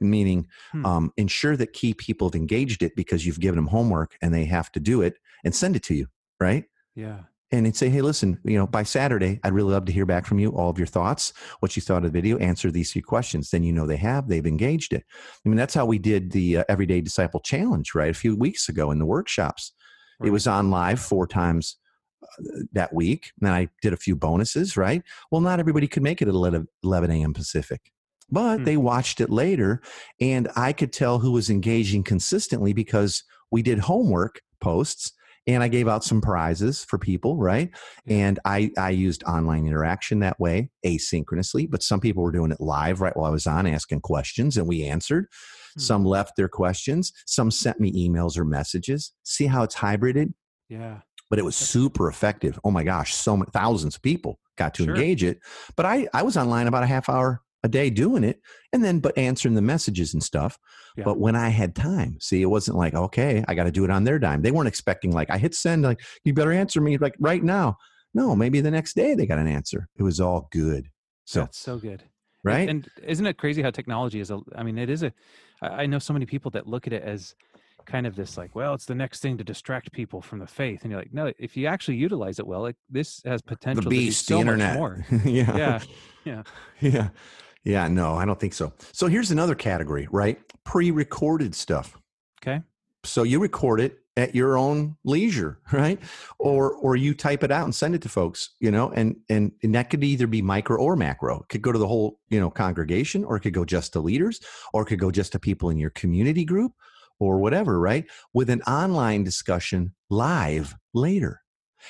meaning 0.00 0.48
Hmm. 0.72 0.84
um, 0.86 1.12
ensure 1.16 1.56
that 1.56 1.72
key 1.72 1.94
people 1.94 2.28
have 2.28 2.34
engaged 2.34 2.82
it 2.82 2.94
because 2.94 3.24
you've 3.26 3.40
given 3.40 3.56
them 3.56 3.68
homework 3.68 4.16
and 4.20 4.34
they 4.34 4.44
have 4.44 4.70
to 4.72 4.80
do 4.80 5.00
it 5.00 5.16
and 5.44 5.54
send 5.54 5.76
it 5.76 5.82
to 5.84 5.94
you, 5.94 6.06
right? 6.38 6.64
Yeah. 6.94 7.20
And 7.58 7.76
say, 7.76 7.88
hey, 7.88 8.00
listen, 8.00 8.38
you 8.44 8.58
know, 8.58 8.66
by 8.66 8.82
Saturday, 8.82 9.40
I'd 9.42 9.52
really 9.52 9.72
love 9.72 9.84
to 9.86 9.92
hear 9.92 10.06
back 10.06 10.26
from 10.26 10.38
you, 10.38 10.50
all 10.50 10.70
of 10.70 10.78
your 10.78 10.86
thoughts, 10.86 11.32
what 11.60 11.76
you 11.76 11.82
thought 11.82 12.04
of 12.04 12.12
the 12.12 12.20
video, 12.20 12.38
answer 12.38 12.70
these 12.70 12.92
few 12.92 13.02
questions. 13.02 13.50
Then 13.50 13.62
you 13.62 13.72
know 13.72 13.86
they 13.86 13.96
have, 13.96 14.28
they've 14.28 14.46
engaged 14.46 14.92
it. 14.92 15.04
I 15.44 15.48
mean, 15.48 15.56
that's 15.56 15.74
how 15.74 15.86
we 15.86 15.98
did 15.98 16.32
the 16.32 16.58
uh, 16.58 16.64
Everyday 16.68 17.00
Disciple 17.00 17.40
Challenge, 17.40 17.94
right? 17.94 18.10
A 18.10 18.14
few 18.14 18.36
weeks 18.36 18.68
ago 18.68 18.90
in 18.90 18.98
the 18.98 19.06
workshops. 19.06 19.72
Right. 20.18 20.28
It 20.28 20.30
was 20.30 20.46
on 20.46 20.70
live 20.70 21.00
four 21.00 21.26
times 21.26 21.76
uh, 22.22 22.62
that 22.72 22.92
week. 22.92 23.32
And 23.40 23.50
I 23.50 23.68
did 23.82 23.92
a 23.92 23.98
few 23.98 24.16
bonuses, 24.16 24.76
right? 24.76 25.02
Well, 25.30 25.40
not 25.40 25.60
everybody 25.60 25.86
could 25.86 26.02
make 26.02 26.22
it 26.22 26.28
at 26.28 26.34
11, 26.34 26.66
11 26.82 27.10
a.m. 27.10 27.34
Pacific 27.34 27.80
but 28.30 28.56
hmm. 28.56 28.64
they 28.64 28.78
watched 28.78 29.20
it 29.20 29.28
later 29.28 29.82
and 30.18 30.48
i 30.56 30.72
could 30.72 30.94
tell 30.94 31.18
who 31.18 31.30
was 31.30 31.50
engaging 31.50 32.02
consistently 32.02 32.72
because 32.72 33.22
we 33.50 33.60
did 33.60 33.78
homework 33.78 34.40
posts 34.62 35.12
and 35.46 35.62
I 35.62 35.68
gave 35.68 35.88
out 35.88 36.04
some 36.04 36.20
prizes 36.20 36.84
for 36.84 36.98
people, 36.98 37.36
right? 37.36 37.70
And 38.06 38.38
I 38.44 38.70
I 38.78 38.90
used 38.90 39.22
online 39.24 39.66
interaction 39.66 40.20
that 40.20 40.40
way, 40.40 40.70
asynchronously. 40.84 41.70
But 41.70 41.82
some 41.82 42.00
people 42.00 42.22
were 42.22 42.32
doing 42.32 42.50
it 42.50 42.60
live 42.60 43.00
right 43.00 43.16
while 43.16 43.26
I 43.26 43.30
was 43.30 43.46
on, 43.46 43.66
asking 43.66 44.00
questions, 44.00 44.56
and 44.56 44.66
we 44.66 44.84
answered. 44.84 45.26
Hmm. 45.74 45.80
Some 45.80 46.04
left 46.04 46.36
their 46.36 46.48
questions. 46.48 47.12
Some 47.26 47.50
sent 47.50 47.80
me 47.80 47.92
emails 47.92 48.38
or 48.38 48.44
messages. 48.44 49.12
See 49.22 49.46
how 49.46 49.62
it's 49.62 49.76
hybrided? 49.76 50.32
Yeah. 50.68 51.00
But 51.30 51.38
it 51.38 51.44
was 51.44 51.56
super 51.56 52.08
effective. 52.08 52.58
Oh 52.64 52.70
my 52.70 52.84
gosh, 52.84 53.14
so 53.14 53.36
many 53.36 53.50
thousands 53.52 53.96
of 53.96 54.02
people 54.02 54.38
got 54.56 54.74
to 54.74 54.84
sure. 54.84 54.94
engage 54.94 55.24
it. 55.24 55.40
But 55.76 55.86
I 55.86 56.06
I 56.14 56.22
was 56.22 56.36
online 56.36 56.68
about 56.68 56.84
a 56.84 56.86
half 56.86 57.08
hour 57.08 57.42
a 57.64 57.68
day 57.68 57.90
doing 57.90 58.22
it 58.22 58.40
and 58.72 58.84
then 58.84 59.00
but 59.00 59.16
answering 59.18 59.54
the 59.54 59.62
messages 59.62 60.14
and 60.14 60.22
stuff. 60.22 60.56
Yeah. 60.96 61.02
but 61.04 61.18
when 61.18 61.34
i 61.34 61.48
had 61.48 61.74
time 61.74 62.16
see 62.20 62.40
it 62.40 62.46
wasn't 62.46 62.76
like 62.76 62.94
okay 62.94 63.44
i 63.48 63.54
got 63.54 63.64
to 63.64 63.72
do 63.72 63.84
it 63.84 63.90
on 63.90 64.04
their 64.04 64.20
dime. 64.20 64.42
They 64.42 64.52
weren't 64.52 64.68
expecting 64.68 65.10
like 65.10 65.30
i 65.30 65.38
hit 65.38 65.54
send 65.54 65.82
like 65.82 66.00
you 66.24 66.32
better 66.32 66.52
answer 66.52 66.80
me 66.80 66.98
like 66.98 67.16
right 67.18 67.42
now. 67.42 67.76
No 68.12 68.36
maybe 68.36 68.60
the 68.60 68.70
next 68.70 68.94
day 68.94 69.14
they 69.14 69.26
got 69.26 69.40
an 69.40 69.48
answer. 69.48 69.88
It 69.96 70.04
was 70.04 70.20
all 70.20 70.46
good. 70.52 70.88
So 71.24 71.40
that's 71.40 71.58
so 71.58 71.78
good. 71.78 72.04
Right? 72.44 72.68
and, 72.68 72.88
and 72.96 73.08
isn't 73.08 73.26
it 73.26 73.38
crazy 73.38 73.62
how 73.62 73.70
technology 73.70 74.20
is 74.20 74.30
a 74.30 74.38
i 74.54 74.62
mean 74.62 74.78
it 74.78 74.90
is 74.90 75.02
a 75.02 75.12
i 75.62 75.86
know 75.86 75.98
so 75.98 76.12
many 76.12 76.26
people 76.26 76.50
that 76.52 76.66
look 76.66 76.86
at 76.86 76.92
it 76.92 77.02
as 77.02 77.34
kind 77.86 78.06
of 78.06 78.16
this 78.16 78.36
like 78.36 78.54
well 78.54 78.74
it's 78.74 78.86
the 78.86 78.94
next 78.94 79.20
thing 79.20 79.36
to 79.38 79.44
distract 79.44 79.92
people 79.92 80.20
from 80.20 80.38
the 80.38 80.46
faith 80.46 80.82
and 80.82 80.90
you're 80.90 81.00
like 81.00 81.12
no 81.12 81.32
if 81.38 81.56
you 81.56 81.66
actually 81.66 81.96
utilize 81.96 82.38
it 82.38 82.46
well 82.46 82.60
like 82.60 82.76
this 82.88 83.20
has 83.24 83.42
potential 83.42 83.82
the 83.82 83.90
beast, 83.90 84.26
to 84.26 84.34
do 84.34 84.34
so 84.34 84.34
the 84.36 84.40
internet. 84.40 84.76
more. 84.76 85.04
Yeah. 85.24 85.56
Yeah. 85.56 85.82
Yeah. 86.24 86.42
Yeah 86.80 87.08
yeah, 87.64 87.88
no, 87.88 88.14
I 88.14 88.24
don't 88.24 88.38
think 88.38 88.54
so. 88.54 88.72
So 88.92 89.06
here's 89.06 89.30
another 89.30 89.54
category, 89.54 90.06
right? 90.10 90.38
Pre-recorded 90.64 91.54
stuff. 91.54 91.98
Okay. 92.42 92.62
So 93.04 93.22
you 93.22 93.40
record 93.40 93.80
it 93.80 93.98
at 94.16 94.34
your 94.34 94.56
own 94.56 94.96
leisure, 95.04 95.58
right? 95.72 95.98
Or 96.38 96.72
or 96.74 96.96
you 96.96 97.14
type 97.14 97.42
it 97.42 97.50
out 97.50 97.64
and 97.64 97.74
send 97.74 97.94
it 97.94 98.02
to 98.02 98.08
folks, 98.08 98.50
you 98.60 98.70
know, 98.70 98.90
and 98.90 99.16
and, 99.28 99.52
and 99.62 99.74
that 99.74 99.90
could 99.90 100.04
either 100.04 100.26
be 100.26 100.42
micro 100.42 100.76
or 100.76 100.94
macro. 100.94 101.40
It 101.40 101.48
could 101.48 101.62
go 101.62 101.72
to 101.72 101.78
the 101.78 101.88
whole, 101.88 102.20
you 102.28 102.38
know, 102.38 102.50
congregation, 102.50 103.24
or 103.24 103.36
it 103.36 103.40
could 103.40 103.54
go 103.54 103.64
just 103.64 103.92
to 103.94 104.00
leaders, 104.00 104.40
or 104.72 104.82
it 104.82 104.86
could 104.86 105.00
go 105.00 105.10
just 105.10 105.32
to 105.32 105.38
people 105.38 105.70
in 105.70 105.78
your 105.78 105.90
community 105.90 106.44
group, 106.44 106.72
or 107.18 107.38
whatever, 107.38 107.80
right? 107.80 108.04
With 108.32 108.50
an 108.50 108.62
online 108.62 109.24
discussion 109.24 109.94
live 110.10 110.74
later. 110.92 111.40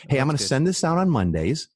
Hey, 0.09 0.19
I'm 0.19 0.27
going 0.27 0.37
to 0.37 0.43
send 0.43 0.67
this 0.67 0.83
out 0.83 0.99
on 0.99 1.09
Mondays, 1.09 1.69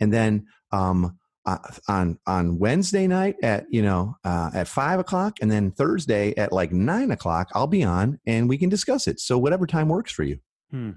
and 0.00 0.12
then 0.12 0.46
um, 0.70 1.18
uh, 1.46 1.58
on 1.88 2.18
on 2.26 2.58
Wednesday 2.58 3.06
night 3.06 3.36
at 3.42 3.66
you 3.70 3.82
know 3.82 4.16
uh, 4.24 4.50
at 4.54 4.68
five 4.68 4.98
o'clock, 4.98 5.38
and 5.40 5.50
then 5.50 5.70
Thursday 5.70 6.34
at 6.36 6.52
like 6.52 6.72
nine 6.72 7.10
o'clock, 7.10 7.48
I'll 7.54 7.66
be 7.66 7.84
on 7.84 8.18
and 8.26 8.48
we 8.48 8.58
can 8.58 8.68
discuss 8.68 9.06
it. 9.06 9.20
So 9.20 9.38
whatever 9.38 9.66
time 9.66 9.88
works 9.88 10.12
for 10.12 10.22
you, 10.22 10.38
hmm. 10.70 10.92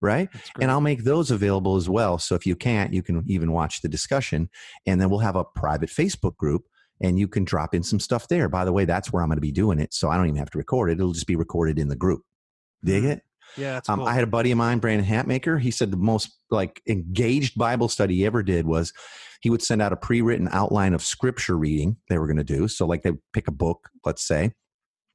right? 0.00 0.28
And 0.60 0.70
I'll 0.70 0.80
make 0.80 1.04
those 1.04 1.30
available 1.30 1.76
as 1.76 1.88
well. 1.88 2.18
So 2.18 2.34
if 2.34 2.46
you 2.46 2.56
can't, 2.56 2.92
you 2.92 3.02
can 3.02 3.24
even 3.26 3.52
watch 3.52 3.82
the 3.82 3.88
discussion, 3.88 4.48
and 4.86 5.00
then 5.00 5.10
we'll 5.10 5.20
have 5.20 5.36
a 5.36 5.44
private 5.44 5.90
Facebook 5.90 6.36
group. 6.36 6.64
And 7.02 7.18
you 7.18 7.28
can 7.28 7.44
drop 7.44 7.74
in 7.74 7.82
some 7.82 7.98
stuff 7.98 8.28
there. 8.28 8.50
By 8.50 8.66
the 8.66 8.74
way, 8.74 8.84
that's 8.84 9.10
where 9.10 9.22
I'm 9.22 9.30
going 9.30 9.38
to 9.38 9.40
be 9.40 9.52
doing 9.52 9.78
it. 9.78 9.94
So 9.94 10.10
I 10.10 10.18
don't 10.18 10.26
even 10.26 10.36
have 10.36 10.50
to 10.50 10.58
record 10.58 10.90
it. 10.90 10.98
It'll 10.98 11.14
just 11.14 11.26
be 11.26 11.34
recorded 11.34 11.78
in 11.78 11.88
the 11.88 11.96
group. 11.96 12.20
Dig 12.84 13.04
hmm. 13.04 13.10
it? 13.10 13.22
Yeah, 13.56 13.80
um, 13.88 13.98
cool. 13.98 14.08
I 14.08 14.14
had 14.14 14.24
a 14.24 14.28
buddy 14.28 14.50
of 14.50 14.58
mine, 14.58 14.78
Brandon 14.78 15.06
Hatmaker. 15.06 15.60
He 15.60 15.70
said 15.70 15.90
the 15.90 15.96
most 15.96 16.36
like 16.50 16.82
engaged 16.88 17.58
Bible 17.58 17.88
study 17.88 18.16
he 18.16 18.26
ever 18.26 18.42
did 18.42 18.66
was 18.66 18.92
he 19.40 19.50
would 19.50 19.62
send 19.62 19.82
out 19.82 19.92
a 19.92 19.96
pre-written 19.96 20.48
outline 20.52 20.94
of 20.94 21.02
scripture 21.02 21.56
reading 21.56 21.96
they 22.08 22.18
were 22.18 22.26
going 22.26 22.36
to 22.36 22.44
do. 22.44 22.68
So 22.68 22.86
like 22.86 23.02
they 23.02 23.12
pick 23.32 23.48
a 23.48 23.52
book, 23.52 23.88
let's 24.04 24.26
say, 24.26 24.52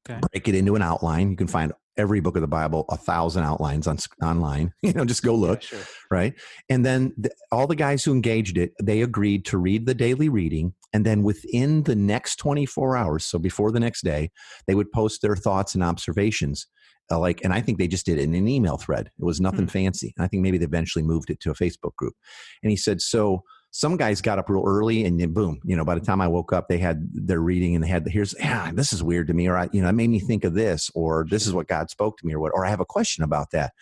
okay. 0.10 0.20
break 0.32 0.48
it 0.48 0.56
into 0.56 0.76
an 0.76 0.82
outline. 0.82 1.32
You 1.32 1.38
can 1.38 1.48
find 1.48 1.74
every 1.98 2.20
book 2.20 2.36
of 2.36 2.42
the 2.42 2.48
Bible, 2.48 2.86
a 2.90 2.98
thousand 2.98 3.44
outlines 3.44 3.88
on 3.88 3.98
online. 4.22 4.74
You 4.82 4.94
know, 4.94 5.06
just 5.06 5.24
go 5.24 5.34
look, 5.34 5.64
yeah, 5.64 5.80
sure. 5.80 5.88
right? 6.12 6.34
And 6.70 6.86
then 6.86 7.14
the, 7.18 7.32
all 7.52 7.68
the 7.68 7.76
guys 7.76 8.04
who 8.04 8.12
engaged 8.12 8.58
it, 8.58 8.74
they 8.82 9.02
agreed 9.02 9.46
to 9.46 9.58
read 9.58 9.86
the 9.86 9.96
daily 9.96 10.30
reading, 10.30 10.74
and 10.94 11.06
then 11.06 11.24
within 11.24 11.84
the 11.84 11.96
next 11.96 12.36
24 12.38 12.98
hours, 12.98 13.26
so 13.26 13.40
before 13.40 13.72
the 13.72 13.80
next 13.80 14.04
day, 14.04 14.32
they 14.68 14.76
would 14.76 14.92
post 14.92 15.22
their 15.22 15.36
thoughts 15.36 15.74
and 15.74 15.84
observations 15.84 16.68
uh, 17.12 17.20
like 17.20 17.42
and 17.44 17.54
i 17.54 17.62
think 17.62 17.78
they 17.78 17.88
just 17.88 18.06
did 18.06 18.18
it 18.18 18.24
in 18.24 18.34
an 18.34 18.48
email 18.48 18.78
thread. 18.78 19.12
It 19.20 19.26
was 19.26 19.42
nothing 19.42 19.66
hmm. 19.66 19.68
fancy. 19.68 20.14
And 20.18 20.24
i 20.24 20.28
think 20.28 20.44
maybe 20.44 20.58
they 20.58 20.66
eventually 20.66 21.04
moved 21.04 21.30
it 21.30 21.40
to 21.42 21.52
a 21.52 21.56
facebook 21.56 21.96
group. 21.96 22.16
And 22.64 22.72
he 22.72 22.78
said 22.78 23.02
so 23.02 23.44
some 23.76 23.98
guys 23.98 24.22
got 24.22 24.40
up 24.40 24.50
real 24.50 24.64
early 24.66 25.04
and 25.04 25.20
then 25.20 25.34
boom 25.34 25.60
you 25.66 25.76
know 25.76 25.84
by 25.84 25.96
the 25.96 26.02
time 26.02 26.22
i 26.22 26.28
woke 26.28 26.54
up 26.54 26.70
they 26.70 26.78
had 26.78 27.10
their 27.14 27.42
reading 27.42 27.76
and 27.76 27.84
they 27.84 27.90
had 27.90 28.06
the, 28.06 28.10
here's 28.10 28.34
yeah 28.40 28.72
this 28.74 28.94
is 28.94 29.04
weird 29.04 29.28
to 29.28 29.34
me 29.34 29.48
or 29.48 29.58
I, 29.58 29.70
you 29.74 29.82
know 29.82 29.90
it 29.90 29.94
made 29.94 30.10
me 30.10 30.22
think 30.22 30.46
of 30.46 30.54
this 30.54 30.90
or 30.96 31.26
this 31.30 31.46
is 31.46 31.54
what 31.54 31.68
god 31.68 31.90
spoke 31.90 32.18
to 32.18 32.26
me 32.26 32.34
or 32.34 32.40
what 32.40 32.54
or 32.56 32.66
i 32.66 32.70
have 32.70 32.80
a 32.80 32.86
question 32.86 33.24
about 33.24 33.52
that. 33.52 33.74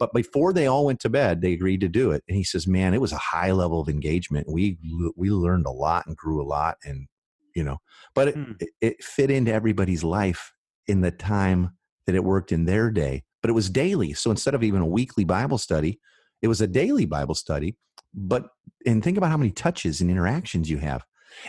But 0.00 0.14
before 0.14 0.54
they 0.54 0.66
all 0.66 0.86
went 0.86 0.98
to 1.00 1.10
bed 1.10 1.42
they 1.42 1.52
agreed 1.52 1.80
to 1.82 1.88
do 1.88 2.10
it. 2.10 2.24
And 2.26 2.36
he 2.36 2.42
says 2.42 2.66
man 2.66 2.92
it 2.92 3.00
was 3.00 3.12
a 3.12 3.18
high 3.18 3.52
level 3.52 3.80
of 3.80 3.88
engagement. 3.88 4.48
We 4.50 4.78
we 5.14 5.30
learned 5.30 5.66
a 5.66 5.70
lot 5.70 6.06
and 6.06 6.16
grew 6.16 6.42
a 6.42 6.50
lot 6.58 6.78
and 6.84 7.06
you 7.54 7.62
know 7.62 7.78
but 8.14 8.28
it, 8.28 8.34
hmm. 8.34 8.52
it, 8.58 8.70
it 8.80 9.04
fit 9.04 9.30
into 9.30 9.52
everybody's 9.52 10.02
life 10.02 10.52
in 10.88 11.02
the 11.02 11.12
time 11.12 11.76
that 12.10 12.16
it 12.16 12.24
worked 12.24 12.52
in 12.52 12.64
their 12.64 12.90
day, 12.90 13.22
but 13.40 13.50
it 13.50 13.54
was 13.54 13.70
daily. 13.70 14.12
So 14.12 14.30
instead 14.30 14.54
of 14.54 14.62
even 14.62 14.82
a 14.82 14.86
weekly 14.86 15.24
Bible 15.24 15.58
study, 15.58 16.00
it 16.42 16.48
was 16.48 16.60
a 16.60 16.66
daily 16.66 17.06
Bible 17.06 17.34
study. 17.34 17.76
But 18.12 18.48
and 18.86 19.04
think 19.04 19.16
about 19.16 19.30
how 19.30 19.36
many 19.36 19.50
touches 19.50 20.00
and 20.00 20.10
interactions 20.10 20.68
you 20.68 20.78
have. 20.78 21.04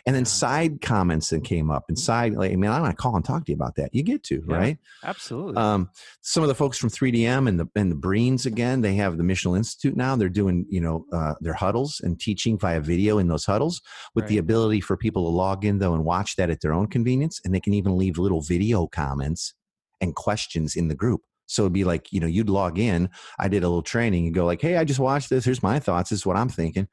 And 0.06 0.16
then 0.16 0.26
side 0.26 0.82
comments 0.82 1.30
that 1.30 1.44
came 1.44 1.72
up 1.72 1.86
and 1.88 1.98
side, 1.98 2.34
like, 2.34 2.52
I 2.52 2.56
mean, 2.56 2.70
I 2.70 2.80
want 2.80 2.96
to 2.96 3.02
call 3.02 3.16
and 3.16 3.26
talk 3.26 3.46
to 3.46 3.52
you 3.52 3.56
about 3.56 3.76
that. 3.76 3.94
You 3.94 4.04
get 4.04 4.24
to, 4.26 4.44
yeah, 4.48 4.56
right? 4.56 4.78
Absolutely. 5.04 5.56
Um, 5.56 5.90
some 6.22 6.44
of 6.44 6.50
the 6.50 6.56
folks 6.56 6.78
from 6.78 6.90
3DM 6.90 7.48
and 7.48 7.60
the, 7.60 7.68
and 7.76 7.92
the 7.92 7.96
Breens 7.96 8.46
again, 8.46 8.82
they 8.82 8.96
have 8.96 9.18
the 9.18 9.24
Missional 9.24 9.58
Institute 9.58 9.96
now. 9.96 10.16
They're 10.16 10.30
doing, 10.30 10.66
you 10.70 10.82
know, 10.82 11.06
uh, 11.12 11.34
their 11.42 11.54
huddles 11.54 12.00
and 12.04 12.20
teaching 12.20 12.58
via 12.58 12.80
video 12.80 13.18
in 13.18 13.28
those 13.28 13.46
huddles 13.46 13.82
with 14.16 14.24
right. 14.24 14.30
the 14.30 14.38
ability 14.38 14.82
for 14.82 14.98
people 14.98 15.24
to 15.24 15.36
log 15.36 15.66
in 15.66 15.80
though 15.80 15.94
and 15.94 16.06
watch 16.06 16.36
that 16.36 16.50
at 16.50 16.62
their 16.62 16.74
own 16.74 16.88
convenience. 16.88 17.42
And 17.44 17.54
they 17.54 17.60
can 17.60 17.74
even 17.74 17.98
leave 17.98 18.18
little 18.18 18.42
video 18.42 18.88
comments 18.88 19.54
and 20.02 20.16
questions 20.16 20.76
in 20.76 20.88
the 20.88 20.96
group. 20.96 21.22
So 21.46 21.64
it'd 21.64 21.74
be 21.74 21.84
like, 21.84 22.12
you 22.12 22.20
know, 22.20 22.28
you'd 22.28 22.50
log 22.50 22.80
in. 22.80 23.10
I 23.38 23.48
did 23.48 23.64
a 23.64 23.68
little 23.68 23.82
training 23.82 24.26
and 24.26 24.34
go 24.34 24.46
like, 24.46 24.62
hey, 24.62 24.78
I 24.78 24.86
just 24.86 25.00
watched 25.00 25.30
this. 25.30 25.46
Here's 25.46 25.62
my 25.62 25.80
thoughts. 25.80 26.10
This 26.10 26.20
is 26.20 26.26
what 26.26 26.38
I'm 26.38 26.50
thinking. 26.50 26.88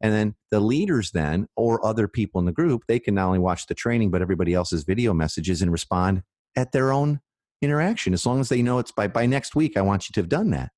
And 0.00 0.12
then 0.12 0.34
the 0.50 0.60
leaders 0.60 1.10
then 1.12 1.46
or 1.56 1.84
other 1.84 2.08
people 2.08 2.38
in 2.38 2.44
the 2.44 2.52
group, 2.52 2.82
they 2.86 2.98
can 2.98 3.14
not 3.14 3.26
only 3.26 3.38
watch 3.38 3.66
the 3.66 3.74
training, 3.74 4.10
but 4.10 4.22
everybody 4.22 4.54
else's 4.54 4.84
video 4.84 5.12
messages 5.14 5.62
and 5.62 5.72
respond 5.72 6.22
at 6.56 6.72
their 6.72 6.92
own 6.92 7.20
interaction. 7.60 8.12
As 8.12 8.24
long 8.24 8.40
as 8.40 8.48
they 8.48 8.62
know 8.62 8.78
it's 8.78 8.92
by 8.92 9.08
by 9.08 9.26
next 9.26 9.56
week, 9.56 9.76
I 9.76 9.82
want 9.82 10.08
you 10.08 10.12
to 10.14 10.20
have 10.20 10.28
done 10.28 10.50
that. 10.50 10.70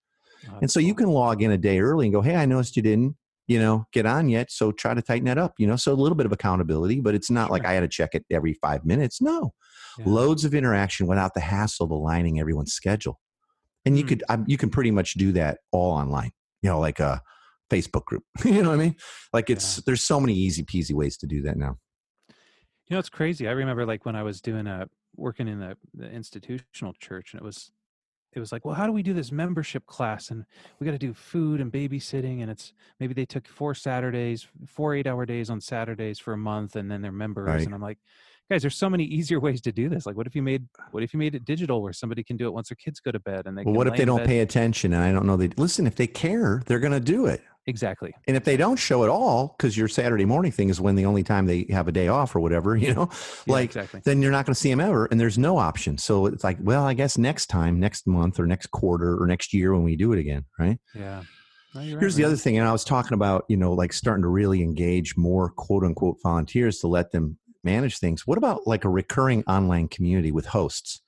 Oh, 0.49 0.59
and 0.62 0.70
so 0.70 0.81
cool. 0.81 0.87
you 0.87 0.94
can 0.94 1.09
log 1.09 1.42
in 1.42 1.51
a 1.51 1.59
day 1.59 1.81
early 1.81 2.07
and 2.07 2.14
go, 2.14 2.22
hey, 2.22 2.37
I 2.37 2.46
noticed 2.46 2.77
you 2.77 2.83
didn't, 2.83 3.16
you 3.49 3.59
know, 3.59 3.85
get 3.92 4.07
on 4.07 4.29
yet. 4.29 4.51
So 4.51 4.70
try 4.70 4.94
to 4.94 5.03
tighten 5.03 5.25
that 5.27 5.38
up, 5.38 5.55
you 5.59 5.66
know. 5.66 5.77
So 5.77 5.92
a 5.92 5.94
little 5.94 6.16
bit 6.16 6.27
of 6.27 6.33
accountability, 6.33 7.01
but 7.01 7.14
it's 7.14 7.31
not 7.31 7.49
sure. 7.49 7.53
like 7.53 7.66
I 7.66 7.72
had 7.72 7.81
to 7.81 7.88
check 7.88 8.14
it 8.14 8.25
every 8.31 8.55
five 8.55 8.85
minutes. 8.85 9.20
No 9.20 9.53
yeah. 9.98 10.04
loads 10.06 10.44
of 10.44 10.54
interaction 10.54 11.06
without 11.06 11.35
the 11.35 11.40
hassle 11.40 11.85
of 11.85 11.90
aligning 11.90 12.40
everyone's 12.40 12.72
schedule. 12.72 13.20
And 13.85 13.96
you 13.96 14.04
mm. 14.04 14.09
could 14.09 14.24
um, 14.28 14.44
you 14.46 14.56
can 14.56 14.70
pretty 14.70 14.90
much 14.90 15.14
do 15.14 15.32
that 15.32 15.59
all 15.72 15.92
online. 15.92 16.32
You 16.62 16.70
know, 16.70 16.80
like 16.80 17.00
a 17.00 17.22
Facebook 17.70 18.04
group. 18.04 18.24
you 18.44 18.62
know 18.62 18.70
what 18.70 18.80
I 18.80 18.85
mean? 18.85 18.96
Like 19.32 19.50
it's 19.50 19.78
yeah. 19.78 19.82
there's 19.87 20.02
so 20.02 20.20
many 20.20 20.35
easy 20.35 20.62
peasy 20.62 20.92
ways 20.92 21.16
to 21.18 21.26
do 21.26 21.42
that 21.42 21.56
now. 21.56 21.78
You 22.88 22.94
know, 22.94 22.98
it's 22.98 23.09
crazy. 23.09 23.48
I 23.48 23.52
remember 23.52 23.85
like 23.85 24.04
when 24.04 24.16
I 24.16 24.22
was 24.22 24.40
doing 24.40 24.66
a 24.66 24.88
working 25.16 25.48
in 25.48 25.59
the, 25.59 25.76
the 25.94 26.09
institutional 26.11 26.94
church, 27.00 27.32
and 27.32 27.40
it 27.40 27.44
was 27.44 27.70
it 28.37 28.40
was 28.40 28.52
like, 28.52 28.64
well, 28.64 28.74
how 28.74 28.87
do 28.87 28.92
we 28.92 29.02
do 29.02 29.14
this 29.14 29.32
membership 29.32 29.87
class? 29.87 30.30
And 30.30 30.44
we 30.78 30.85
got 30.85 30.92
to 30.92 30.98
do 30.98 31.14
food 31.14 31.61
and 31.61 31.72
babysitting. 31.72 32.42
And 32.42 32.50
it's 32.50 32.74
maybe 33.00 33.14
they 33.14 33.24
took 33.24 33.48
four 33.48 33.74
Saturdays, 33.74 34.46
four 34.66 34.94
eight 34.94 35.06
hour 35.06 35.24
days 35.24 35.48
on 35.48 35.61
Saturdays 35.61 36.18
for 36.18 36.35
a 36.35 36.38
month, 36.38 36.76
and 36.76 36.90
then 36.90 37.00
they're 37.00 37.12
members. 37.12 37.46
Right. 37.46 37.64
And 37.64 37.74
I'm 37.74 37.80
like, 37.80 37.98
guys 38.50 38.62
there's 38.62 38.76
so 38.76 38.88
many 38.88 39.04
easier 39.04 39.40
ways 39.40 39.61
to 39.61 39.72
do 39.72 39.88
this 39.88 40.06
like 40.06 40.16
what 40.16 40.26
if 40.26 40.35
you 40.35 40.42
made 40.42 40.66
what 40.92 41.02
if 41.02 41.12
you 41.12 41.18
made 41.18 41.35
it 41.35 41.44
digital 41.44 41.82
where 41.82 41.92
somebody 41.92 42.22
can 42.22 42.37
do 42.37 42.46
it 42.46 42.52
once 42.52 42.68
their 42.68 42.76
kids 42.76 43.00
go 43.00 43.11
to 43.11 43.20
bed 43.20 43.46
and 43.46 43.56
they 43.56 43.62
well, 43.64 43.74
what 43.74 43.87
if 43.87 43.96
they 43.96 44.04
don't 44.04 44.24
pay 44.24 44.40
attention 44.40 44.92
and 44.92 45.02
i 45.02 45.12
don't 45.12 45.26
know 45.26 45.37
they 45.37 45.48
listen 45.56 45.87
if 45.87 45.96
they 45.96 46.06
care 46.06 46.62
they're 46.66 46.78
going 46.78 46.92
to 46.92 47.00
do 47.00 47.26
it. 47.26 47.42
Exactly. 47.68 48.14
And 48.28 48.37
if 48.37 48.44
they 48.44 48.56
don't 48.56 48.76
show 48.76 49.02
at 49.02 49.11
all 49.11 49.56
because 49.59 49.76
your 49.76 49.88
saturday 49.88 50.24
morning 50.24 50.52
thing 50.52 50.68
is 50.68 50.80
when 50.80 50.94
the 50.94 51.04
only 51.04 51.24
time 51.24 51.46
they 51.46 51.66
have 51.70 51.88
a 51.88 51.92
day 51.92 52.06
off 52.06 52.37
or 52.37 52.40
whatever 52.40 52.76
you 52.85 52.94
know 52.94 53.09
yeah, 53.11 53.52
like 53.52 53.70
exactly. 53.70 54.00
then 54.04 54.22
you're 54.22 54.30
not 54.30 54.46
going 54.46 54.54
to 54.54 54.61
see 54.61 54.70
them 54.70 54.78
ever 54.78 55.06
and 55.06 55.18
there's 55.18 55.37
no 55.37 55.59
option. 55.59 55.98
So 55.98 56.26
it's 56.26 56.44
like 56.44 56.59
well 56.61 56.85
i 56.85 56.94
guess 56.94 57.18
next 57.18 57.46
time 57.46 57.80
next 57.80 58.06
month 58.06 58.38
or 58.38 58.46
next 58.46 58.68
quarter 58.68 59.20
or 59.20 59.26
next 59.26 59.52
year 59.52 59.72
when 59.72 59.82
we 59.82 59.96
do 59.96 60.12
it 60.12 60.20
again 60.20 60.44
right? 60.59 60.78
Yeah. 60.94 61.22
No, 61.74 61.82
you're 61.82 61.96
right, 61.96 62.00
Here's 62.00 62.14
the 62.14 62.22
man. 62.22 62.30
other 62.30 62.37
thing, 62.38 62.56
and 62.56 62.66
I 62.66 62.72
was 62.72 62.85
talking 62.85 63.12
about, 63.12 63.44
you 63.48 63.56
know, 63.59 63.74
like 63.74 63.92
starting 63.92 64.22
to 64.22 64.28
really 64.28 64.62
engage 64.62 65.14
more 65.16 65.50
quote 65.50 65.85
unquote 65.85 66.16
volunteers 66.22 66.78
to 66.78 66.87
let 66.87 67.12
them 67.12 67.37
manage 67.66 67.98
things. 67.98 68.26
What 68.26 68.38
about 68.38 68.66
like 68.66 68.87
a 68.87 68.90
recurring 68.90 69.44
online 69.46 69.88
community 69.88 70.33
with 70.33 70.46
hosts? 70.46 71.02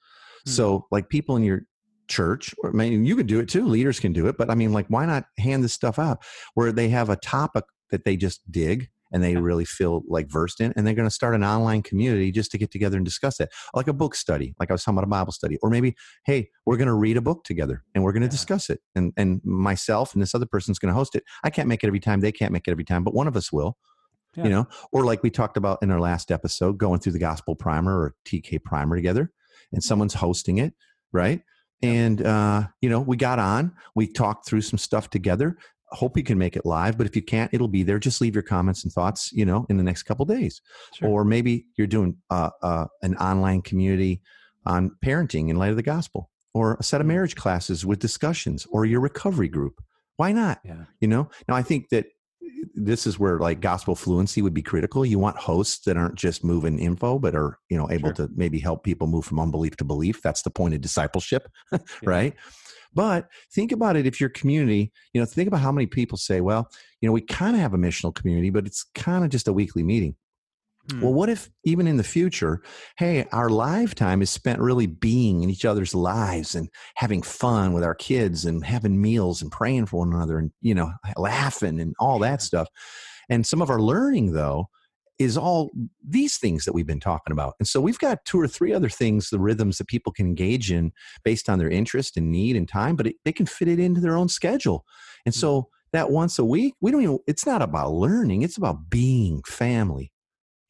Hmm. 0.47 0.51
So, 0.51 0.87
like 0.91 1.09
people 1.09 1.37
in 1.37 1.45
your 1.45 1.63
church, 2.09 2.55
or 2.63 2.71
I 2.71 2.73
mean, 2.75 3.07
you 3.07 3.17
can 3.17 3.27
do 3.27 3.41
it 3.41 3.49
too, 3.49 3.67
leaders 3.67 4.01
can 4.01 4.13
do 4.13 4.27
it, 4.29 4.37
but 4.39 4.51
I 4.51 4.55
mean, 4.55 4.73
like, 4.73 4.87
why 4.89 5.07
not 5.07 5.25
hand 5.39 5.65
this 5.65 5.73
stuff 5.75 5.99
out 5.99 6.19
where 6.55 6.73
they 6.73 6.91
have 6.91 7.11
a 7.11 7.17
topic 7.17 7.65
that 7.91 8.05
they 8.05 8.17
just 8.17 8.41
dig 8.51 8.89
and 9.13 9.23
they 9.23 9.37
really 9.37 9.65
feel 9.65 10.03
like 10.09 10.31
versed 10.31 10.61
in, 10.61 10.73
and 10.77 10.87
they're 10.87 10.95
going 10.95 11.09
to 11.09 11.15
start 11.15 11.35
an 11.35 11.43
online 11.43 11.83
community 11.83 12.31
just 12.31 12.51
to 12.53 12.59
get 12.59 12.71
together 12.71 12.97
and 12.99 13.07
discuss 13.07 13.41
it, 13.41 13.49
like 13.75 13.89
a 13.89 13.93
book 13.95 14.15
study, 14.15 14.55
like 14.61 14.71
I 14.71 14.75
was 14.75 14.85
talking 14.85 14.99
about 14.99 15.07
a 15.07 15.11
Bible 15.11 15.33
study, 15.33 15.57
or 15.63 15.71
maybe, 15.71 15.97
hey, 16.27 16.51
we're 16.67 16.77
going 16.77 16.89
to 16.89 16.95
read 16.95 17.17
a 17.17 17.23
book 17.23 17.45
together 17.45 17.85
and 17.95 18.05
we're 18.05 18.13
going 18.13 18.23
to 18.23 18.27
Yeah. 18.27 18.31
discuss 18.39 18.69
it, 18.71 18.81
and 18.95 19.13
and 19.17 19.41
myself 19.45 20.13
and 20.13 20.21
this 20.23 20.35
other 20.35 20.47
person's 20.47 20.79
going 20.79 20.93
to 20.93 20.99
host 20.99 21.15
it. 21.15 21.25
I 21.43 21.51
can't 21.51 21.69
make 21.69 21.83
it 21.83 21.87
every 21.87 22.01
time; 22.01 22.21
they 22.21 22.33
can't 22.33 22.53
make 22.53 22.69
it 22.69 22.71
every 22.71 22.85
time, 22.85 23.03
but 23.05 23.15
one 23.15 23.27
of 23.27 23.37
us 23.37 23.51
will. 23.53 23.79
Yeah. 24.37 24.45
You 24.45 24.51
know, 24.51 24.69
or 24.93 25.05
like 25.05 25.23
we 25.23 25.31
talked 25.31 25.57
about 25.57 25.83
in 25.83 25.91
our 25.91 26.01
last 26.01 26.31
episode, 26.31 26.79
going 26.79 27.01
through 27.01 27.13
the 27.13 27.19
Gospel 27.19 27.57
Primer 27.57 27.99
or 27.99 28.15
TK 28.27 28.63
Primer 28.63 28.95
together, 28.95 29.33
and 29.73 29.83
someone's 29.83 30.15
hosting 30.15 30.59
it, 30.59 30.75
right? 31.13 31.43
And 31.83 32.25
uh, 32.25 32.69
you 32.81 32.89
know, 32.89 33.01
we 33.01 33.17
got 33.17 33.39
on, 33.39 33.73
we 33.95 34.07
talked 34.07 34.47
through 34.47 34.63
some 34.63 34.79
stuff 34.79 35.11
together. 35.11 35.57
Hope 35.91 36.19
you 36.19 36.23
can 36.23 36.37
make 36.37 36.55
it 36.55 36.67
live, 36.67 36.99
but 36.99 37.07
if 37.07 37.17
you 37.17 37.23
can't, 37.23 37.53
it'll 37.55 37.67
be 37.69 37.83
there. 37.83 37.99
Just 37.99 38.21
leave 38.21 38.35
your 38.35 38.43
comments 38.43 38.85
and 38.85 38.93
thoughts, 38.93 39.33
you 39.33 39.47
know, 39.47 39.65
in 39.71 39.79
the 39.79 39.83
next 39.83 40.03
couple 40.03 40.27
days. 40.27 40.61
Sure. 40.95 41.09
Or 41.09 41.25
maybe 41.25 41.65
you're 41.77 41.87
doing 41.87 42.19
uh, 42.29 42.51
uh, 42.63 42.87
an 43.01 43.17
online 43.17 43.63
community 43.63 44.21
on 44.67 44.91
parenting 45.03 45.49
in 45.49 45.57
light 45.57 45.71
of 45.71 45.77
the 45.77 45.83
gospel, 45.83 46.31
or 46.53 46.77
a 46.79 46.83
set 46.83 47.01
of 47.01 47.07
marriage 47.07 47.37
classes 47.37 47.87
with 47.87 48.01
discussions, 48.01 48.67
or 48.71 48.85
your 48.85 49.01
recovery 49.01 49.49
group. 49.49 49.81
Why 50.17 50.33
not? 50.33 50.61
yeah. 50.65 50.85
You 51.01 51.09
know, 51.09 51.31
now 51.49 51.55
I 51.55 51.63
think 51.63 51.89
that 51.89 52.07
this 52.75 53.07
is 53.07 53.19
where 53.19 53.39
like 53.39 53.61
gospel 53.61 53.95
fluency 53.95 54.41
would 54.43 54.55
be 54.55 54.63
critical. 54.63 55.05
You 55.05 55.19
want 55.19 55.37
hosts 55.37 55.85
that 55.85 55.97
aren't 55.97 56.15
just 56.15 56.45
moving 56.45 56.79
info, 56.79 57.19
but 57.19 57.35
are 57.35 57.59
you 57.69 57.77
know 57.77 57.91
able 57.91 58.09
Sure. 58.15 58.27
to 58.27 58.31
maybe 58.35 58.59
help 58.59 58.85
people 58.85 59.07
move 59.07 59.25
from 59.25 59.41
unbelief 59.41 59.77
to 59.79 59.85
belief. 59.85 60.23
That's 60.23 60.43
the 60.43 60.51
point 60.51 60.75
of 60.75 60.81
discipleship, 60.81 61.49
right? 62.05 62.35
But 62.95 63.29
think 63.53 63.73
about 63.73 63.97
it 63.97 64.07
if 64.07 64.21
your 64.21 64.31
community, 64.31 64.93
you 65.13 65.21
know, 65.21 65.27
think 65.27 65.47
about 65.49 65.61
how 65.61 65.73
many 65.73 65.87
people 65.87 66.17
say, 66.17 66.41
well, 66.41 66.71
you 67.01 67.09
know, 67.09 67.13
we 67.13 67.21
kind 67.21 67.55
of 67.55 67.61
have 67.61 67.75
a 67.75 67.79
missional 67.79 68.15
community, 68.15 68.51
but 68.51 68.67
it's 68.67 68.85
kind 68.95 69.25
of 69.25 69.31
just 69.31 69.49
a 69.49 69.53
weekly 69.53 69.83
meeting. 69.83 70.17
Hmm. 70.91 71.01
Well, 71.01 71.15
what 71.15 71.29
if 71.29 71.51
even 71.65 71.87
in 71.87 71.97
the 71.97 72.05
future, 72.05 72.63
hey, 72.97 73.25
our 73.33 73.51
lifetime 73.51 74.23
is 74.23 74.31
spent 74.31 74.61
really 74.61 74.87
being 74.87 75.43
in 75.43 75.51
each 75.51 75.65
other's 75.65 75.95
lives 75.95 76.55
and 76.55 76.69
having 76.97 77.23
fun 77.23 77.73
with 77.73 77.85
our 77.85 77.95
kids 77.95 78.45
and 78.45 78.65
having 78.65 79.01
meals 79.01 79.43
and 79.43 79.53
praying 79.53 79.87
for 79.87 79.99
one 79.99 80.13
another 80.13 80.39
and, 80.39 80.51
you 80.61 80.75
know, 80.75 80.91
laughing 81.17 81.81
and 81.81 81.95
all 82.01 82.19
that 82.21 82.43
stuff. 82.43 82.69
And 83.29 83.47
some 83.47 83.63
of 83.63 83.71
our 83.71 83.81
learning, 83.81 84.33
though, 84.33 84.69
is 85.19 85.37
all 85.37 85.71
these 86.07 86.39
things 86.39 86.65
that 86.65 86.73
we've 86.73 86.87
been 86.87 87.01
talking 87.01 87.33
about. 87.33 87.55
And 87.59 87.67
so 87.67 87.81
we've 87.81 87.99
got 87.99 88.25
two 88.25 88.41
or 88.41 88.47
three 88.47 88.73
other 88.73 88.89
things, 88.89 89.31
the 89.31 89.41
rhythms 89.41 89.79
that 89.79 89.89
people 89.89 90.13
can 90.13 90.27
engage 90.27 90.71
in 90.71 90.93
based 91.25 91.49
on 91.49 91.59
their 91.59 91.71
interest 91.71 92.17
and 92.17 92.31
need 92.31 92.55
and 92.57 92.69
time, 92.69 92.95
but 92.95 93.09
it, 93.09 93.17
they 93.25 93.33
can 93.33 93.47
fit 93.47 93.67
it 93.69 93.81
into 93.81 94.01
their 94.01 94.17
own 94.17 94.29
schedule. 94.29 94.85
And 95.27 95.35
Hmm. 95.35 95.41
so 95.41 95.71
that 95.93 96.11
once 96.11 96.39
a 96.39 96.45
week, 96.45 96.75
we 96.81 96.93
don't 96.93 97.03
even, 97.03 97.19
it's 97.27 97.47
not 97.47 97.63
about 97.63 97.93
learning, 97.93 98.43
it's 98.43 98.57
about 98.57 98.89
being 98.91 99.43
family 99.45 100.13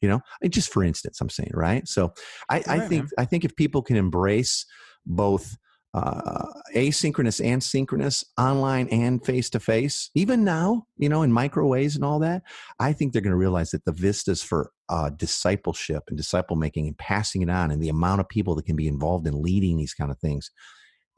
you 0.01 0.09
know 0.09 0.19
just 0.49 0.71
for 0.71 0.83
instance 0.83 1.19
i'm 1.21 1.29
saying 1.29 1.51
right 1.53 1.87
so 1.87 2.13
i, 2.49 2.63
I 2.67 2.77
right, 2.79 2.89
think 2.89 3.03
man. 3.03 3.09
i 3.17 3.25
think 3.25 3.45
if 3.45 3.55
people 3.55 3.81
can 3.81 3.95
embrace 3.97 4.65
both 5.05 5.57
uh, 5.95 6.45
asynchronous 6.75 7.43
and 7.43 7.63
synchronous 7.63 8.23
online 8.37 8.87
and 8.89 9.25
face 9.25 9.49
to 9.49 9.59
face 9.59 10.11
even 10.13 10.43
now 10.43 10.85
you 10.97 11.09
know 11.09 11.23
in 11.23 11.31
micro 11.31 11.65
ways 11.65 11.95
and 11.95 12.05
all 12.05 12.19
that 12.19 12.43
i 12.79 12.93
think 12.93 13.11
they're 13.11 13.23
going 13.23 13.31
to 13.31 13.37
realize 13.37 13.71
that 13.71 13.83
the 13.85 13.91
vistas 13.91 14.43
for 14.43 14.69
uh, 14.89 15.09
discipleship 15.09 16.03
and 16.07 16.15
disciple 16.17 16.55
making 16.55 16.85
and 16.85 16.97
passing 16.99 17.41
it 17.41 17.49
on 17.49 17.71
and 17.71 17.81
the 17.81 17.89
amount 17.89 18.19
of 18.21 18.29
people 18.29 18.53
that 18.53 18.65
can 18.65 18.75
be 18.75 18.87
involved 18.87 19.25
in 19.25 19.41
leading 19.41 19.77
these 19.77 19.95
kind 19.95 20.11
of 20.11 20.19
things 20.19 20.51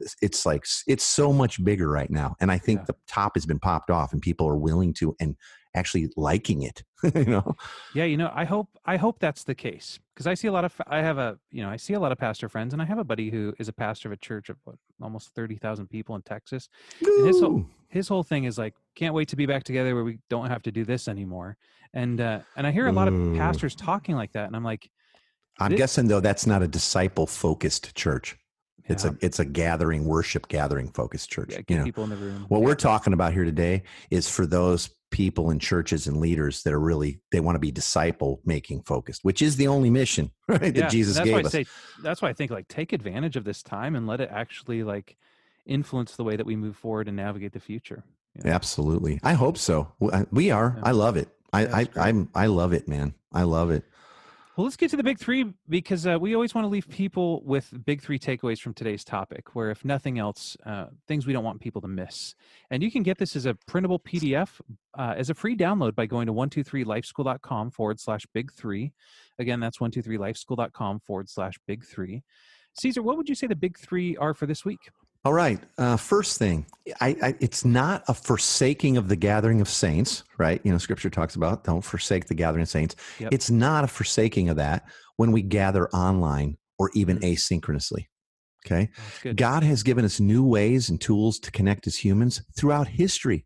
it's- 0.00 0.16
it's 0.22 0.46
like 0.46 0.64
it's 0.86 1.04
so 1.04 1.34
much 1.34 1.62
bigger 1.62 1.88
right 1.90 2.10
now 2.10 2.34
and 2.40 2.50
i 2.50 2.56
think 2.56 2.80
Yeah. 2.80 2.84
the 2.88 2.94
top 3.06 3.32
has 3.34 3.44
been 3.44 3.60
popped 3.60 3.90
off 3.90 4.14
and 4.14 4.22
people 4.22 4.48
are 4.48 4.56
willing 4.56 4.94
to 4.94 5.14
and 5.20 5.36
actually 5.74 6.10
liking 6.16 6.62
it 6.62 6.82
you 7.14 7.24
know 7.24 7.56
Yeah, 7.94 8.04
you 8.04 8.16
know, 8.16 8.30
I 8.34 8.44
hope 8.44 8.68
I 8.86 8.96
hope 8.96 9.18
that's 9.18 9.44
the 9.44 9.54
case 9.54 9.98
because 10.14 10.26
I 10.26 10.34
see 10.34 10.48
a 10.48 10.52
lot 10.52 10.64
of 10.64 10.72
I 10.86 10.98
have 11.02 11.18
a 11.18 11.38
you 11.50 11.62
know 11.62 11.68
I 11.70 11.76
see 11.76 11.94
a 11.94 12.00
lot 12.00 12.12
of 12.12 12.18
pastor 12.18 12.48
friends 12.48 12.72
and 12.72 12.80
I 12.80 12.86
have 12.86 12.98
a 12.98 13.04
buddy 13.04 13.30
who 13.30 13.52
is 13.58 13.68
a 13.68 13.72
pastor 13.72 14.08
of 14.08 14.12
a 14.12 14.16
church 14.16 14.48
of 14.48 14.56
what, 14.64 14.76
almost 15.00 15.34
thirty 15.34 15.56
thousand 15.56 15.88
people 15.88 16.14
in 16.16 16.22
Texas. 16.22 16.68
And 17.16 17.26
his 17.26 17.40
whole 17.40 17.64
his 17.88 18.08
whole 18.08 18.22
thing 18.22 18.44
is 18.44 18.56
like 18.58 18.74
can't 18.94 19.14
wait 19.14 19.28
to 19.28 19.36
be 19.36 19.46
back 19.46 19.64
together 19.64 19.94
where 19.94 20.04
we 20.04 20.18
don't 20.30 20.48
have 20.48 20.62
to 20.62 20.72
do 20.72 20.84
this 20.84 21.08
anymore. 21.08 21.56
And 21.92 22.20
uh, 22.20 22.40
and 22.56 22.66
I 22.66 22.70
hear 22.70 22.86
a 22.86 22.92
lot 22.92 23.08
of 23.08 23.14
pastors 23.34 23.74
talking 23.74 24.14
like 24.16 24.32
that, 24.32 24.46
and 24.46 24.56
I'm 24.56 24.64
like, 24.64 24.88
I'm 25.60 25.74
guessing 25.74 26.08
though 26.08 26.20
that's 26.20 26.46
not 26.46 26.62
a 26.62 26.68
disciple 26.68 27.26
focused 27.26 27.94
church. 27.94 28.36
It's 28.88 29.04
yeah, 29.04 29.10
a 29.10 29.16
it's 29.20 29.38
a 29.38 29.44
gathering 29.44 30.06
worship 30.06 30.48
gathering 30.48 30.90
focused 30.90 31.30
church. 31.30 31.50
yeah, 31.52 31.60
you 31.68 31.78
know. 31.78 31.84
people 31.84 32.04
in 32.04 32.10
the 32.10 32.16
room. 32.16 32.46
What 32.48 32.60
Yeah. 32.60 32.66
we're 32.66 32.74
talking 32.74 33.12
about 33.12 33.32
here 33.32 33.44
today 33.44 33.82
is 34.10 34.28
for 34.28 34.46
those 34.46 34.90
people 35.12 35.50
in 35.50 35.58
churches 35.60 36.08
and 36.08 36.16
leaders 36.16 36.62
that 36.64 36.72
are 36.72 36.80
really 36.80 37.20
they 37.30 37.38
want 37.38 37.54
to 37.54 37.60
be 37.60 37.70
disciple 37.70 38.40
making 38.44 38.82
focused, 38.82 39.20
which 39.22 39.40
is 39.42 39.54
the 39.56 39.68
only 39.68 39.90
mission 39.90 40.32
right, 40.48 40.74
Yeah, 40.74 40.82
that 40.82 40.90
Jesus 40.90 41.14
that's 41.16 41.24
gave 41.26 41.34
why 41.34 41.40
I 41.40 41.44
us. 41.44 41.52
say 41.52 41.66
that's 42.02 42.20
why 42.20 42.30
I 42.30 42.32
think 42.32 42.50
like 42.50 42.66
take 42.66 42.92
advantage 42.92 43.36
of 43.36 43.44
this 43.44 43.62
time 43.62 43.94
and 43.94 44.06
let 44.06 44.20
it 44.20 44.30
actually 44.32 44.82
like 44.82 45.16
influence 45.66 46.16
the 46.16 46.24
way 46.24 46.34
that 46.36 46.46
we 46.46 46.56
move 46.56 46.76
forward 46.76 47.06
and 47.06 47.16
navigate 47.16 47.52
the 47.52 47.60
future. 47.60 48.02
you 48.34 48.42
know? 48.44 48.50
Absolutely, 48.50 49.20
I 49.22 49.34
hope 49.34 49.56
so. 49.58 49.92
We 50.32 50.50
are. 50.50 50.74
Yeah. 50.76 50.82
I 50.84 50.90
love 50.90 51.16
it. 51.16 51.28
I 51.52 51.60
Yeah, 51.62 51.76
I. 51.96 52.08
I'm 52.08 52.28
I 52.34 52.46
love 52.46 52.72
it, 52.72 52.88
man. 52.88 53.14
I 53.32 53.44
love 53.44 53.70
it. 53.70 53.84
Well, 54.54 54.64
let's 54.64 54.76
get 54.76 54.90
to 54.90 54.98
the 54.98 55.02
big 55.02 55.18
three 55.18 55.50
because 55.66 56.06
uh, 56.06 56.18
we 56.20 56.34
always 56.34 56.54
want 56.54 56.66
to 56.66 56.68
leave 56.68 56.86
people 56.86 57.42
with 57.42 57.72
big 57.86 58.02
three 58.02 58.18
takeaways 58.18 58.60
from 58.60 58.74
today's 58.74 59.02
topic, 59.02 59.54
where 59.54 59.70
if 59.70 59.82
nothing 59.82 60.18
else, 60.18 60.58
uh, 60.66 60.86
things 61.08 61.26
we 61.26 61.32
don't 61.32 61.42
want 61.42 61.62
people 61.62 61.80
to 61.80 61.88
miss. 61.88 62.34
And 62.70 62.82
you 62.82 62.90
can 62.90 63.02
get 63.02 63.16
this 63.16 63.34
as 63.34 63.46
a 63.46 63.54
printable 63.66 63.98
PDF 63.98 64.60
uh, 64.98 65.14
as 65.16 65.30
a 65.30 65.34
free 65.34 65.56
download 65.56 65.94
by 65.94 66.04
going 66.04 66.26
to 66.26 66.34
123lifeschool.com 66.34 67.70
forward 67.70 67.98
slash 67.98 68.26
big 68.34 68.52
three. 68.52 68.92
Again, 69.38 69.58
that's 69.58 69.78
123lifeschool.com 69.78 71.00
forward 71.00 71.30
slash 71.30 71.54
big 71.66 71.82
three. 71.82 72.22
Caesar, 72.74 73.02
what 73.02 73.16
would 73.16 73.30
you 73.30 73.34
say 73.34 73.46
the 73.46 73.56
big 73.56 73.78
three 73.78 74.18
are 74.18 74.34
for 74.34 74.44
this 74.44 74.66
week? 74.66 74.80
All 75.24 75.32
right. 75.32 75.60
Uh, 75.78 75.96
first 75.96 76.38
thing, 76.38 76.66
I, 77.00 77.16
I, 77.22 77.34
it's 77.38 77.64
not 77.64 78.02
a 78.08 78.14
forsaking 78.14 78.96
of 78.96 79.08
the 79.08 79.14
gathering 79.14 79.60
of 79.60 79.68
saints, 79.68 80.24
right? 80.36 80.60
You 80.64 80.72
know, 80.72 80.78
Scripture 80.78 81.10
talks 81.10 81.36
about 81.36 81.62
don't 81.62 81.82
forsake 81.82 82.26
the 82.26 82.34
gathering 82.34 82.62
of 82.62 82.68
saints. 82.68 82.96
Yep. 83.20 83.32
It's 83.32 83.48
not 83.50 83.84
a 83.84 83.86
forsaking 83.86 84.48
of 84.48 84.56
that 84.56 84.84
when 85.16 85.30
we 85.30 85.42
gather 85.42 85.88
online 85.90 86.56
or 86.78 86.90
even 86.94 87.18
Mhm. 87.20 87.34
asynchronously. 87.34 88.06
Okay. 88.66 88.90
God 89.34 89.62
has 89.62 89.82
given 89.84 90.04
us 90.04 90.18
new 90.18 90.44
ways 90.44 90.88
and 90.88 91.00
tools 91.00 91.38
to 91.40 91.50
connect 91.52 91.86
as 91.86 91.96
humans 91.96 92.42
throughout 92.56 92.88
history. 92.88 93.44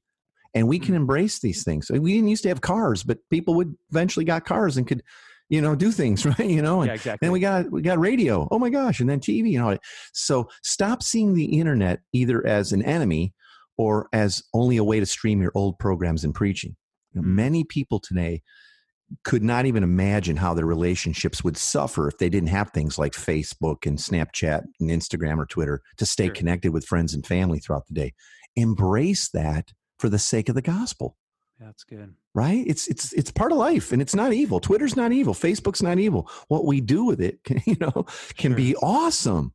And 0.55 0.69
we 0.69 0.79
can 0.79 0.95
Mm. 0.95 0.99
embrace 0.99 1.41
these 1.41 1.63
things. 1.63 1.91
We 1.91 2.15
didn't 2.15 2.29
used 2.29 2.43
to 2.45 2.49
have 2.49 2.63
cars, 2.63 3.03
but 3.03 3.19
people 3.31 3.55
would 3.55 3.75
eventually 3.91 4.25
got 4.25 4.47
cars 4.47 4.79
and 4.79 4.87
could, 4.87 5.03
you 5.49 5.61
know, 5.61 5.75
do 5.75 5.91
things, 5.93 6.25
right? 6.27 6.39
You 6.41 6.63
know, 6.63 6.81
and 6.81 6.89
yeah, 6.89 6.95
exactly. 6.95 7.25
then 7.27 7.33
we 7.33 7.41
got 7.41 7.71
we 7.71 7.83
got 7.83 7.99
radio. 7.99 8.49
Oh 8.51 8.59
my 8.59 8.71
gosh, 8.71 9.01
and 9.01 9.09
then 9.09 9.21
TV 9.21 9.55
and 9.55 9.63
all 9.65 9.71
that. 9.71 9.81
So 10.13 10.49
stop 10.63 11.03
seeing 11.03 11.35
the 11.35 11.59
internet 11.59 12.01
either 12.13 12.47
as 12.47 12.73
an 12.73 12.83
enemy 12.83 13.33
or 13.79 14.09
as 14.13 14.43
only 14.55 14.77
a 14.79 14.85
way 14.85 15.01
to 15.01 15.07
stream 15.07 15.41
your 15.43 15.53
old 15.55 15.79
programs 15.79 16.25
and 16.25 16.35
preaching. 16.35 16.77
You 17.13 17.21
know, 17.23 17.29
Mm. 17.29 17.35
Many 17.35 17.65
people 17.65 17.99
today 18.01 18.43
could 19.25 19.43
not 19.43 19.67
even 19.67 19.83
imagine 19.85 20.37
how 20.37 20.53
their 20.53 20.67
relationships 20.67 21.45
would 21.45 21.57
suffer 21.57 22.09
if 22.09 22.19
they 22.19 22.29
didn't 22.29 22.49
have 22.49 22.71
things 22.71 22.99
like 22.99 23.13
Facebook 23.13 23.87
and 23.87 23.99
Snapchat 23.99 24.63
and 24.81 24.91
Instagram 24.91 25.39
or 25.39 25.47
Twitter 25.47 25.81
to 25.99 26.05
stay 26.07 26.27
Sure. 26.27 26.35
connected 26.35 26.73
with 26.73 26.85
friends 26.85 27.15
and 27.15 27.25
family 27.25 27.61
throughout 27.61 27.87
the 27.87 27.95
day. 27.95 28.13
Embrace 28.57 29.29
that 29.31 29.73
for 29.99 30.09
the 30.09 30.19
sake 30.19 30.49
of 30.49 30.55
the 30.57 30.63
gospel 30.63 31.17
That's 31.59 31.85
good. 31.85 32.15
right 32.35 32.65
it's 32.67 32.87
it's 32.89 33.13
it's 33.15 33.31
part 33.31 33.51
of 33.51 33.57
life 33.59 33.91
and 33.93 34.03
it's 34.03 34.15
not 34.15 34.33
evil 34.35 34.61
twitter's 34.61 34.95
not 34.95 35.11
evil 35.13 35.33
facebook's 35.33 35.83
not 35.83 35.99
evil 35.99 36.29
what 36.49 36.67
we 36.67 36.83
do 36.83 37.05
with 37.07 37.21
it 37.21 37.43
can, 37.45 37.63
you 37.67 37.77
know 37.81 38.05
can 38.37 38.51
Sure. 38.53 38.57
be 38.57 38.77
awesome 38.77 39.55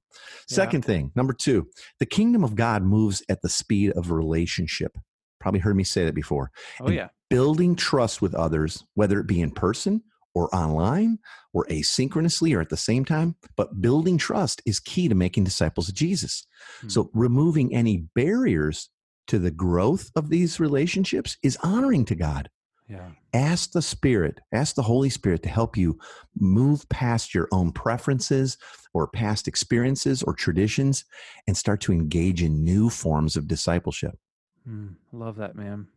Yeah. 0.49 0.55
second 0.55 0.83
thing 0.83 1.11
number 1.15 1.31
two 1.33 1.67
the 1.99 2.07
kingdom 2.07 2.43
of 2.43 2.55
god 2.55 2.81
moves 2.83 3.21
at 3.29 3.41
the 3.43 3.49
speed 3.49 3.91
of 3.91 4.09
relationship 4.09 4.97
probably 5.39 5.59
heard 5.59 5.75
me 5.75 5.83
say 5.83 6.03
that 6.05 6.15
before 6.15 6.49
Oh, 6.79 6.85
And 6.87 6.95
yeah. 6.95 7.09
building 7.29 7.75
trust 7.75 8.19
with 8.21 8.33
others 8.33 8.83
whether 8.95 9.19
it 9.19 9.27
be 9.27 9.39
in 9.39 9.51
person 9.51 10.01
or 10.33 10.53
online 10.55 11.19
or 11.53 11.65
asynchronously 11.65 12.55
or 12.55 12.61
at 12.61 12.69
the 12.69 12.77
same 12.77 13.05
time 13.05 13.35
but 13.55 13.79
building 13.79 14.17
trust 14.17 14.59
is 14.65 14.79
key 14.79 15.07
to 15.07 15.13
making 15.15 15.43
disciples 15.43 15.87
of 15.87 15.93
jesus 15.93 16.47
Hmm. 16.81 16.89
so 16.89 17.11
removing 17.13 17.75
any 17.75 18.05
barriers 18.15 18.89
to 19.31 19.39
the 19.39 19.51
growth 19.51 20.11
of 20.15 20.29
these 20.29 20.59
relationships 20.59 21.37
is 21.41 21.57
honoring 21.63 22.03
to 22.05 22.15
god 22.15 22.49
Yeah. 22.89 23.09
ask 23.33 23.71
the 23.71 23.81
spirit 23.81 24.39
ask 24.53 24.75
the 24.75 24.83
holy 24.83 25.09
spirit 25.09 25.41
to 25.43 25.49
help 25.49 25.77
you 25.77 25.97
move 26.37 26.87
past 26.89 27.33
your 27.33 27.47
own 27.51 27.71
preferences 27.71 28.57
or 28.93 29.07
past 29.07 29.47
experiences 29.47 30.21
or 30.21 30.33
traditions 30.33 31.05
and 31.47 31.55
start 31.55 31.79
to 31.81 31.93
engage 31.93 32.43
in 32.43 32.63
new 32.63 32.89
forms 32.89 33.35
of 33.37 33.47
discipleship 33.47 34.15
Mm, 34.69 34.95
love 35.11 35.37
that, 35.37 35.55
man. 35.55 35.87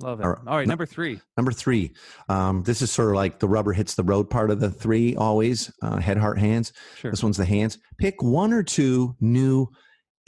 Love 0.00 0.18
it. 0.20 0.24
All 0.24 0.56
right, 0.56 0.66
number 0.66 0.86
three. 0.86 1.20
Number 1.36 1.52
three, 1.52 1.92
um, 2.28 2.62
this 2.64 2.82
is 2.82 2.90
sort 2.90 3.10
of 3.10 3.14
like 3.14 3.38
the 3.38 3.46
rubber 3.46 3.72
hits 3.72 3.94
the 3.94 4.02
road 4.02 4.28
part 4.30 4.50
of 4.50 4.58
the 4.58 4.70
three 4.70 5.14
always 5.14 5.70
uh, 5.82 5.98
head, 5.98 6.16
heart, 6.16 6.38
hands. 6.38 6.72
Sure. 6.96 7.10
This 7.12 7.22
one's 7.22 7.36
the 7.36 7.44
hands. 7.44 7.78
Pick 7.98 8.20
one 8.22 8.52
or 8.52 8.62
two 8.64 9.14
new 9.20 9.68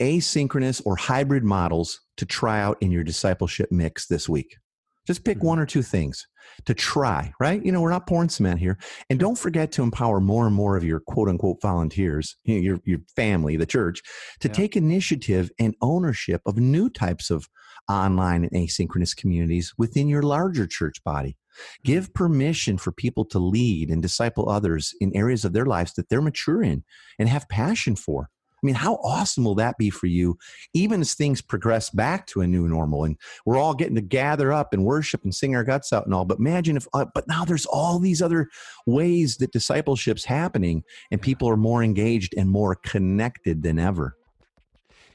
asynchronous 0.01 0.81
or 0.85 0.95
hybrid 0.95 1.43
models 1.43 2.01
to 2.17 2.25
try 2.25 2.59
out 2.61 2.77
in 2.81 2.91
your 2.91 3.03
discipleship 3.03 3.71
mix 3.71 4.07
this 4.07 4.27
week. 4.27 4.57
Just 5.05 5.25
pick 5.25 5.39
Mhm. 5.39 5.43
one 5.43 5.59
or 5.59 5.65
two 5.65 5.81
things 5.83 6.25
to 6.65 6.73
try, 6.73 7.33
right? 7.39 7.63
You 7.65 7.71
know, 7.71 7.81
we're 7.81 7.89
not 7.89 8.07
pouring 8.07 8.29
cement 8.29 8.59
here. 8.59 8.77
And 9.09 9.19
don't 9.19 9.37
forget 9.37 9.71
to 9.73 9.83
empower 9.83 10.21
more 10.21 10.45
and 10.47 10.55
more 10.55 10.77
of 10.77 10.83
your 10.83 11.01
quote 11.01 11.27
unquote 11.27 11.61
volunteers, 11.61 12.37
you 12.45 12.55
know, 12.55 12.61
your, 12.61 12.79
your 12.85 12.99
family, 13.15 13.57
the 13.57 13.65
church, 13.65 14.01
to 14.39 14.47
Yeah. 14.47 14.53
take 14.53 14.77
initiative 14.77 15.51
and 15.59 15.75
ownership 15.81 16.41
of 16.45 16.57
new 16.57 16.89
types 16.89 17.29
of 17.29 17.47
online 17.89 18.43
and 18.45 18.53
asynchronous 18.53 19.15
communities 19.15 19.73
within 19.77 20.07
your 20.07 20.21
larger 20.23 20.65
church 20.65 21.03
body. 21.03 21.37
Give 21.83 22.11
permission 22.13 22.77
for 22.77 22.91
people 22.93 23.25
to 23.25 23.39
lead 23.39 23.89
and 23.89 24.01
disciple 24.01 24.49
others 24.49 24.93
in 25.01 25.15
areas 25.15 25.43
of 25.45 25.51
their 25.53 25.65
lives 25.65 25.93
that 25.93 26.07
they're 26.09 26.21
mature 26.21 26.63
in 26.63 26.83
and 27.19 27.27
have 27.29 27.47
passion 27.49 27.95
for. 27.95 28.29
I 28.63 28.65
mean, 28.65 28.75
how 28.75 28.95
awesome 29.03 29.43
will 29.43 29.55
that 29.55 29.77
be 29.77 29.89
for 29.89 30.07
you, 30.07 30.37
even 30.73 31.01
as 31.01 31.13
things 31.13 31.41
progress 31.41 31.89
back 31.89 32.27
to 32.27 32.41
a 32.41 32.47
new 32.47 32.67
normal 32.67 33.03
and 33.03 33.17
we're 33.45 33.57
all 33.57 33.73
getting 33.73 33.95
to 33.95 34.01
gather 34.01 34.53
up 34.53 34.73
and 34.73 34.85
worship 34.85 35.23
and 35.23 35.35
sing 35.35 35.53
our 35.55 35.65
guts 35.65 35.91
out 35.91 36.05
and 36.05 36.13
all? 36.13 36.23
But 36.23 36.39
imagine 36.39 36.77
if, 36.77 36.87
uh, 36.93 37.05
but 37.13 37.27
now 37.27 37.43
there's 37.43 37.65
all 37.65 37.99
these 37.99 38.21
other 38.21 38.49
ways 38.85 39.37
that 39.37 39.51
discipleship's 39.51 40.23
happening 40.23 40.83
and 41.11 41.21
people 41.21 41.49
are 41.49 41.57
more 41.57 41.83
engaged 41.83 42.33
and 42.37 42.49
more 42.49 42.75
connected 42.75 43.63
than 43.63 43.79
ever. 43.79 44.15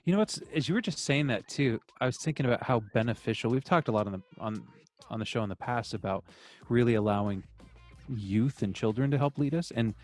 You 0.05 0.13
know 0.13 0.19
what's 0.21 0.41
as 0.55 0.69
you 0.69 0.75
were 0.75 0.81
just 0.81 0.99
saying 0.99 1.27
that 1.29 1.49
too, 1.49 1.81
I 2.01 2.07
was 2.07 2.19
thinking 2.19 2.47
about 2.47 2.63
how 2.63 2.81
beneficial 2.95 3.51
we've 3.51 3.65
talked 3.65 3.89
a 3.89 3.93
lot 3.93 4.07
on 4.07 4.13
the 4.13 4.23
on 4.41 4.63
on 5.11 5.19
the 5.19 5.27
show 5.27 5.43
in 5.43 5.49
the 5.49 5.57
past 5.57 5.95
about 5.95 6.25
really 6.69 6.95
allowing 6.95 7.43
youth 8.09 8.63
and 8.63 8.75
children 8.75 9.11
to 9.11 9.19
help 9.19 9.39
lead 9.39 9.55
us. 9.55 9.71
And 9.71 9.95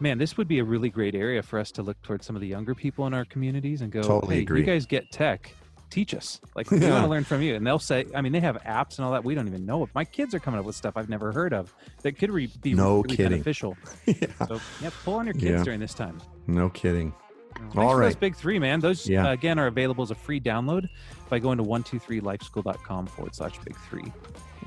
man, 0.00 0.18
this 0.18 0.36
would 0.36 0.48
be 0.48 0.58
a 0.58 0.64
really 0.64 0.90
great 0.90 1.14
area 1.14 1.42
for 1.42 1.58
us 1.58 1.70
to 1.72 1.82
look 1.82 2.00
towards 2.02 2.26
some 2.26 2.36
of 2.36 2.40
the 2.42 2.48
younger 2.48 2.74
people 2.74 3.06
in 3.06 3.14
our 3.14 3.24
communities 3.24 3.80
and 3.82 3.90
go, 3.92 4.02
Totally 4.02 4.36
hey, 4.36 4.42
agree. 4.42 4.60
you 4.60 4.66
guys 4.66 4.86
get 4.86 5.10
tech. 5.10 5.50
Teach 5.88 6.14
us. 6.14 6.40
Like 6.56 6.68
we 6.70 6.80
want 6.80 7.04
to 7.04 7.08
learn 7.08 7.22
from 7.22 7.42
you. 7.42 7.54
And 7.54 7.64
they'll 7.64 7.78
say, 7.78 8.06
I 8.14 8.20
mean, 8.20 8.32
they 8.32 8.40
have 8.40 8.56
apps 8.64 8.98
and 8.98 9.04
all 9.06 9.12
that. 9.12 9.22
We 9.22 9.36
don't 9.36 9.46
even 9.46 9.64
know 9.64 9.84
if 9.84 9.94
my 9.94 10.04
kids 10.04 10.34
are 10.34 10.40
coming 10.40 10.58
up 10.58 10.66
with 10.66 10.74
stuff 10.74 10.94
I've 10.96 11.08
never 11.08 11.30
heard 11.30 11.54
of 11.54 11.72
that 12.02 12.18
could 12.18 12.30
re- 12.32 12.50
be 12.60 12.74
No 12.74 13.02
really 13.02 13.16
kidding. 13.16 13.32
beneficial. 13.32 13.76
yeah, 14.06 14.14
So 14.48 14.60
yeah, 14.82 14.90
pull 15.04 15.14
on 15.14 15.26
your 15.26 15.34
kids 15.34 15.44
Yeah. 15.44 15.62
during 15.62 15.78
this 15.80 15.94
time. 15.94 16.20
no 16.48 16.68
kidding. 16.70 17.12
Thanks 17.54 17.76
All 17.76 17.92
for 17.92 18.02
those 18.02 18.16
big 18.16 18.34
three, 18.36 18.58
man. 18.58 18.80
Those 18.80 19.08
Yeah. 19.08 19.28
uh, 19.28 19.32
again 19.32 19.58
are 19.60 19.68
available 19.68 20.02
as 20.02 20.10
a 20.10 20.14
free 20.16 20.40
download 20.40 20.88
by 21.30 21.38
going 21.38 21.56
to 21.56 21.64
123lifeschool.com 21.64 23.06
forward 23.06 23.34
slash 23.34 23.58
big 23.64 23.76
three. 23.88 24.12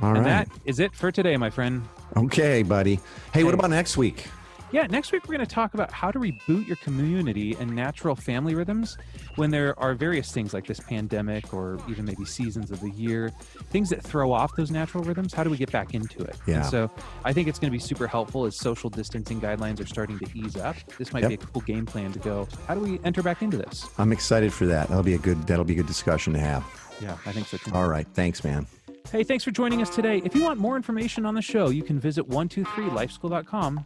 All 0.01 0.09
and 0.15 0.19
right. 0.19 0.47
that 0.47 0.49
is 0.65 0.79
it 0.79 0.95
for 0.95 1.11
today, 1.11 1.35
my 1.37 1.49
friend. 1.49 1.83
Okay, 2.15 2.63
buddy. 2.63 2.99
Hey, 3.33 3.43
what 3.43 3.53
about 3.53 3.69
next 3.69 3.97
week? 3.97 4.25
Yeah, 4.71 4.85
next 4.85 5.11
week 5.11 5.27
we're 5.27 5.35
going 5.35 5.47
to 5.47 5.51
talk 5.51 5.73
about 5.73 5.91
how 5.91 6.11
to 6.11 6.19
reboot 6.19 6.67
your 6.67 6.75
community 6.77 7.55
and 7.59 7.75
natural 7.75 8.15
family 8.15 8.53
rhythms 8.53 8.97
when 9.35 9.49
there 9.49 9.77
are 9.79 9.95
various 9.95 10.31
things 10.31 10.53
like 10.53 10.67
this 10.67 10.79
pandemic 10.79 11.53
or 11.55 11.79
even 11.89 12.05
maybe 12.05 12.23
seasons 12.23 12.69
of 12.69 12.79
the 12.79 12.91
year, 12.91 13.31
things 13.71 13.89
that 13.89 14.03
throw 14.03 14.31
off 14.31 14.55
those 14.55 14.69
natural 14.69 15.03
rhythms. 15.03 15.33
How 15.33 15.43
do 15.43 15.49
we 15.49 15.57
get 15.57 15.71
back 15.71 15.95
into 15.95 16.21
it? 16.21 16.35
Yeah. 16.45 16.57
And 16.57 16.65
so 16.67 16.91
I 17.25 17.33
think 17.33 17.47
it's 17.47 17.57
going 17.57 17.71
to 17.71 17.75
be 17.75 17.81
super 17.81 18.05
helpful 18.05 18.45
as 18.45 18.55
social 18.55 18.91
distancing 18.91 19.41
guidelines 19.41 19.81
are 19.81 19.87
starting 19.87 20.19
to 20.19 20.27
ease 20.37 20.55
up. 20.55 20.75
This 20.99 21.13
might 21.13 21.21
Yep. 21.23 21.29
be 21.29 21.35
a 21.35 21.37
cool 21.37 21.61
game 21.63 21.87
plan 21.87 22.11
to 22.13 22.19
go, 22.19 22.47
how 22.67 22.75
do 22.75 22.81
we 22.81 22.99
enter 23.03 23.23
back 23.23 23.41
into 23.41 23.57
this? 23.57 23.89
I'm 23.97 24.11
excited 24.11 24.53
for 24.53 24.67
that. 24.67 24.87
That'll 24.89 25.03
be 25.03 25.15
a 25.15 25.19
good. 25.19 25.47
That'll 25.47 25.65
be 25.65 25.73
a 25.73 25.77
good 25.77 25.87
discussion 25.87 26.31
to 26.33 26.39
have. 26.39 26.63
Yeah, 27.01 27.17
I 27.25 27.31
think 27.31 27.47
so 27.47 27.57
too. 27.57 27.71
All 27.73 27.87
right. 27.87 28.05
Thanks, 28.13 28.43
man. 28.43 28.67
Hey, 29.11 29.23
thanks 29.23 29.43
for 29.43 29.49
joining 29.51 29.81
us 29.81 29.89
today. 29.89 30.21
If 30.23 30.35
you 30.35 30.43
want 30.43 30.59
more 30.59 30.75
information 30.75 31.25
on 31.25 31.33
the 31.33 31.41
show, 31.41 31.69
you 31.69 31.81
can 31.81 31.99
visit 31.99 32.27
123lifeschool.com 32.29 33.85